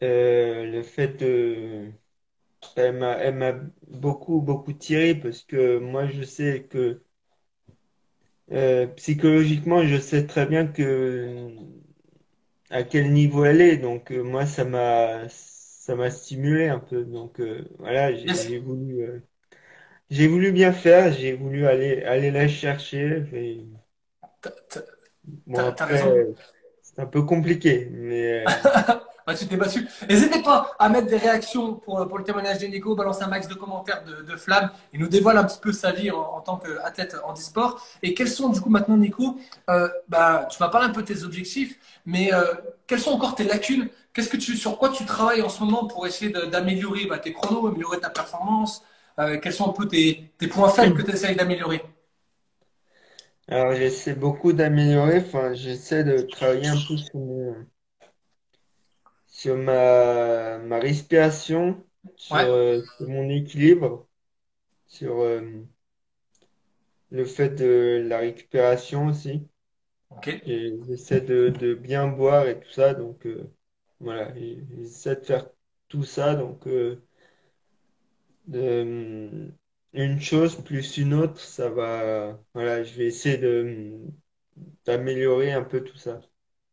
Le 0.00 0.82
fait 0.82 1.16
de 1.16 1.90
elle 2.76 2.96
m'a 2.96 3.12
elle 3.12 3.34
m'a 3.36 3.52
beaucoup 3.88 4.40
beaucoup 4.42 4.72
tiré 4.72 5.14
parce 5.14 5.42
que 5.42 5.78
moi 5.78 6.06
je 6.08 6.22
sais 6.22 6.68
que 6.70 7.00
psychologiquement 8.96 9.84
je 9.86 9.98
sais 9.98 10.26
très 10.26 10.46
bien 10.46 10.66
que 10.66 11.48
à 12.70 12.82
quel 12.84 13.12
niveau 13.12 13.44
elle 13.44 13.60
est. 13.60 13.76
Donc 13.78 14.10
moi 14.10 14.46
ça 14.46 14.64
m'a 14.64 15.28
ça 15.86 15.94
m'a 15.94 16.10
stimulé 16.10 16.66
un 16.66 16.80
peu. 16.80 17.04
Donc 17.04 17.38
euh, 17.40 17.64
voilà 17.78 18.12
j'ai 18.12 18.58
voulu 18.58 19.02
euh, 19.04 19.20
j'ai 20.10 20.28
voulu 20.28 20.52
bien 20.52 20.72
faire 20.72 21.12
j'ai 21.12 21.34
voulu 21.34 21.66
aller 21.66 22.02
aller 22.04 22.32
la 22.32 22.48
chercher 22.48 23.22
t'as, 24.68 24.80
bon 25.46 25.74
euh, 25.90 26.32
c'est 26.82 27.00
un 27.00 27.06
peu 27.06 27.22
compliqué 27.22 27.88
mais 27.92 28.44
Bah, 29.26 29.34
tu 29.34 29.46
t'es 29.48 29.56
battu. 29.56 29.88
N'hésitez 30.08 30.40
pas 30.42 30.70
à 30.78 30.88
mettre 30.88 31.08
des 31.08 31.16
réactions 31.16 31.74
pour, 31.74 32.06
pour 32.06 32.18
le 32.18 32.22
témoignage 32.24 32.58
de 32.60 32.66
Nico, 32.66 32.94
balancer 32.94 33.24
un 33.24 33.26
max 33.26 33.48
de 33.48 33.54
commentaires 33.54 34.04
de, 34.04 34.22
de 34.22 34.36
flammes. 34.36 34.70
Il 34.92 35.00
nous 35.00 35.08
dévoile 35.08 35.36
un 35.36 35.42
petit 35.44 35.58
peu 35.58 35.72
sa 35.72 35.90
vie 35.90 36.12
en, 36.12 36.20
en 36.20 36.40
tant 36.40 36.58
qu'athlète 36.58 37.16
en 37.24 37.32
e-sport. 37.32 37.84
Et 38.04 38.14
quels 38.14 38.28
sont, 38.28 38.50
du 38.50 38.60
coup, 38.60 38.70
maintenant, 38.70 38.96
Nico, 38.96 39.36
euh, 39.68 39.88
bah, 40.08 40.46
tu 40.48 40.58
m'as 40.62 40.68
parlé 40.68 40.86
un 40.86 40.90
peu 40.90 41.02
de 41.02 41.08
tes 41.08 41.24
objectifs, 41.24 41.76
mais 42.04 42.32
euh, 42.32 42.54
quelles 42.86 43.00
sont 43.00 43.10
encore 43.10 43.34
tes 43.34 43.44
lacunes? 43.44 43.88
Qu'est-ce 44.12 44.28
que 44.28 44.36
tu, 44.36 44.56
sur 44.56 44.78
quoi 44.78 44.90
tu 44.90 45.04
travailles 45.04 45.42
en 45.42 45.48
ce 45.48 45.62
moment 45.62 45.86
pour 45.88 46.06
essayer 46.06 46.30
d'améliorer 46.30 47.06
bah, 47.06 47.18
tes 47.18 47.32
chronos, 47.32 47.66
améliorer 47.66 47.98
ta 47.98 48.10
performance? 48.10 48.84
Euh, 49.18 49.38
Quels 49.38 49.52
sont 49.52 49.68
un 49.68 49.72
peu 49.72 49.88
tes, 49.88 50.30
tes 50.38 50.46
points 50.46 50.68
faibles 50.68 50.94
que 50.96 51.02
tu 51.02 51.10
essayes 51.10 51.34
d'améliorer? 51.34 51.82
Alors 53.48 53.74
j'essaie 53.74 54.14
beaucoup 54.14 54.52
d'améliorer 54.52 55.18
enfin 55.18 55.52
j'essaie 55.54 56.04
de 56.04 56.20
travailler 56.22 56.68
un 56.68 56.78
peu 56.80 56.96
sur 56.96 57.16
mon 57.18 57.66
sur 59.46 59.56
ma, 59.56 60.58
ma 60.58 60.78
respiration, 60.80 61.84
sur, 62.16 62.40
Ouais, 62.40 62.48
euh, 62.50 62.82
sur 62.98 63.08
mon 63.08 63.28
équilibre, 63.30 64.08
sur 64.88 65.20
euh, 65.20 65.42
le 67.10 67.24
fait 67.24 67.50
de 67.50 68.04
la 68.08 68.18
récupération 68.18 69.06
aussi. 69.06 69.48
ok. 70.08 70.26
Et 70.42 70.78
j'essaie 70.86 71.20
de, 71.22 71.50
de 71.50 71.74
bien 71.74 72.08
boire 72.08 72.46
et 72.48 72.60
tout 72.60 72.70
ça, 72.70 72.94
donc 72.94 73.26
euh, 73.26 73.52
voilà, 74.00 74.34
j'essaie 74.36 75.16
de 75.16 75.24
faire 75.24 75.48
tout 75.88 76.04
ça, 76.04 76.34
donc 76.36 76.66
de- 78.46 79.52
une 79.92 80.20
chose 80.20 80.56
plus 80.64 80.96
une 80.98 81.14
autre, 81.14 81.40
ça 81.40 81.68
va, 81.70 82.38
voilà, 82.54 82.82
je 82.84 82.94
vais 82.94 83.06
essayer 83.06 83.38
de 83.38 83.98
d'améliorer 84.86 85.52
un 85.52 85.62
peu 85.64 85.82
tout 85.84 85.96
ça. 85.98 86.20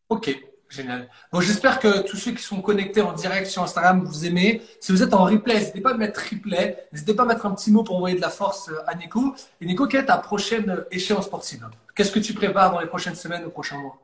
Ok, 0.08 0.28
génial. 0.74 1.10
Bon, 1.32 1.40
j'espère 1.40 1.80
que 1.80 2.02
tous 2.08 2.18
ceux 2.18 2.32
qui 2.32 2.44
sont 2.44 2.62
connectés 2.62 3.02
en 3.02 3.14
direct 3.14 3.48
sur 3.48 3.64
Instagram, 3.64 4.04
vous 4.04 4.26
aimez. 4.26 4.62
Si 4.80 4.92
vous 4.92 5.04
êtes 5.04 5.14
en 5.14 5.26
replay, 5.26 5.56
n'hésitez 5.56 5.82
pas 5.82 5.92
à 5.92 5.98
mettre 5.98 6.20
replay. 6.20 6.88
N'hésitez 6.92 7.14
pas 7.14 7.24
à 7.24 7.26
mettre 7.26 7.46
un 7.46 7.54
petit 7.54 7.72
mot 7.72 7.84
pour 7.84 7.96
envoyer 7.96 8.16
de 8.16 8.22
la 8.22 8.30
force 8.30 8.72
à 8.88 8.96
Nico. 8.96 9.36
Et 9.62 9.66
Nico, 9.66 9.88
quelle 9.88 10.04
est 10.04 10.08
ta 10.08 10.18
prochaine 10.18 10.84
échéance 10.92 11.26
sportive? 11.26 11.68
Qu'est-ce 11.96 12.12
que 12.12 12.20
tu 12.20 12.34
prépares 12.34 12.72
dans 12.72 12.80
les 12.80 12.88
prochaines 12.88 13.16
semaines 13.16 13.46
ou 13.46 13.50
prochains 13.50 13.78
mois? 13.78 14.00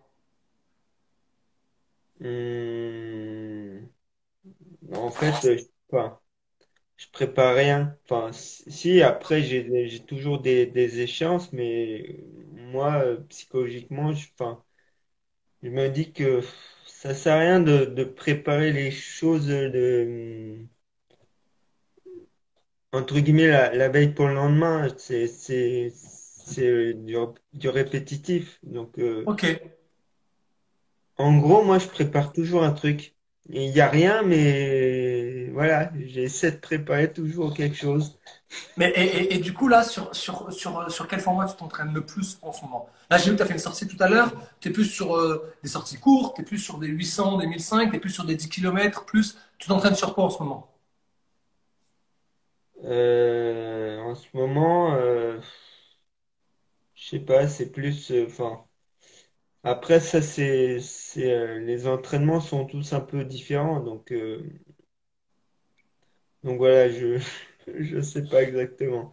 Hum, 2.21 3.88
en 4.93 5.10
fait, 5.12 5.34
je, 5.43 5.63
enfin, 5.91 6.19
Je 6.97 7.08
prépare 7.12 7.55
rien. 7.55 7.95
Enfin, 8.05 8.32
si, 8.34 9.01
après, 9.01 9.41
j'ai, 9.41 9.99
toujours 10.05 10.41
des, 10.41 10.99
échéances, 11.01 11.53
mais 11.53 12.25
moi, 12.53 13.03
psychologiquement, 13.29 14.13
je, 14.13 14.27
enfin, 14.38 14.63
je 15.63 15.69
me 15.69 15.88
dis 15.89 16.12
que 16.13 16.41
ça 16.86 17.13
sert 17.13 17.36
à 17.36 17.39
rien 17.39 17.60
de, 17.62 17.86
de 17.86 18.04
préparer 18.04 18.72
les 18.74 18.91
choses 18.91 19.48
de, 19.48 20.67
entre 22.91 23.19
guillemets, 23.19 23.48
la, 23.48 23.74
la 23.76 23.89
veille 23.89 24.13
pour 24.13 24.28
le 24.28 24.34
lendemain. 24.36 24.88
C'est, 24.98 25.28
c'est, 25.28 25.89
c'est 25.93 26.93
du, 26.93 27.15
du 27.54 27.69
répétitif. 27.69 28.60
Donc, 28.63 28.98
euh, 29.00 29.26
Ok. 29.26 29.43
en 31.17 31.38
gros, 31.38 31.63
moi, 31.63 31.78
je 31.80 31.88
prépare 31.88 32.34
toujours 32.34 32.63
un 32.63 32.72
truc. 32.72 33.15
Il 33.50 33.72
n'y 33.72 33.80
a 33.82 33.89
rien, 33.89 34.24
mais 34.24 35.09
voilà, 35.60 35.91
j'essaie 36.00 36.52
de 36.54 36.58
préparer 36.58 37.12
toujours 37.13 37.54
quelque 37.54 37.76
chose. 37.76 38.17
Mais, 38.78 38.91
et, 38.95 39.02
et- 39.04 39.36
et 39.36 39.39
du 39.39 39.54
coup, 39.54 39.67
là, 39.67 39.84
sur, 39.84 40.15
sur, 40.15 40.52
sur, 40.54 40.91
sur 40.91 41.08
quel 41.08 41.19
format 41.19 41.45
tu 41.48 41.56
t'entraînes 41.58 41.93
le 41.93 42.06
plus 42.06 42.39
en 42.41 42.52
ce 42.54 42.62
moment? 42.63 42.88
Là, 43.10 43.17
j'ai 43.17 43.26
vu 43.26 43.32
que 43.32 43.38
tu 43.38 43.43
as 43.43 43.45
fait 43.45 43.54
une 43.54 43.60
sortie 43.60 43.88
tout 43.88 43.98
à 44.00 44.08
l'heure. 44.10 44.32
Tu 44.62 44.69
es 44.69 44.72
plus 44.72 44.86
sur 44.86 45.15
euh, 45.17 45.52
des 45.63 45.69
sorties 45.69 45.98
courtes, 46.00 46.36
tu 46.36 46.41
es 46.41 46.45
plus 46.45 46.60
sur 46.60 46.78
des 46.78 46.88
800, 46.88 47.38
des 47.38 47.48
1005, 47.48 47.89
tu 47.91 47.98
es 47.98 48.00
plus 48.00 48.12
sur 48.12 48.26
des 48.26 48.36
10 48.36 48.50
km, 48.50 49.06
plus. 49.06 49.38
Tu 49.58 49.67
t'entraînes 49.67 49.95
sur 49.95 50.13
quoi 50.15 50.26
en 50.26 50.30
ce 50.30 50.39
moment? 50.39 50.67
Euh, 52.84 54.00
en 54.02 54.15
ce 54.15 54.28
moment, 54.34 54.93
euh, 54.95 55.39
je 56.95 57.10
sais 57.10 57.19
pas, 57.19 57.48
c'est 57.48 57.72
plus, 57.72 58.12
euh, 58.12 58.26
enfin, 58.28 58.63
après 59.63 60.00
ça 60.02 60.22
c'est, 60.22 60.80
c'est, 60.82 61.32
euh, 61.34 61.60
les 61.60 61.88
entraînements 61.88 62.41
sont 62.41 62.65
tous 62.65 62.93
un 62.93 63.02
peu 63.02 63.26
différents, 63.26 63.80
donc, 63.82 64.12
euh, 64.12 64.43
donc 66.43 66.58
voilà, 66.58 66.89
je, 66.89 67.17
je 67.67 68.02
sais 68.02 68.28
pas 68.28 68.43
exactement. 68.43 69.12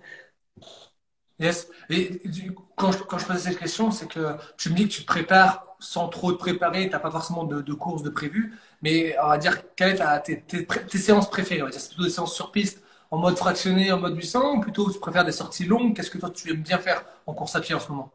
Yes. 1.38 1.68
Et 1.90 2.18
du- 2.28 2.52
quand 2.76 2.92
je, 2.92 2.98
quand 3.02 3.18
je 3.18 3.26
posais 3.26 3.50
cette 3.50 3.58
question, 3.58 3.90
c'est 3.90 4.08
que 4.08 4.36
tu 4.56 4.70
me 4.70 4.74
dis 4.74 4.88
que 4.88 4.92
tu 4.94 5.02
te 5.02 5.06
prépares 5.06 5.76
sans 5.78 6.08
trop 6.08 6.32
te 6.32 6.38
préparer, 6.38 6.84
tu 6.86 6.92
n'as 6.92 6.98
pas 6.98 7.10
forcément 7.10 7.44
de, 7.44 7.60
de 7.60 7.72
course 7.74 8.02
de 8.02 8.08
prévu, 8.08 8.54
mais 8.80 9.14
on 9.22 9.28
va 9.28 9.36
dire, 9.38 9.62
quelle 9.76 9.90
est 9.92 9.96
ta, 9.96 10.18
tes, 10.20 10.40
tes, 10.40 10.62
pré- 10.62 10.86
tes 10.86 10.96
séances 10.98 11.28
préférées? 11.28 11.60
On 11.62 11.66
va 11.66 11.70
dire, 11.70 11.80
c'est 11.80 11.88
plutôt 11.90 12.04
des 12.04 12.10
séances 12.10 12.34
sur 12.34 12.50
piste, 12.52 12.82
en 13.10 13.18
mode 13.18 13.36
fractionné, 13.36 13.92
en 13.92 13.98
mode 14.00 14.16
800, 14.16 14.54
ou 14.56 14.60
plutôt 14.60 14.90
tu 14.90 14.98
préfères 14.98 15.26
des 15.26 15.32
sorties 15.32 15.64
longues? 15.66 15.94
Qu'est-ce 15.94 16.10
que 16.10 16.16
toi 16.18 16.30
tu 16.30 16.50
aimes 16.50 16.62
bien 16.62 16.78
faire 16.78 17.04
en 17.26 17.34
course 17.34 17.54
à 17.54 17.60
pied 17.60 17.74
en 17.74 17.80
ce 17.80 17.90
moment? 17.90 18.10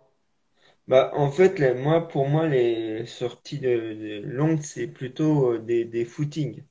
Bah, 0.87 1.11
en 1.15 1.31
fait, 1.31 1.57
les- 1.59 1.73
moi, 1.73 2.07
pour 2.07 2.27
moi, 2.27 2.47
les 2.47 3.05
sorties 3.07 3.59
de, 3.59 3.69
de 3.69 4.21
longues, 4.27 4.61
c'est 4.61 4.87
plutôt 4.87 5.53
euh, 5.53 5.59
des, 5.59 5.85
des 5.85 6.05
footings. 6.05 6.63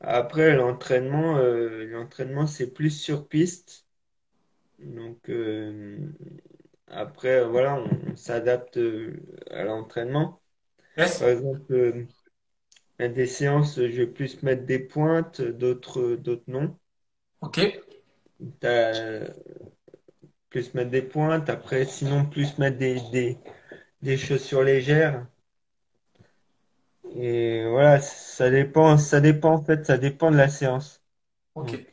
Après, 0.00 0.56
l'entraînement, 0.56 1.36
euh, 1.38 1.84
l'entraînement, 1.86 2.46
c'est 2.46 2.72
plus 2.72 2.90
sur 2.90 3.28
piste. 3.28 3.86
Donc, 4.80 5.28
euh, 5.30 5.98
après, 6.88 7.44
voilà, 7.46 7.76
on, 7.76 8.12
on 8.12 8.16
s'adapte 8.16 8.78
euh, 8.78 9.16
à 9.50 9.64
l'entraînement. 9.64 10.42
Yes. 10.96 11.20
Par 11.20 11.28
exemple, 11.30 11.72
euh, 11.74 12.06
à 13.00 13.08
des 13.08 13.26
séances, 13.26 13.76
je 13.76 13.82
vais 14.02 14.06
plus 14.06 14.42
mettre 14.44 14.64
des 14.66 14.78
pointes, 14.80 15.42
d'autres, 15.42 16.16
d'autres 16.16 16.44
non. 16.48 16.78
Ok. 17.40 17.58
T'as 18.60 19.34
plus 20.48 20.74
mettre 20.74 20.90
des 20.90 21.02
pointes, 21.02 21.48
après, 21.50 21.84
sinon, 21.86 22.24
plus 22.26 22.56
mettre 22.58 22.78
des, 22.78 23.00
des, 23.10 23.38
des 24.02 24.16
chaussures 24.16 24.62
légères. 24.62 25.26
Et 27.16 27.66
voilà, 27.68 28.00
ça 28.00 28.50
dépend, 28.50 28.96
ça 28.98 29.20
dépend, 29.20 29.52
en 29.52 29.62
fait, 29.62 29.86
ça 29.86 29.98
dépend 29.98 30.30
de 30.30 30.36
la 30.36 30.48
séance. 30.48 31.00
Ok. 31.54 31.72
Donc, 31.72 31.86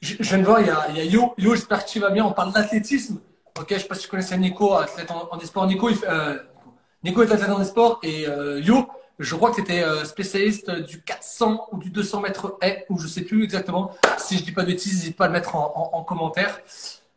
je, 0.00 0.16
viens 0.22 0.38
de 0.38 0.44
voir, 0.44 0.60
il 0.60 0.66
y 0.66 0.70
a, 0.70 0.86
il 0.90 0.96
y 0.96 1.00
a 1.00 1.04
Yo. 1.04 1.34
Yo, 1.38 1.54
j'espère 1.54 1.84
que 1.84 1.90
tu 1.90 1.98
vas 2.00 2.10
bien. 2.10 2.24
On 2.24 2.32
parle 2.32 2.52
d'athlétisme. 2.52 3.20
Ok, 3.58 3.68
je 3.70 3.78
sais 3.78 3.86
pas 3.86 3.94
si 3.94 4.02
tu 4.02 4.08
connaissais 4.08 4.36
Nico, 4.36 4.74
athlète 4.74 5.10
en, 5.10 5.28
en 5.30 5.40
sport. 5.40 5.66
Nico, 5.66 5.88
euh, 5.88 6.38
Nico 7.04 7.22
est 7.22 7.32
athlète 7.32 7.50
en 7.50 7.64
sport 7.64 8.00
et 8.02 8.26
euh, 8.26 8.60
Yo, 8.60 8.88
je 9.18 9.34
crois 9.36 9.50
que 9.50 9.56
tu 9.56 9.62
étais 9.62 9.82
euh, 9.82 10.04
spécialiste 10.04 10.70
du 10.70 11.00
400 11.02 11.68
ou 11.72 11.78
du 11.78 11.90
200 11.90 12.20
mètres 12.20 12.58
haies, 12.60 12.84
ou 12.90 12.98
je 12.98 13.06
sais 13.06 13.22
plus 13.22 13.44
exactement. 13.44 13.92
Si 14.18 14.36
je 14.36 14.42
dis 14.42 14.52
pas 14.52 14.62
de 14.62 14.66
bêtises, 14.66 14.98
n'hésite 14.98 15.16
pas 15.16 15.24
à 15.24 15.28
le 15.28 15.32
mettre 15.32 15.54
en, 15.54 15.72
en, 15.92 15.98
en 15.98 16.02
commentaire. 16.02 16.60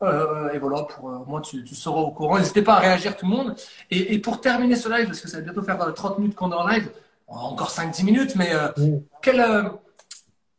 Et 0.01 0.59
voilà, 0.59 0.83
pour 0.83 1.09
euh, 1.09 1.17
moi, 1.25 1.41
tu, 1.41 1.63
tu, 1.63 1.73
seras 1.73 1.99
au 1.99 2.11
courant. 2.11 2.37
N'hésitez 2.37 2.61
pas 2.61 2.75
à 2.75 2.79
réagir 2.79 3.17
tout 3.17 3.25
le 3.25 3.31
monde. 3.31 3.55
Et, 3.89 4.13
et, 4.13 4.19
pour 4.19 4.39
terminer 4.39 4.75
ce 4.75 4.87
live, 4.87 5.07
parce 5.07 5.19
que 5.19 5.27
ça 5.27 5.37
va 5.37 5.43
bientôt 5.43 5.63
faire 5.63 5.93
30 5.93 6.19
minutes 6.19 6.35
qu'on 6.35 6.51
est 6.51 6.55
en 6.55 6.67
live, 6.67 6.89
encore 7.27 7.69
5-10 7.69 8.05
minutes, 8.05 8.35
mais 8.35 8.53
euh, 8.53 8.69
quel, 9.21 9.41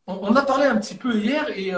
on, 0.07 0.19
on, 0.23 0.37
a 0.37 0.43
parlé 0.43 0.67
un 0.67 0.77
petit 0.77 0.95
peu 0.95 1.15
hier, 1.15 1.49
et 1.51 1.73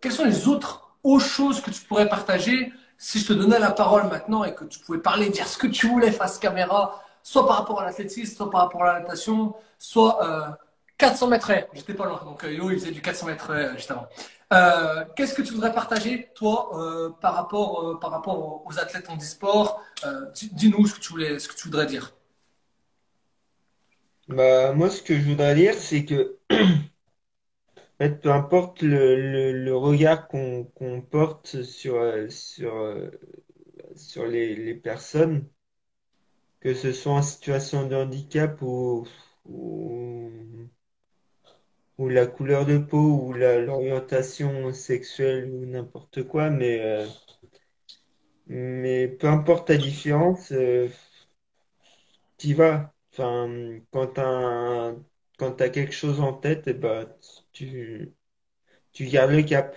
quelles 0.00 0.12
sont 0.12 0.24
les 0.24 0.48
autres 0.48 0.90
autres 1.02 1.24
choses 1.24 1.60
que 1.60 1.70
tu 1.70 1.82
pourrais 1.82 2.08
partager 2.08 2.72
si 2.98 3.18
je 3.18 3.28
te 3.28 3.32
donnais 3.32 3.58
la 3.58 3.70
parole 3.70 4.08
maintenant 4.08 4.44
et 4.44 4.54
que 4.54 4.64
tu 4.64 4.78
pouvais 4.80 4.98
parler, 4.98 5.30
dire 5.30 5.48
ce 5.48 5.56
que 5.56 5.66
tu 5.66 5.88
voulais 5.88 6.12
face 6.12 6.38
caméra, 6.38 7.02
soit 7.22 7.46
par 7.46 7.56
rapport 7.56 7.80
à 7.80 7.84
l'athlétisme, 7.86 8.36
soit 8.36 8.50
par 8.50 8.60
rapport 8.60 8.82
à 8.84 8.92
la 8.92 9.00
natation, 9.00 9.54
soit 9.78 10.22
euh, 10.22 10.50
400 10.98 11.28
mètres 11.28 11.50
J'étais 11.72 11.94
pas 11.94 12.04
loin, 12.04 12.20
donc 12.24 12.44
euh, 12.44 12.52
Yo, 12.52 12.70
il 12.70 12.78
faisait 12.78 12.90
du 12.90 13.00
400 13.00 13.26
mètres 13.26 13.50
euh, 13.50 13.72
juste 13.74 13.90
avant. 13.90 14.06
Euh, 14.52 15.04
Qu'est-ce 15.16 15.34
que 15.34 15.40
tu 15.40 15.54
voudrais 15.54 15.72
partager, 15.72 16.30
toi, 16.34 16.70
euh, 16.74 17.10
par 17.20 17.34
rapport, 17.34 17.82
euh, 17.82 17.98
par 17.98 18.10
rapport 18.10 18.62
aux 18.66 18.78
athlètes 18.78 19.08
en 19.08 19.16
e-sport? 19.16 19.80
Dis-nous 20.34 20.86
ce 20.86 20.94
que 20.94 21.00
tu 21.00 21.10
voulais, 21.10 21.38
ce 21.38 21.48
que 21.48 21.54
tu 21.54 21.68
voudrais 21.68 21.86
dire. 21.86 22.12
Bah, 24.30 24.72
moi, 24.74 24.90
ce 24.90 25.02
que 25.02 25.14
je 25.18 25.28
voudrais 25.28 25.56
dire, 25.56 25.74
c'est 25.74 26.04
que 26.04 26.38
peu 27.98 28.30
importe 28.30 28.82
le, 28.82 29.52
le, 29.52 29.76
regard 29.76 30.28
qu'on 30.28 31.02
porte 31.10 31.62
sur, 31.62 32.00
sur, 32.30 33.10
sur 33.96 34.26
les, 34.26 34.54
les, 34.54 34.74
personnes, 34.74 35.48
que 36.60 36.74
ce 36.74 36.92
soit 36.92 37.14
en 37.14 37.22
situation 37.22 37.88
de 37.88 37.96
handicap 37.96 38.62
ou, 38.62 39.04
ou, 39.46 40.68
la 41.98 42.26
couleur 42.26 42.66
de 42.66 42.78
peau 42.78 43.26
ou 43.26 43.32
l'orientation 43.32 44.72
sexuelle 44.72 45.50
ou 45.50 45.66
n'importe 45.66 46.22
quoi, 46.22 46.50
mais, 46.50 46.80
euh, 46.80 47.06
mais 48.46 49.08
peu 49.08 49.26
importe 49.26 49.66
ta 49.68 49.76
différence, 49.76 50.52
euh, 50.52 50.88
tu 52.38 52.54
vas. 52.54 52.92
Quand 53.20 54.06
tu 54.14 54.20
as, 54.20 54.94
quand 55.38 55.52
quelque 55.56 55.92
chose 55.92 56.20
en 56.20 56.32
tête, 56.32 56.66
et 56.66 56.70
eh 56.70 56.74
ben, 56.74 57.06
tu, 57.52 58.14
gardes 59.00 59.32
le 59.32 59.42
cap. 59.42 59.76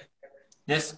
Yes. 0.67 0.97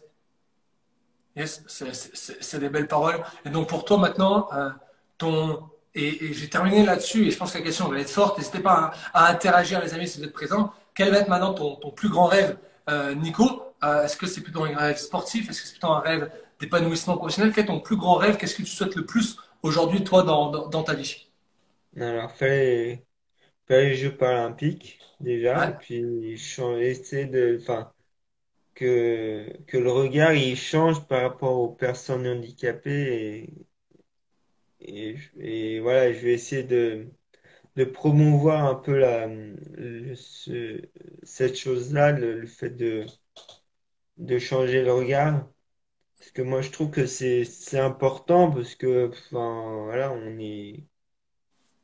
Yes, 1.35 1.63
c'est 1.67 2.59
des 2.59 2.69
belles 2.69 2.87
paroles. 2.87 3.23
Et 3.45 3.49
donc 3.49 3.67
pour 3.67 3.83
toi 3.83 3.97
maintenant, 3.97 4.47
euh, 4.53 4.69
ton 5.17 5.69
et, 5.95 6.33
j'ai 6.33 6.49
terminé 6.49 6.85
là-dessus 6.85 7.27
et 7.27 7.31
je 7.31 7.37
pense 7.37 7.51
que 7.51 7.57
la 7.57 7.63
question 7.63 7.89
va 7.89 7.99
être 7.99 8.09
forte. 8.09 8.37
N'hésitez 8.37 8.59
pas 8.59 8.91
à, 9.13 9.29
interagir 9.31 9.81
les 9.81 9.93
amis 9.93 10.07
si 10.07 10.19
vous 10.19 10.25
êtes 10.25 10.33
présents. 10.33 10.71
Quel 10.93 11.11
va 11.11 11.19
être 11.19 11.27
maintenant 11.27 11.53
ton, 11.53 11.91
plus 11.91 12.09
grand 12.09 12.27
rêve, 12.27 12.57
euh, 12.89 13.15
Nico? 13.15 13.73
Euh, 13.83 14.03
Est-ce 14.03 14.17
que 14.17 14.27
c'est 14.27 14.41
plutôt 14.41 14.63
un 14.63 14.75
rêve 14.75 14.97
sportif? 14.97 15.49
Est-ce 15.49 15.61
que 15.61 15.67
c'est 15.67 15.73
plutôt 15.73 15.91
un 15.91 15.99
rêve 15.99 16.31
d'épanouissement 16.59 17.17
professionnel? 17.17 17.51
Quel 17.53 17.65
est 17.65 17.67
ton 17.67 17.79
plus 17.79 17.97
grand 17.97 18.15
rêve? 18.15 18.37
Qu'est-ce 18.37 18.55
que 18.55 18.61
tu 18.61 18.69
souhaites 18.69 18.95
le 18.95 19.05
plus 19.05 19.37
aujourd'hui 19.63 20.03
toi 20.03 20.23
dans, 20.23 20.83
ta 20.83 20.93
vie? 20.93 21.27
Alors 21.99 22.31
faire 22.31 22.49
les, 22.51 23.05
faire 23.67 23.79
les 23.81 23.95
Jeux 23.95 24.15
paralympiques 24.17 24.99
déjà, 25.21 25.69
et 25.71 25.75
puis 25.77 26.33
essayer 26.81 27.25
de, 27.27 27.59
enfin 27.61 27.93
que, 28.75 29.47
que 29.67 29.77
le 29.77 29.91
regard 29.91 30.33
il 30.33 30.57
change 30.57 31.07
par 31.07 31.23
rapport 31.23 31.59
aux 31.59 31.69
personnes 31.73 32.27
handicapées 32.27 33.49
et, 34.79 35.15
et, 35.39 35.79
voilà, 35.79 36.13
je 36.13 36.19
vais 36.19 36.33
essayer 36.33 36.63
de, 36.63 37.07
de 37.77 37.85
promouvoir 37.85 38.65
un 38.65 38.75
peu 38.75 38.97
la, 38.97 39.27
ce, 40.15 40.81
cette 41.23 41.57
chose-là, 41.57 42.11
le, 42.13 42.45
fait 42.47 42.71
de, 42.71 43.05
de 44.17 44.39
changer 44.39 44.83
le 44.83 44.91
regard. 44.93 45.47
Parce 46.19 46.31
que 46.31 46.41
moi, 46.43 46.61
je 46.61 46.71
trouve 46.71 46.91
que 46.91 47.05
c'est, 47.07 47.45
c'est 47.45 47.79
important 47.79 48.51
parce 48.51 48.75
que, 48.75 49.09
enfin, 49.09 49.83
voilà, 49.85 50.11
on 50.13 50.39
est, 50.39 50.85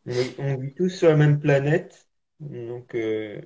on, 0.08 0.58
vit 0.58 0.74
tous 0.74 0.90
sur 0.90 1.10
la 1.10 1.16
même 1.16 1.40
planète. 1.40 2.08
Donc, 2.40 2.96
euh, 2.96 3.42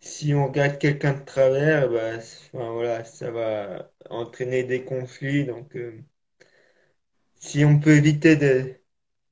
si 0.00 0.34
on 0.34 0.46
regarde 0.46 0.78
quelqu'un 0.78 1.14
de 1.14 1.24
travers, 1.24 1.88
bah, 1.90 2.18
voilà, 2.52 3.04
ça 3.04 3.30
va 3.30 3.90
entraîner 4.10 4.64
des 4.64 4.84
conflits. 4.84 5.44
Donc, 5.44 5.76
euh, 5.76 6.02
si 7.40 7.64
on 7.64 7.78
peut 7.78 7.96
éviter 7.96 8.36
de, 8.36 8.74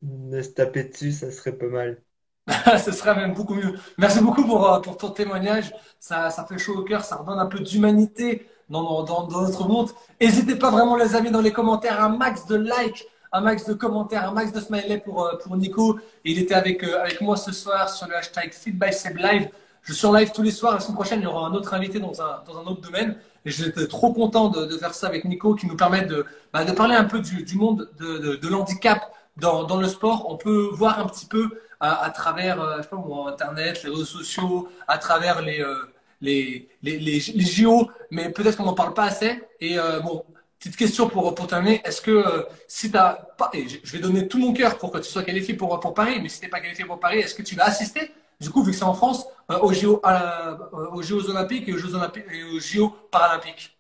de, 0.03 0.43
se 0.43 0.51
taper 0.51 0.85
dessus, 0.85 1.13
ça 1.13 1.31
serait 1.31 1.57
pas 1.57 1.67
mal. 1.67 2.03
Ce 2.85 2.93
serait 2.93 3.15
même 3.17 3.33
beaucoup 3.33 3.55
mieux. 3.55 3.75
Merci 3.97 4.21
beaucoup 4.21 4.45
pour, 4.45 4.71
euh, 4.71 4.81
pour 4.81 4.99
ton 4.99 5.11
témoignage. 5.11 5.73
Ça, 5.99 6.31
fait 6.47 6.59
chaud 6.59 6.77
au 6.79 6.83
cœur, 6.83 7.05
ça 7.05 7.17
redonne 7.17 7.39
un 7.39 7.47
peu 7.47 7.61
d'humanité 7.61 8.47
dans, 8.69 9.03
dans, 9.05 9.27
dans, 9.27 9.43
notre 9.43 9.67
monde. 9.67 9.91
N'hésitez 10.21 10.57
pas 10.57 10.71
vraiment, 10.71 10.97
les 10.97 11.15
amis, 11.15 11.31
dans 11.31 11.41
les 11.41 11.53
commentaires, 11.53 12.03
un 12.03 12.17
max 12.17 12.47
de 12.47 12.57
likes, 12.57 13.07
un 13.35 13.41
max 13.41 13.67
de 13.67 13.75
commentaires, 13.75 14.29
un 14.29 14.33
max 14.33 14.53
de 14.53 14.61
smileys 14.61 14.99
pour, 14.99 15.31
pour 15.43 15.57
Nico. 15.57 15.99
Il 16.25 16.39
était 16.39 16.55
avec, 16.55 16.83
avec 16.83 17.21
moi 17.21 17.37
ce 17.37 17.53
soir 17.53 17.91
sur 17.91 18.09
le 18.09 18.17
hashtag 18.17 18.53
FeedBySebLive. 18.53 19.51
Je 19.85 19.93
suis 19.93 20.07
en 20.07 20.15
live 20.15 20.31
tous 20.35 20.43
les 20.43 20.51
soirs. 20.51 20.75
La 20.75 20.81
semaine 20.81 20.95
prochaine, 20.95 21.21
il 21.21 21.25
y 21.25 21.27
aura 21.27 21.47
un 21.47 21.53
autre 21.53 21.75
invité 21.75 22.01
dans 22.01 22.23
un, 22.23 22.43
dans 22.47 22.59
un 22.59 22.63
autre 22.63 22.81
domaine. 22.81 23.17
Et 23.45 23.51
j'étais 23.51 23.87
trop 23.87 24.15
content 24.15 24.49
de, 24.49 24.67
faire 24.79 24.95
ça 24.95 25.09
avec 25.09 25.27
Nico 25.27 25.55
qui 25.55 25.67
nous 25.67 25.77
permet 25.77 26.03
de, 26.03 26.25
bah, 26.53 26.65
de 26.65 26.73
parler 26.73 26.95
un 26.95 27.05
peu 27.05 27.21
du, 27.21 27.43
du 27.43 27.57
monde 27.57 27.91
de, 27.99 28.37
de, 28.37 28.49
l'handicap 28.49 29.03
dans, 29.37 29.65
dans, 29.65 29.77
le 29.77 29.87
sport. 29.87 30.27
On 30.31 30.39
peut 30.39 30.71
voir 30.73 30.99
un 30.99 31.07
petit 31.07 31.27
peu 31.27 31.51
à, 31.81 32.09
travers 32.11 32.63
euh, 32.63 32.81
Internet, 33.29 33.83
les 33.83 33.91
réseaux 33.91 34.05
sociaux, 34.07 34.69
à 34.89 34.97
travers 34.97 35.43
les, 35.43 35.61
euh, 35.61 35.75
les, 36.23 36.67
les, 36.83 36.99
les, 36.99 37.21
JO, 37.21 37.91
mais 38.11 38.31
peut-être 38.31 38.57
qu'on 38.57 38.65
n'en 38.65 38.73
parle 38.73 38.95
pas 38.95 39.05
assez. 39.05 39.43
Et 39.61 39.79
euh, 39.79 40.01
bon, 40.01 40.25
petite 40.69 40.77
question 40.77 41.09
pour, 41.09 41.35
pour 41.35 41.47
terminer. 41.47 41.81
Est-ce 41.85 42.01
que 42.01 42.11
euh, 42.11 42.43
si 42.69 42.87
tu 42.87 42.93
pas, 42.93 43.51
et 43.53 43.67
je 43.69 43.93
vais 43.93 43.99
donner 43.99 44.29
tout 44.29 44.39
mon 44.39 44.53
cœur 44.53 44.79
pour 44.79 44.91
que 44.91 44.99
tu 44.99 45.11
sois 45.11 45.23
qualifié 45.23 45.55
pour, 45.55 45.79
pour 45.81 45.95
Paris, 45.95 46.21
mais 46.23 46.29
si 46.29 46.41
tu 46.41 46.47
n'es 46.47 46.51
pas 46.51 46.61
qualifié 46.61 46.85
pour 46.85 47.01
Paris, 47.01 47.19
est-ce 47.19 47.35
que 47.35 47.43
tu 47.43 47.55
vas 47.55 47.65
assister 47.65 48.13
du 48.41 48.51
coup, 48.51 48.63
vu 48.63 48.73
que 48.73 48.77
c'est 48.77 48.85
en 48.85 48.95
France, 48.95 49.27
euh, 49.51 49.59
aux, 49.61 49.73
JO, 49.73 50.01
euh, 50.05 50.57
aux 50.93 51.03
Jeux 51.03 51.31
Olympiques 51.31 51.69
et 51.69 51.73
aux 51.73 51.79
Jeux, 51.79 51.95
Olympiques, 51.95 52.25
et 52.31 52.45
aux 52.45 52.61
JO 52.61 52.91
Paralympiques. 53.11 53.79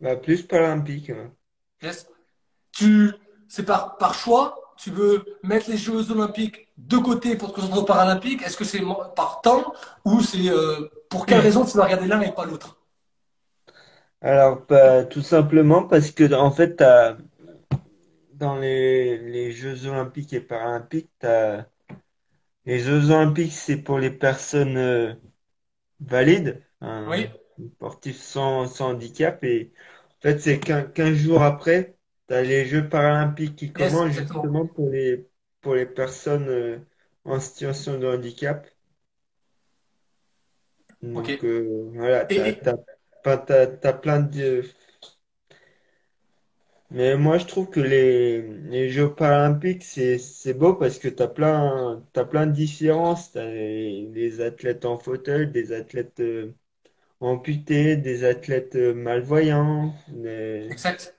Bah, 0.00 0.16
Plus 0.16 0.42
Paralympiques. 0.42 1.12
Yes. 1.82 2.08
Tu, 2.72 3.12
c'est 3.48 3.64
par, 3.64 3.96
par 3.96 4.14
choix? 4.14 4.74
Tu 4.76 4.90
veux 4.90 5.24
mettre 5.42 5.70
les 5.70 5.76
Jeux 5.76 6.10
Olympiques 6.10 6.68
de 6.76 6.98
côté 6.98 7.36
pour 7.36 7.50
te 7.50 7.56
concentrer 7.56 7.78
aux 7.78 7.84
Paralympiques? 7.84 8.42
Est-ce 8.42 8.56
que 8.56 8.64
c'est 8.64 8.82
par 9.14 9.40
temps? 9.42 9.72
Ou 10.04 10.20
c'est 10.20 10.48
euh, 10.48 10.90
pour 11.08 11.26
quelle 11.26 11.40
raison 11.40 11.64
tu 11.64 11.76
vas 11.76 11.84
regarder 11.84 12.08
l'un 12.08 12.20
et 12.22 12.32
pas 12.32 12.44
l'autre? 12.44 12.76
Alors, 14.24 14.66
bah, 14.68 15.04
tout 15.04 15.22
simplement 15.22 15.84
parce 15.86 16.10
que 16.10 16.32
en 16.34 16.50
fait, 16.50 16.82
dans 18.34 18.56
les, 18.58 19.18
les 19.18 19.52
Jeux 19.52 19.86
Olympiques 19.86 20.32
et 20.32 20.40
Paralympiques, 20.40 21.10
les 22.66 22.78
Jeux 22.80 23.10
Olympiques, 23.10 23.52
c'est 23.52 23.78
pour 23.82 23.98
les 23.98 24.10
personnes 24.10 24.76
euh, 24.76 25.14
valides, 26.00 26.64
un 26.80 27.08
Oui, 27.08 27.28
sportif 27.76 28.18
sans, 28.18 28.66
sans 28.68 28.90
handicap. 28.92 29.42
Et 29.44 29.72
en 30.18 30.22
fait, 30.22 30.40
c'est 30.40 30.60
qu'un 30.60 30.82
15 30.84 31.16
jours 31.16 31.42
après, 31.42 31.96
tu 32.28 32.34
as 32.34 32.42
les 32.42 32.66
Jeux 32.66 32.88
paralympiques 32.88 33.56
qui 33.56 33.72
yes, 33.74 33.74
commencent 33.74 34.12
exactement. 34.12 34.50
justement 34.52 34.66
pour 34.68 34.90
les, 34.90 35.28
pour 35.62 35.74
les 35.76 35.86
personnes 35.86 36.48
euh, 36.48 36.78
en 37.24 37.40
situation 37.40 37.98
de 38.00 38.06
handicap. 38.08 38.66
Ok. 41.12 41.28
Donc 41.28 41.44
euh, 41.44 41.90
voilà, 41.94 42.32
et- 42.32 42.60
t'as, 43.24 43.92
plein 43.92 44.20
de, 44.20 44.62
mais 46.90 47.16
moi, 47.16 47.38
je 47.38 47.46
trouve 47.46 47.70
que 47.70 47.80
les, 47.80 48.42
les 48.42 48.88
Jeux 48.88 49.12
paralympiques, 49.12 49.82
c'est, 49.82 50.18
c'est 50.18 50.54
beau 50.54 50.74
parce 50.74 50.98
que 50.98 51.08
t'as 51.08 51.26
plein, 51.26 52.04
t'as 52.12 52.24
plein 52.24 52.46
de 52.46 52.52
différences. 52.52 53.32
T'as 53.32 53.46
les, 53.46 54.08
les 54.12 54.40
athlètes 54.40 54.84
en 54.84 54.96
fauteuil, 54.96 55.50
des 55.50 55.72
athlètes 55.72 56.20
euh, 56.20 56.54
amputés, 57.20 57.96
des 57.96 58.24
athlètes 58.24 58.76
euh, 58.76 58.94
malvoyants. 58.94 59.94
exact. 60.70 61.14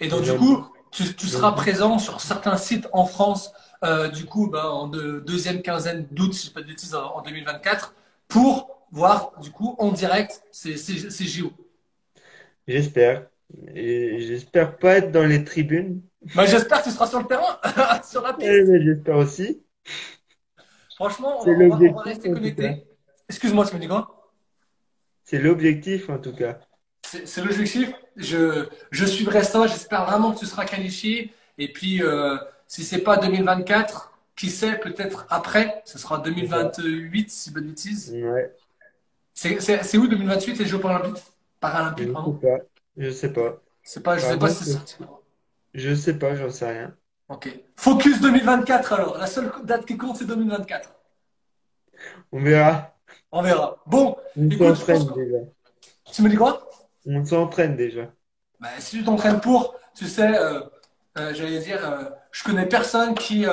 Et 0.00 0.08
donc, 0.08 0.22
du 0.22 0.32
coup, 0.32 0.64
tu, 0.90 1.14
tu 1.14 1.26
seras 1.26 1.50
donc, 1.50 1.58
présent 1.58 1.98
sur 1.98 2.20
certains 2.20 2.56
sites 2.56 2.88
en 2.92 3.04
France, 3.04 3.52
euh, 3.84 4.08
du 4.08 4.24
coup, 4.24 4.48
ben, 4.48 4.64
en 4.64 4.88
de- 4.88 5.20
deuxième 5.26 5.60
quinzaine 5.62 6.06
d'août, 6.10 6.32
si 6.32 6.46
je 6.46 6.50
ne 6.50 6.54
pas 6.54 6.62
de 6.62 6.66
bêtises, 6.68 6.94
en, 6.94 7.16
en 7.16 7.22
2024, 7.22 7.94
pour 8.28 8.75
voir, 8.96 9.38
du 9.40 9.50
coup, 9.50 9.76
en 9.78 9.92
direct 9.92 10.42
ces, 10.50 10.76
ces, 10.76 11.10
ces 11.10 11.24
JO. 11.24 11.52
j'espère. 12.66 13.26
Et 13.74 14.20
j'espère 14.20 14.76
pas 14.76 14.96
être 14.96 15.12
dans 15.12 15.24
les 15.24 15.44
tribunes. 15.44 16.02
Ben, 16.34 16.46
j'espère 16.46 16.80
que 16.82 16.88
tu 16.88 16.90
seras 16.90 17.06
sur 17.06 17.20
le 17.20 17.26
terrain, 17.26 17.58
sur 18.02 18.22
la 18.22 18.32
piste. 18.32 18.50
j'espère 18.82 19.18
aussi. 19.18 19.62
Franchement, 20.96 21.42
on 21.42 21.68
va, 21.68 21.76
on 21.76 21.96
rester 21.96 22.30
connectés. 22.30 22.86
Excuse-moi, 23.28 23.66
tu 23.66 23.74
me 23.74 23.80
dis 23.80 23.88
quoi? 23.88 24.12
c'est 25.24 25.38
l'objectif 25.40 26.08
en 26.08 26.18
tout 26.18 26.32
cas. 26.32 26.60
C'est 27.02 27.42
l'objectif. 27.44 27.92
Je, 28.16 28.68
je 28.90 29.04
suivrai 29.04 29.44
ça. 29.44 29.66
J'espère 29.66 30.06
vraiment 30.06 30.32
que 30.32 30.38
tu 30.38 30.46
seras 30.46 30.64
qualifié. 30.64 31.32
Et 31.58 31.72
puis, 31.72 32.02
euh, 32.02 32.36
si 32.66 32.84
c'est 32.84 33.02
pas 33.02 33.16
2024, 33.16 34.12
qui 34.36 34.50
sait, 34.50 34.78
peut-être 34.78 35.26
après, 35.30 35.82
ce 35.84 35.98
sera 35.98 36.18
2028, 36.18 37.30
si 37.30 37.50
bonne 37.50 37.68
bêtise. 37.68 38.12
Ouais. 38.12 38.52
C'est 39.36 39.98
où 39.98 40.08
2028 40.08 40.58
les 40.58 40.64
Jeux 40.64 40.80
paralympiques? 40.80 41.22
Paralympiques, 41.60 42.12
pardon. 42.12 42.40
Je 42.96 43.10
sais 43.10 43.32
pas. 43.32 43.60
Je 43.82 43.90
sais 43.90 44.00
pas. 44.00 44.18
C'est 44.18 44.18
pas, 44.18 44.18
je 44.18 44.24
sais 44.24 44.38
pas 44.38 44.48
si 44.48 44.64
c'est 44.64 44.72
sorti. 44.72 44.96
Je 45.74 45.94
sais 45.94 46.18
pas, 46.18 46.34
j'en 46.34 46.50
sais 46.50 46.70
rien. 46.70 46.94
Ok. 47.28 47.48
Focus 47.76 48.20
2024 48.22 48.92
alors. 48.94 49.18
La 49.18 49.26
seule 49.26 49.52
date 49.64 49.84
qui 49.84 49.98
compte, 49.98 50.16
c'est 50.16 50.24
2024. 50.24 50.90
On 52.32 52.42
verra. 52.42 52.96
On 53.30 53.42
verra. 53.42 53.76
Bon. 53.86 54.16
On 54.36 54.74
s'entraîne 54.74 55.06
déjà. 55.14 55.38
Tu 56.12 56.22
me 56.22 56.30
dis 56.30 56.36
quoi? 56.36 56.66
On 57.04 57.24
s'entraîne 57.24 57.76
déjà. 57.76 58.10
Bah, 58.58 58.68
si 58.78 58.98
tu 58.98 59.04
t'entraînes 59.04 59.40
pour, 59.40 59.76
tu 59.94 60.06
sais, 60.06 60.34
euh, 60.34 60.60
euh, 61.18 61.34
j'allais 61.34 61.58
dire, 61.58 61.86
euh, 61.86 62.04
je 62.32 62.42
connais 62.42 62.66
personne 62.66 63.14
qui, 63.14 63.44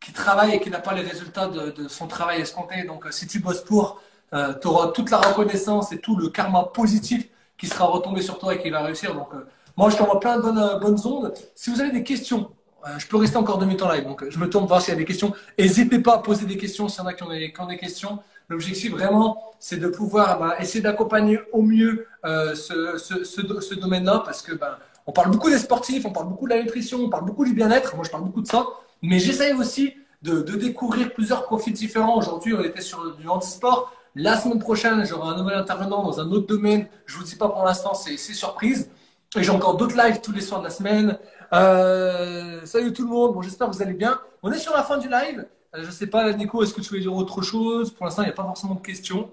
qui 0.00 0.12
travaille 0.12 0.54
et 0.56 0.60
qui 0.60 0.70
n'a 0.70 0.80
pas 0.80 0.94
les 0.94 1.02
résultats 1.02 1.46
de, 1.46 1.70
de, 1.70 1.86
son 1.86 2.08
travail 2.08 2.40
escompté. 2.40 2.82
Donc, 2.82 3.06
si 3.12 3.28
tu 3.28 3.38
bosses 3.38 3.62
pour, 3.62 4.02
tu 4.32 4.68
auras 4.68 4.88
toute 4.88 5.10
la 5.10 5.18
reconnaissance 5.18 5.92
et 5.92 5.98
tout 5.98 6.16
le 6.16 6.28
karma 6.28 6.64
positif 6.64 7.28
qui 7.56 7.66
sera 7.66 7.86
retombé 7.86 8.22
sur 8.22 8.38
toi 8.38 8.54
et 8.54 8.62
qui 8.62 8.70
va 8.70 8.82
réussir. 8.82 9.14
Donc, 9.14 9.28
moi, 9.76 9.90
je 9.90 9.96
t'envoie 9.96 10.20
plein 10.20 10.36
de 10.36 10.42
bonnes, 10.42 10.78
bonnes 10.80 11.06
ondes. 11.06 11.32
Si 11.54 11.70
vous 11.70 11.80
avez 11.80 11.92
des 11.92 12.02
questions, 12.02 12.50
je 12.98 13.06
peux 13.06 13.16
rester 13.16 13.36
encore 13.36 13.58
deux 13.58 13.66
minutes 13.66 13.82
en 13.82 13.92
live. 13.92 14.04
Donc, 14.04 14.24
je 14.28 14.38
me 14.38 14.48
tourne 14.48 14.66
voir 14.66 14.80
s'il 14.80 14.92
y 14.92 14.96
a 14.96 14.98
des 14.98 15.04
questions. 15.04 15.32
N'hésitez 15.58 15.98
pas 15.98 16.14
à 16.14 16.18
poser 16.18 16.46
des 16.46 16.56
questions 16.56 16.88
s'il 16.88 17.00
y 17.00 17.04
en 17.04 17.06
a 17.06 17.14
qui 17.14 17.22
ont 17.22 17.28
des, 17.28 17.52
qui 17.52 17.60
ont 17.60 17.66
des 17.66 17.76
questions. 17.76 18.18
L'objectif 18.48 18.92
vraiment, 18.92 19.42
c'est 19.58 19.78
de 19.78 19.88
pouvoir 19.88 20.38
bah, 20.38 20.54
essayer 20.60 20.80
d'accompagner 20.80 21.40
au 21.52 21.62
mieux 21.62 22.06
euh, 22.24 22.54
ce, 22.54 22.96
ce, 22.96 23.74
domaine-là 23.74 24.22
parce 24.24 24.40
que 24.40 24.54
ben, 24.54 24.76
on 25.06 25.12
parle 25.12 25.30
beaucoup 25.30 25.50
des 25.50 25.58
sportifs, 25.58 26.06
on 26.06 26.12
parle 26.12 26.28
beaucoup 26.28 26.46
de 26.46 26.54
la 26.54 26.62
nutrition, 26.62 26.98
on 26.98 27.08
parle 27.08 27.24
beaucoup 27.24 27.44
du 27.44 27.54
bien-être. 27.54 27.96
Moi, 27.96 28.04
je 28.04 28.10
parle 28.10 28.22
beaucoup 28.22 28.42
de 28.42 28.46
ça. 28.46 28.66
Mais 29.02 29.18
j'essaye 29.18 29.52
aussi 29.52 29.94
de, 30.22 30.42
de, 30.42 30.56
découvrir 30.56 31.12
plusieurs 31.12 31.44
profils 31.44 31.72
différents. 31.72 32.16
Aujourd'hui, 32.16 32.54
on 32.54 32.62
était 32.62 32.80
sur 32.80 33.16
du 33.16 33.28
handisport. 33.28 33.92
La 34.18 34.38
semaine 34.38 34.58
prochaine, 34.58 35.04
j'aurai 35.04 35.34
un 35.34 35.36
nouvel 35.36 35.58
intervenant 35.58 36.02
dans 36.02 36.18
un 36.20 36.30
autre 36.30 36.46
domaine. 36.46 36.88
Je 37.04 37.18
vous 37.18 37.22
dis 37.22 37.36
pas 37.36 37.50
pour 37.50 37.62
l'instant, 37.64 37.92
c'est 37.92 38.16
surprise. 38.16 38.90
Et 39.36 39.42
j'ai 39.42 39.50
encore 39.50 39.76
d'autres 39.76 39.94
lives 39.94 40.22
tous 40.22 40.32
les 40.32 40.40
soirs 40.40 40.60
de 40.60 40.64
la 40.64 40.70
semaine. 40.70 41.18
Euh, 41.52 42.64
salut 42.64 42.94
tout 42.94 43.02
le 43.02 43.10
monde. 43.10 43.34
Bon, 43.34 43.42
j'espère 43.42 43.68
que 43.68 43.74
vous 43.74 43.82
allez 43.82 43.92
bien. 43.92 44.18
On 44.42 44.50
est 44.50 44.58
sur 44.58 44.72
la 44.72 44.82
fin 44.84 44.96
du 44.96 45.10
live. 45.10 45.46
Euh, 45.74 45.84
je 45.84 45.90
sais 45.90 46.06
pas, 46.06 46.32
Nico, 46.32 46.62
est-ce 46.62 46.72
que 46.72 46.80
tu 46.80 46.94
veux 46.94 47.00
dire 47.00 47.14
autre 47.14 47.42
chose? 47.42 47.90
Pour 47.90 48.06
l'instant, 48.06 48.22
il 48.22 48.26
n'y 48.26 48.30
a 48.30 48.34
pas 48.34 48.44
forcément 48.44 48.76
de 48.76 48.80
questions. 48.80 49.30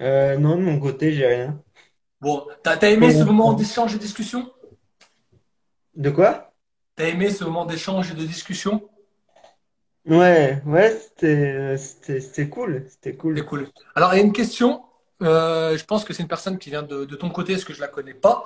Euh, 0.00 0.38
non, 0.38 0.56
de 0.56 0.62
mon 0.62 0.80
côté, 0.80 1.12
j'ai 1.12 1.26
rien. 1.26 1.60
Bon, 2.18 2.46
t'as 2.62 2.78
as 2.78 2.88
aimé 2.88 3.12
ce 3.12 3.24
moment 3.24 3.52
d'échange 3.52 3.94
et 3.94 3.98
de 3.98 4.02
discussion? 4.02 4.50
De 5.94 6.08
quoi? 6.08 6.50
T'as 6.96 7.08
aimé 7.08 7.30
ce 7.30 7.44
moment 7.44 7.66
d'échange 7.66 8.10
et 8.12 8.14
de 8.14 8.24
discussion? 8.24 8.88
Ouais, 10.06 10.60
ouais, 10.66 11.00
c'était 11.16 12.48
cool. 12.50 12.84
C'était 12.88 13.14
cool. 13.14 13.44
cool. 13.44 13.68
Alors, 13.94 14.14
il 14.14 14.18
y 14.18 14.20
a 14.20 14.24
une 14.24 14.32
question. 14.32 14.82
Euh, 15.22 15.76
je 15.76 15.84
pense 15.84 16.04
que 16.04 16.12
c'est 16.12 16.22
une 16.22 16.28
personne 16.28 16.58
qui 16.58 16.70
vient 16.70 16.82
de, 16.82 17.04
ton 17.04 17.30
côté, 17.30 17.52
est-ce 17.52 17.64
que 17.64 17.72
je 17.72 17.80
la 17.80 17.88
connais 17.88 18.14
pas? 18.14 18.44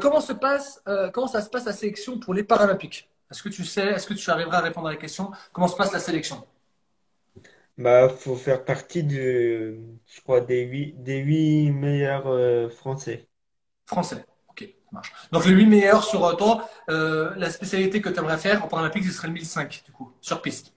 Comment, 0.00 0.22
se 0.22 0.32
passe, 0.32 0.82
comment 1.12 1.26
ça 1.26 1.42
se 1.42 1.50
passe 1.50 1.66
la 1.66 1.74
sélection 1.74 2.18
pour 2.18 2.32
les 2.32 2.42
Paralympiques? 2.42 3.10
Est-ce 3.30 3.42
que 3.42 3.50
tu 3.50 3.64
sais, 3.64 3.86
est-ce 3.88 4.06
que 4.06 4.14
tu 4.14 4.30
arriveras 4.30 4.58
à 4.58 4.60
répondre 4.60 4.88
à 4.88 4.92
la 4.92 4.96
question 4.96 5.30
Comment 5.52 5.68
se 5.68 5.76
passe 5.76 5.92
la 5.92 5.98
sélection? 5.98 6.42
Bah, 7.76 8.08
faut 8.08 8.36
faire 8.36 8.64
partie 8.64 9.02
de, 9.02 9.76
je 10.06 10.20
crois, 10.20 10.40
des 10.40 10.62
huit, 10.62 11.02
des 11.02 11.18
huit 11.18 11.72
meilleurs 11.72 12.28
euh, 12.28 12.68
Français. 12.68 13.28
Français, 13.86 14.24
ok, 14.48 14.60
ça 14.62 14.90
marche. 14.92 15.12
Donc 15.32 15.44
les 15.44 15.52
huit 15.52 15.66
meilleurs 15.66 16.04
sur 16.04 16.24
euh, 16.24 16.34
toi, 16.34 16.68
euh, 16.88 17.34
la 17.36 17.50
spécialité 17.50 18.00
que 18.00 18.08
tu 18.08 18.18
aimerais 18.20 18.38
faire 18.38 18.64
en 18.64 18.68
Paralympique, 18.68 19.04
ce 19.04 19.10
serait 19.10 19.26
le 19.26 19.34
1005, 19.34 19.82
du 19.84 19.92
coup, 19.92 20.12
sur 20.20 20.40
piste. 20.40 20.73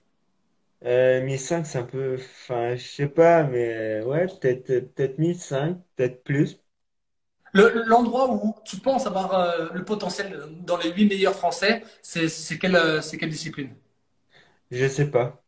Euh, 0.85 1.21
1005, 1.21 1.65
c'est 1.65 1.79
un 1.79 1.83
peu, 1.83 2.15
enfin, 2.15 2.75
je 2.75 2.87
sais 2.87 3.07
pas, 3.07 3.43
mais 3.43 4.01
ouais, 4.03 4.27
peut-être, 4.27 4.93
peut-être 4.93 5.17
1005, 5.17 5.77
peut-être 5.95 6.23
plus. 6.23 6.59
L'endroit 7.53 8.31
où 8.31 8.55
tu 8.63 8.77
penses 8.77 9.07
avoir 9.07 9.33
euh, 9.33 9.69
le 9.73 9.83
potentiel 9.83 10.39
dans 10.61 10.77
les 10.77 10.91
huit 10.91 11.07
meilleurs 11.07 11.33
Français, 11.33 11.83
c'est 12.01 12.59
quelle, 12.59 12.75
euh, 12.75 13.01
quelle 13.19 13.29
discipline? 13.29 13.73
Je 14.69 14.87
sais 14.87 15.09
pas. 15.09 15.41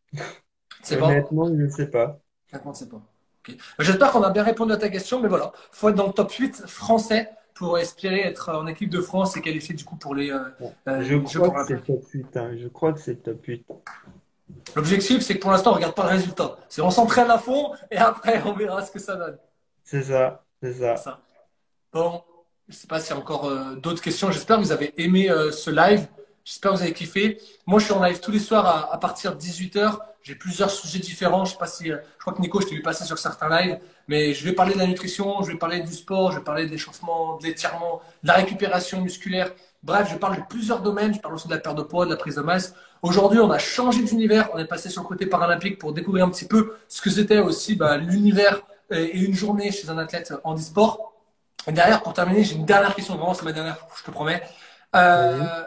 Honnêtement, 0.92 1.46
je 1.48 1.54
ne 1.54 1.70
sais 1.70 1.88
pas. 1.88 2.20
Honnêtement, 2.52 2.74
sais 2.74 2.90
pas. 2.90 3.02
J'espère 3.80 4.12
qu'on 4.12 4.24
a 4.24 4.32
bien 4.32 4.44
répondu 4.44 4.74
à 4.74 4.78
ta 4.78 4.90
question, 4.90 5.20
mais 5.22 5.28
voilà, 5.28 5.52
il 5.56 5.76
faut 5.76 5.90
être 5.90 5.96
dans 5.96 6.08
le 6.08 6.14
top 6.14 6.32
8 6.32 6.68
français 6.68 7.30
pour 7.54 7.78
espérer 7.78 8.22
être 8.22 8.50
en 8.50 8.68
équipe 8.68 8.90
de 8.90 9.02
France 9.02 9.36
et 9.38 9.42
qualifier 9.42 9.76
du 9.76 9.84
coup 9.84 9.98
pour 9.98 10.16
les. 10.16 10.32
Euh, 10.32 11.02
je, 11.02 11.18
crois 11.18 11.50
que 11.52 11.68
c'est 11.68 11.86
top 11.86 12.06
8, 12.12 12.38
hein. 12.38 12.52
je 12.58 12.68
crois 12.68 12.94
que 12.94 13.00
c'est 13.00 13.24
top 13.24 13.44
8. 13.46 13.66
L'objectif, 14.76 15.22
c'est 15.22 15.36
que 15.36 15.40
pour 15.40 15.52
l'instant, 15.52 15.72
on 15.72 15.74
ne 15.74 15.78
regarde 15.78 15.96
pas 15.96 16.04
le 16.04 16.10
résultat. 16.10 16.58
C'est 16.70 16.82
on 16.82 16.92
s'entraîne 16.92 17.30
à 17.32 17.38
fond 17.38 17.74
et 17.90 17.98
après, 17.98 18.42
on 18.46 18.54
verra 18.54 18.86
ce 18.86 18.92
que 18.92 19.00
ça 19.00 19.16
donne. 19.16 19.38
C'est 19.84 20.04
ça, 20.04 20.44
c'est 20.62 20.74
ça. 20.74 21.20
Bon, 21.92 22.24
je 22.68 22.76
ne 22.76 22.78
sais 22.78 22.88
pas 22.88 23.00
s'il 23.00 23.16
y 23.16 23.18
a 23.18 23.20
encore 23.20 23.46
euh, 23.46 23.76
d'autres 23.76 24.02
questions. 24.02 24.32
J'espère 24.32 24.58
que 24.58 24.62
vous 24.62 24.72
avez 24.72 24.94
aimé 25.02 25.30
euh, 25.30 25.52
ce 25.52 25.72
live. 25.72 26.08
J'espère 26.46 26.72
que 26.72 26.78
vous 26.78 26.84
avez 26.84 26.94
kiffé. 26.94 27.40
Moi, 27.66 27.80
je 27.80 27.86
suis 27.86 27.94
en 27.94 28.04
live 28.04 28.20
tous 28.20 28.32
les 28.32 28.40
soirs 28.40 28.92
à, 28.92 29.00
partir 29.00 29.36
de 29.36 29.42
18h. 29.42 29.98
J'ai 30.22 30.36
plusieurs 30.36 30.70
sujets 30.70 31.00
différents. 31.00 31.46
Je 31.46 31.54
sais 31.54 31.58
pas 31.58 31.66
si, 31.66 31.92
euh, 31.92 31.98
je 32.18 32.22
crois 32.22 32.34
que 32.34 32.42
Nico, 32.42 32.62
je 32.62 32.68
t'ai 32.68 32.76
vu 32.76 32.84
passer 32.84 33.06
sur 33.06 33.18
certains 33.18 33.50
lives, 33.50 33.80
mais 34.08 34.34
je 34.34 34.46
vais 34.46 34.54
parler 34.54 34.74
de 34.74 34.80
la 34.80 34.86
nutrition, 34.86 35.42
je 35.42 35.52
vais 35.52 35.58
parler 35.58 35.82
du 35.82 35.94
sport, 35.94 36.32
je 36.32 36.38
vais 36.38 36.44
parler 36.44 36.68
de 36.68 36.72
l'échauffement, 36.72 37.38
de 37.38 37.44
l'étirement, 37.46 38.02
de 38.22 38.28
la 38.28 38.36
récupération 38.36 39.02
musculaire. 39.02 39.52
Bref, 39.84 40.10
je 40.12 40.18
parle 40.18 40.38
de 40.38 40.42
plusieurs 40.50 40.82
domaines. 40.82 41.14
Je 41.14 41.20
parle 41.20 41.36
aussi 41.36 41.48
de 41.48 41.54
la 41.54 41.60
perte 41.60 41.78
de 41.78 41.84
poids, 41.84 42.06
de 42.06 42.12
la 42.12 42.18
prise 42.18 42.36
de 42.36 42.42
masse. 42.42 42.74
Aujourd'hui, 43.02 43.40
on 43.40 43.50
a 43.50 43.58
changé 43.58 44.04
d'univers. 44.04 44.50
On 44.54 44.58
est 44.58 44.66
passé 44.66 44.90
sur 44.90 45.04
le 45.04 45.08
côté 45.08 45.26
paralympique 45.26 45.80
pour 45.80 45.94
découvrir 45.94 46.26
un 46.26 46.30
petit 46.30 46.48
peu 46.48 46.76
ce 46.88 47.02
que 47.02 47.10
c'était 47.10 47.40
aussi 47.40 47.76
bah, 47.76 47.98
l'univers 47.98 48.62
et 48.92 49.18
une 49.18 49.34
journée 49.34 49.72
chez 49.72 49.90
un 49.90 49.98
athlète 49.98 50.34
en 50.44 50.56
e-sport. 50.56 51.14
Et 51.68 51.72
derrière, 51.72 52.02
pour 52.02 52.14
terminer, 52.14 52.44
j'ai 52.44 52.56
une 52.56 52.66
dernière 52.66 52.96
question. 52.96 53.16
Vraiment, 53.16 53.34
c'est 53.34 53.46
ma 53.46 53.52
dernière, 53.52 53.78
je 53.98 54.04
te 54.04 54.12
promets. 54.12 54.42
Euh, 54.96 55.64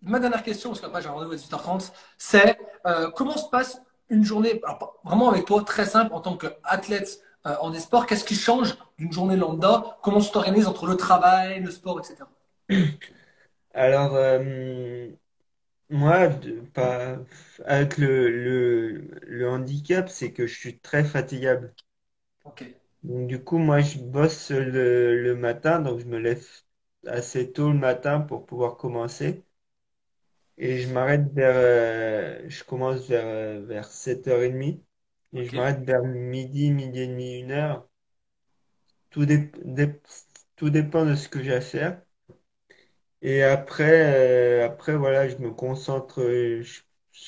ma 0.00 0.18
dernière 0.18 0.42
question, 0.42 0.70
parce 0.70 0.80
qu'après 0.80 1.02
j'ai 1.02 1.08
un 1.08 1.12
rendez-vous 1.12 1.32
à 1.32 1.36
18h30, 1.36 1.90
c'est 2.16 2.58
euh, 2.86 3.10
comment 3.10 3.36
se 3.36 3.48
passe 3.50 3.80
une 4.08 4.24
journée, 4.24 4.60
vraiment 5.04 5.30
avec 5.30 5.44
toi, 5.46 5.62
très 5.64 5.86
simple, 5.86 6.12
en 6.12 6.20
tant 6.20 6.36
qu'athlète 6.36 7.20
euh, 7.46 7.54
en 7.60 7.72
e-sport, 7.72 8.06
qu'est-ce 8.06 8.24
qui 8.24 8.34
change 8.34 8.76
d'une 8.98 9.12
journée 9.12 9.36
lambda? 9.36 9.98
Comment 10.02 10.20
tu 10.20 10.30
t'organises 10.30 10.66
entre 10.66 10.86
le 10.86 10.96
travail, 10.96 11.60
le 11.60 11.70
sport, 11.70 12.00
etc. 12.00 12.24
Alors, 13.74 14.16
moi, 15.90 16.28
pas, 16.74 17.18
avec 17.66 17.96
le, 17.98 18.28
le, 18.30 19.08
le 19.22 19.48
handicap, 19.48 20.08
c'est 20.08 20.32
que 20.32 20.46
je 20.48 20.58
suis 20.58 20.78
très 20.80 21.04
fatigable. 21.04 21.72
Ok. 22.44 22.62
Donc, 23.04 23.28
du 23.28 23.42
coup, 23.44 23.58
moi, 23.58 23.80
je 23.80 23.98
bosse 24.00 24.50
le, 24.50 25.22
le 25.22 25.36
matin, 25.36 25.78
donc 25.80 26.00
je 26.00 26.06
me 26.06 26.18
lève 26.18 26.44
assez 27.06 27.52
tôt 27.52 27.70
le 27.72 27.78
matin 27.78 28.20
pour 28.20 28.44
pouvoir 28.46 28.76
commencer. 28.76 29.44
Et 30.58 30.80
je 30.80 30.88
m'arrête 30.92 31.30
vers, 31.34 31.54
euh, 31.56 32.48
je 32.48 32.64
commence 32.64 33.06
vers, 33.08 33.26
euh, 33.26 33.60
vers 33.66 33.84
7h30 33.90 34.82
et 35.34 35.44
je 35.44 35.54
m'arrête 35.54 35.80
vers 35.84 36.02
midi, 36.04 36.70
midi 36.70 37.00
et 37.00 37.06
demi, 37.08 37.40
une 37.40 37.50
heure. 37.52 37.88
Tout, 39.10 39.26
tout 40.56 40.70
dépend 40.70 41.04
de 41.06 41.14
ce 41.14 41.28
que 41.28 41.42
j'ai 41.42 41.54
à 41.54 41.60
faire. 41.60 42.02
Et 43.22 43.42
après, 43.42 44.62
euh, 44.62 44.66
après 44.66 44.96
voilà, 44.96 45.28
je 45.28 45.36
me 45.36 45.50
concentre, 45.50 46.20
je, 46.20 46.80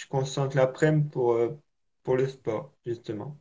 concentre 0.09 0.57
l'après-midi 0.57 1.09
pour, 1.09 1.39
pour 2.03 2.17
le 2.17 2.29
sport, 2.29 2.73
justement. 2.85 3.39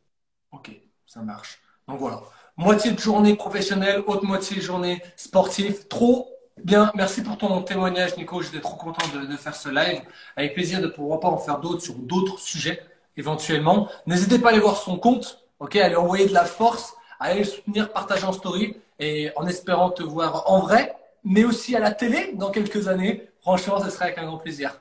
Ok, 0.52 0.70
ça 1.06 1.20
marche. 1.20 1.60
Donc 1.88 1.98
voilà, 1.98 2.22
moitié 2.56 2.92
de 2.92 2.98
journée 2.98 3.34
professionnelle, 3.34 4.02
autre 4.06 4.24
moitié 4.24 4.56
de 4.56 4.62
journée 4.62 5.02
sportive. 5.16 5.86
Trop 5.88 6.28
bien. 6.62 6.90
Merci 6.94 7.22
pour 7.22 7.36
ton 7.38 7.62
témoignage, 7.62 8.16
Nico. 8.16 8.40
J'étais 8.42 8.60
trop 8.60 8.76
content 8.76 9.06
de, 9.14 9.36
faire 9.36 9.54
ce 9.54 9.68
live. 9.68 10.02
Avec 10.36 10.54
plaisir 10.54 10.80
de 10.80 10.88
pouvoir 10.88 11.20
pas 11.20 11.28
en 11.28 11.38
faire 11.38 11.58
d'autres 11.58 11.82
sur 11.82 11.94
d'autres 11.94 12.38
sujets 12.38 12.80
éventuellement. 13.16 13.88
N'hésitez 14.06 14.38
pas 14.38 14.48
à 14.48 14.52
aller 14.52 14.60
voir 14.60 14.76
son 14.76 14.98
compte. 14.98 15.44
Ok, 15.60 15.76
à 15.76 15.88
lui 15.88 15.96
envoyer 15.96 16.26
de 16.26 16.34
la 16.34 16.44
force, 16.44 16.94
à 17.20 17.26
aller 17.26 17.40
le 17.40 17.44
soutenir, 17.44 17.92
partager 17.92 18.24
en 18.24 18.32
story 18.32 18.76
et 18.98 19.30
en 19.36 19.46
espérant 19.46 19.90
te 19.90 20.02
voir 20.02 20.50
en 20.50 20.60
vrai, 20.60 20.94
mais 21.24 21.44
aussi 21.44 21.74
à 21.74 21.80
la 21.80 21.92
télé 21.92 22.32
dans 22.34 22.50
quelques 22.50 22.88
années. 22.88 23.28
Franchement, 23.40 23.80
ce 23.82 23.90
serait 23.90 24.06
avec 24.06 24.18
un 24.18 24.26
grand 24.26 24.38
plaisir. 24.38 24.80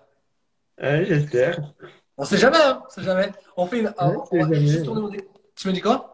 J'espère. 0.79 1.73
On 2.17 2.25
sait 2.25 2.37
jamais, 2.37 2.57
hein, 2.57 2.83
on 2.85 2.89
sait 2.89 3.03
jamais. 3.03 3.31
On 3.57 3.65
fait 3.65 3.79
une. 3.79 3.93
Tu 5.55 5.67
me 5.67 5.73
dis 5.73 5.81
quoi? 5.81 6.12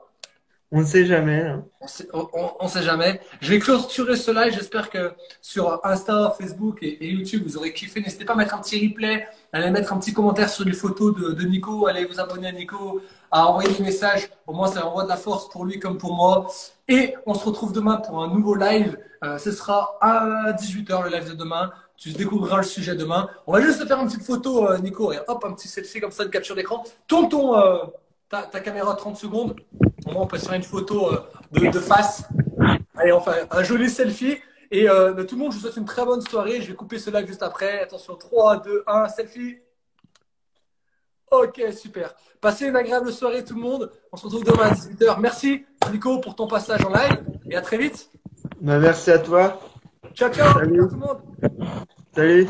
On 0.72 0.82
ne 0.82 0.86
sait 0.86 1.06
jamais. 1.06 1.42
hein. 1.42 1.66
On 2.14 2.28
on 2.60 2.68
sait 2.68 2.84
jamais. 2.84 3.20
Je 3.42 3.50
vais 3.50 3.60
clôturer 3.60 4.16
ce 4.16 4.30
live. 4.30 4.54
J'espère 4.54 4.92
que 4.92 5.14
sur 5.42 5.80
Insta, 5.84 6.36
Facebook 6.40 6.78
et, 6.84 7.08
YouTube, 7.08 7.44
vous 7.46 7.58
aurez 7.58 7.74
kiffé. 7.74 8.02
N'hésitez 8.02 8.24
pas 8.24 8.34
à 8.34 8.36
mettre 8.36 8.54
un 8.54 8.60
petit 8.60 8.88
replay, 8.88 9.28
allez 9.52 9.72
mettre 9.72 9.92
un 9.94 9.98
petit 9.98 10.14
commentaire 10.14 10.48
sur 10.50 10.66
les 10.66 10.74
photos 10.74 11.16
de, 11.16 11.44
Nico, 11.44 11.88
allez 11.88 12.06
vous 12.06 12.20
abonner 12.20 12.50
à 12.50 12.52
Nico, 12.52 13.02
à 13.32 13.48
envoyer 13.48 13.74
des 13.74 13.84
messages. 13.84 14.30
Au 14.46 14.54
moins, 14.54 14.68
ça 14.68 14.86
envoie 14.86 15.04
de 15.06 15.10
la 15.10 15.18
force 15.18 15.50
pour 15.50 15.66
lui 15.66 15.80
comme 15.80 15.98
pour 15.98 16.14
moi. 16.16 16.48
Et 16.88 17.16
on 17.26 17.34
se 17.34 17.46
retrouve 17.46 17.74
demain 17.74 17.98
pour 17.98 18.22
un 18.22 18.28
nouveau 18.28 18.54
live. 18.54 18.96
Euh, 19.24 19.40
ce 19.40 19.52
sera 19.52 19.98
à 20.02 20.52
18h 20.52 21.04
le 21.04 21.10
live 21.10 21.30
de 21.30 21.34
demain. 21.36 21.72
Tu 21.98 22.12
découvriras 22.12 22.58
le 22.58 22.64
sujet 22.64 22.96
demain. 22.96 23.28
On 23.48 23.54
va 23.54 23.62
juste 23.62 23.86
faire 23.88 24.00
une 24.00 24.08
petite 24.08 24.24
photo, 24.24 24.70
euh, 24.70 24.78
Nico, 24.78 25.12
et 25.12 25.20
hop, 25.28 25.44
un 25.46 25.54
petit 25.54 25.68
selfie 25.68 26.00
comme 26.00 26.12
ça 26.12 26.26
de 26.26 26.30
capture 26.30 26.56
d'écran. 26.56 26.84
Tourne 27.08 27.28
ton, 27.28 27.58
euh, 27.58 27.78
ta, 28.30 28.44
ta 28.44 28.60
caméra 28.60 28.96
30 28.96 29.18
secondes. 29.18 29.56
Au 30.06 30.12
moins, 30.12 30.24
on 30.24 30.28
peut 30.28 30.38
se 30.38 30.46
faire 30.46 30.56
une 30.56 30.64
photo 30.64 31.12
euh, 31.12 31.20
de, 31.52 31.68
de 31.70 31.80
face. 31.80 32.24
Allez, 32.96 33.12
enfin, 33.12 33.34
un 33.52 33.64
joli 33.64 33.90
selfie. 33.90 34.38
Et 34.72 34.88
euh, 34.90 35.24
tout 35.24 35.36
le 35.36 35.42
monde, 35.42 35.52
je 35.52 35.58
vous 35.58 35.64
souhaite 35.64 35.78
une 35.78 35.86
très 35.86 36.06
bonne 36.06 36.22
soirée. 36.22 36.62
Je 36.62 36.68
vais 36.68 36.76
couper 36.76 37.00
ce 37.00 37.10
live 37.10 37.28
juste 37.28 37.44
après. 37.44 37.82
Attention, 37.82 38.16
3, 38.16 38.58
2, 38.58 38.84
1, 38.86 39.08
selfie. 39.10 39.58
Ok, 41.32 41.62
super. 41.76 42.16
Passez 42.42 42.68
une 42.68 42.76
agréable 42.76 43.12
soirée 43.12 43.44
tout 43.44 43.56
le 43.56 43.62
monde. 43.62 43.92
On 44.12 44.18
se 44.18 44.26
retrouve 44.26 44.44
demain 44.44 44.70
à 44.70 44.74
18h. 44.74 45.20
Merci 45.20 45.66
Nico 45.92 46.20
pour 46.20 46.36
ton 46.36 46.48
passage 46.48 46.84
en 46.86 46.90
live 46.90 47.24
et 47.50 47.56
à 47.56 47.62
très 47.62 47.78
vite. 47.78 48.10
Bah, 48.62 48.80
merci 48.80 49.12
à 49.12 49.20
toi. 49.20 49.60
Ciao, 50.14 50.32
ciao. 50.32 50.54
Salut. 50.54 50.78
Ciao 50.78 50.88
tout 50.88 50.96
le 50.96 51.00
monde. 51.00 51.22
Salut. 52.16 52.48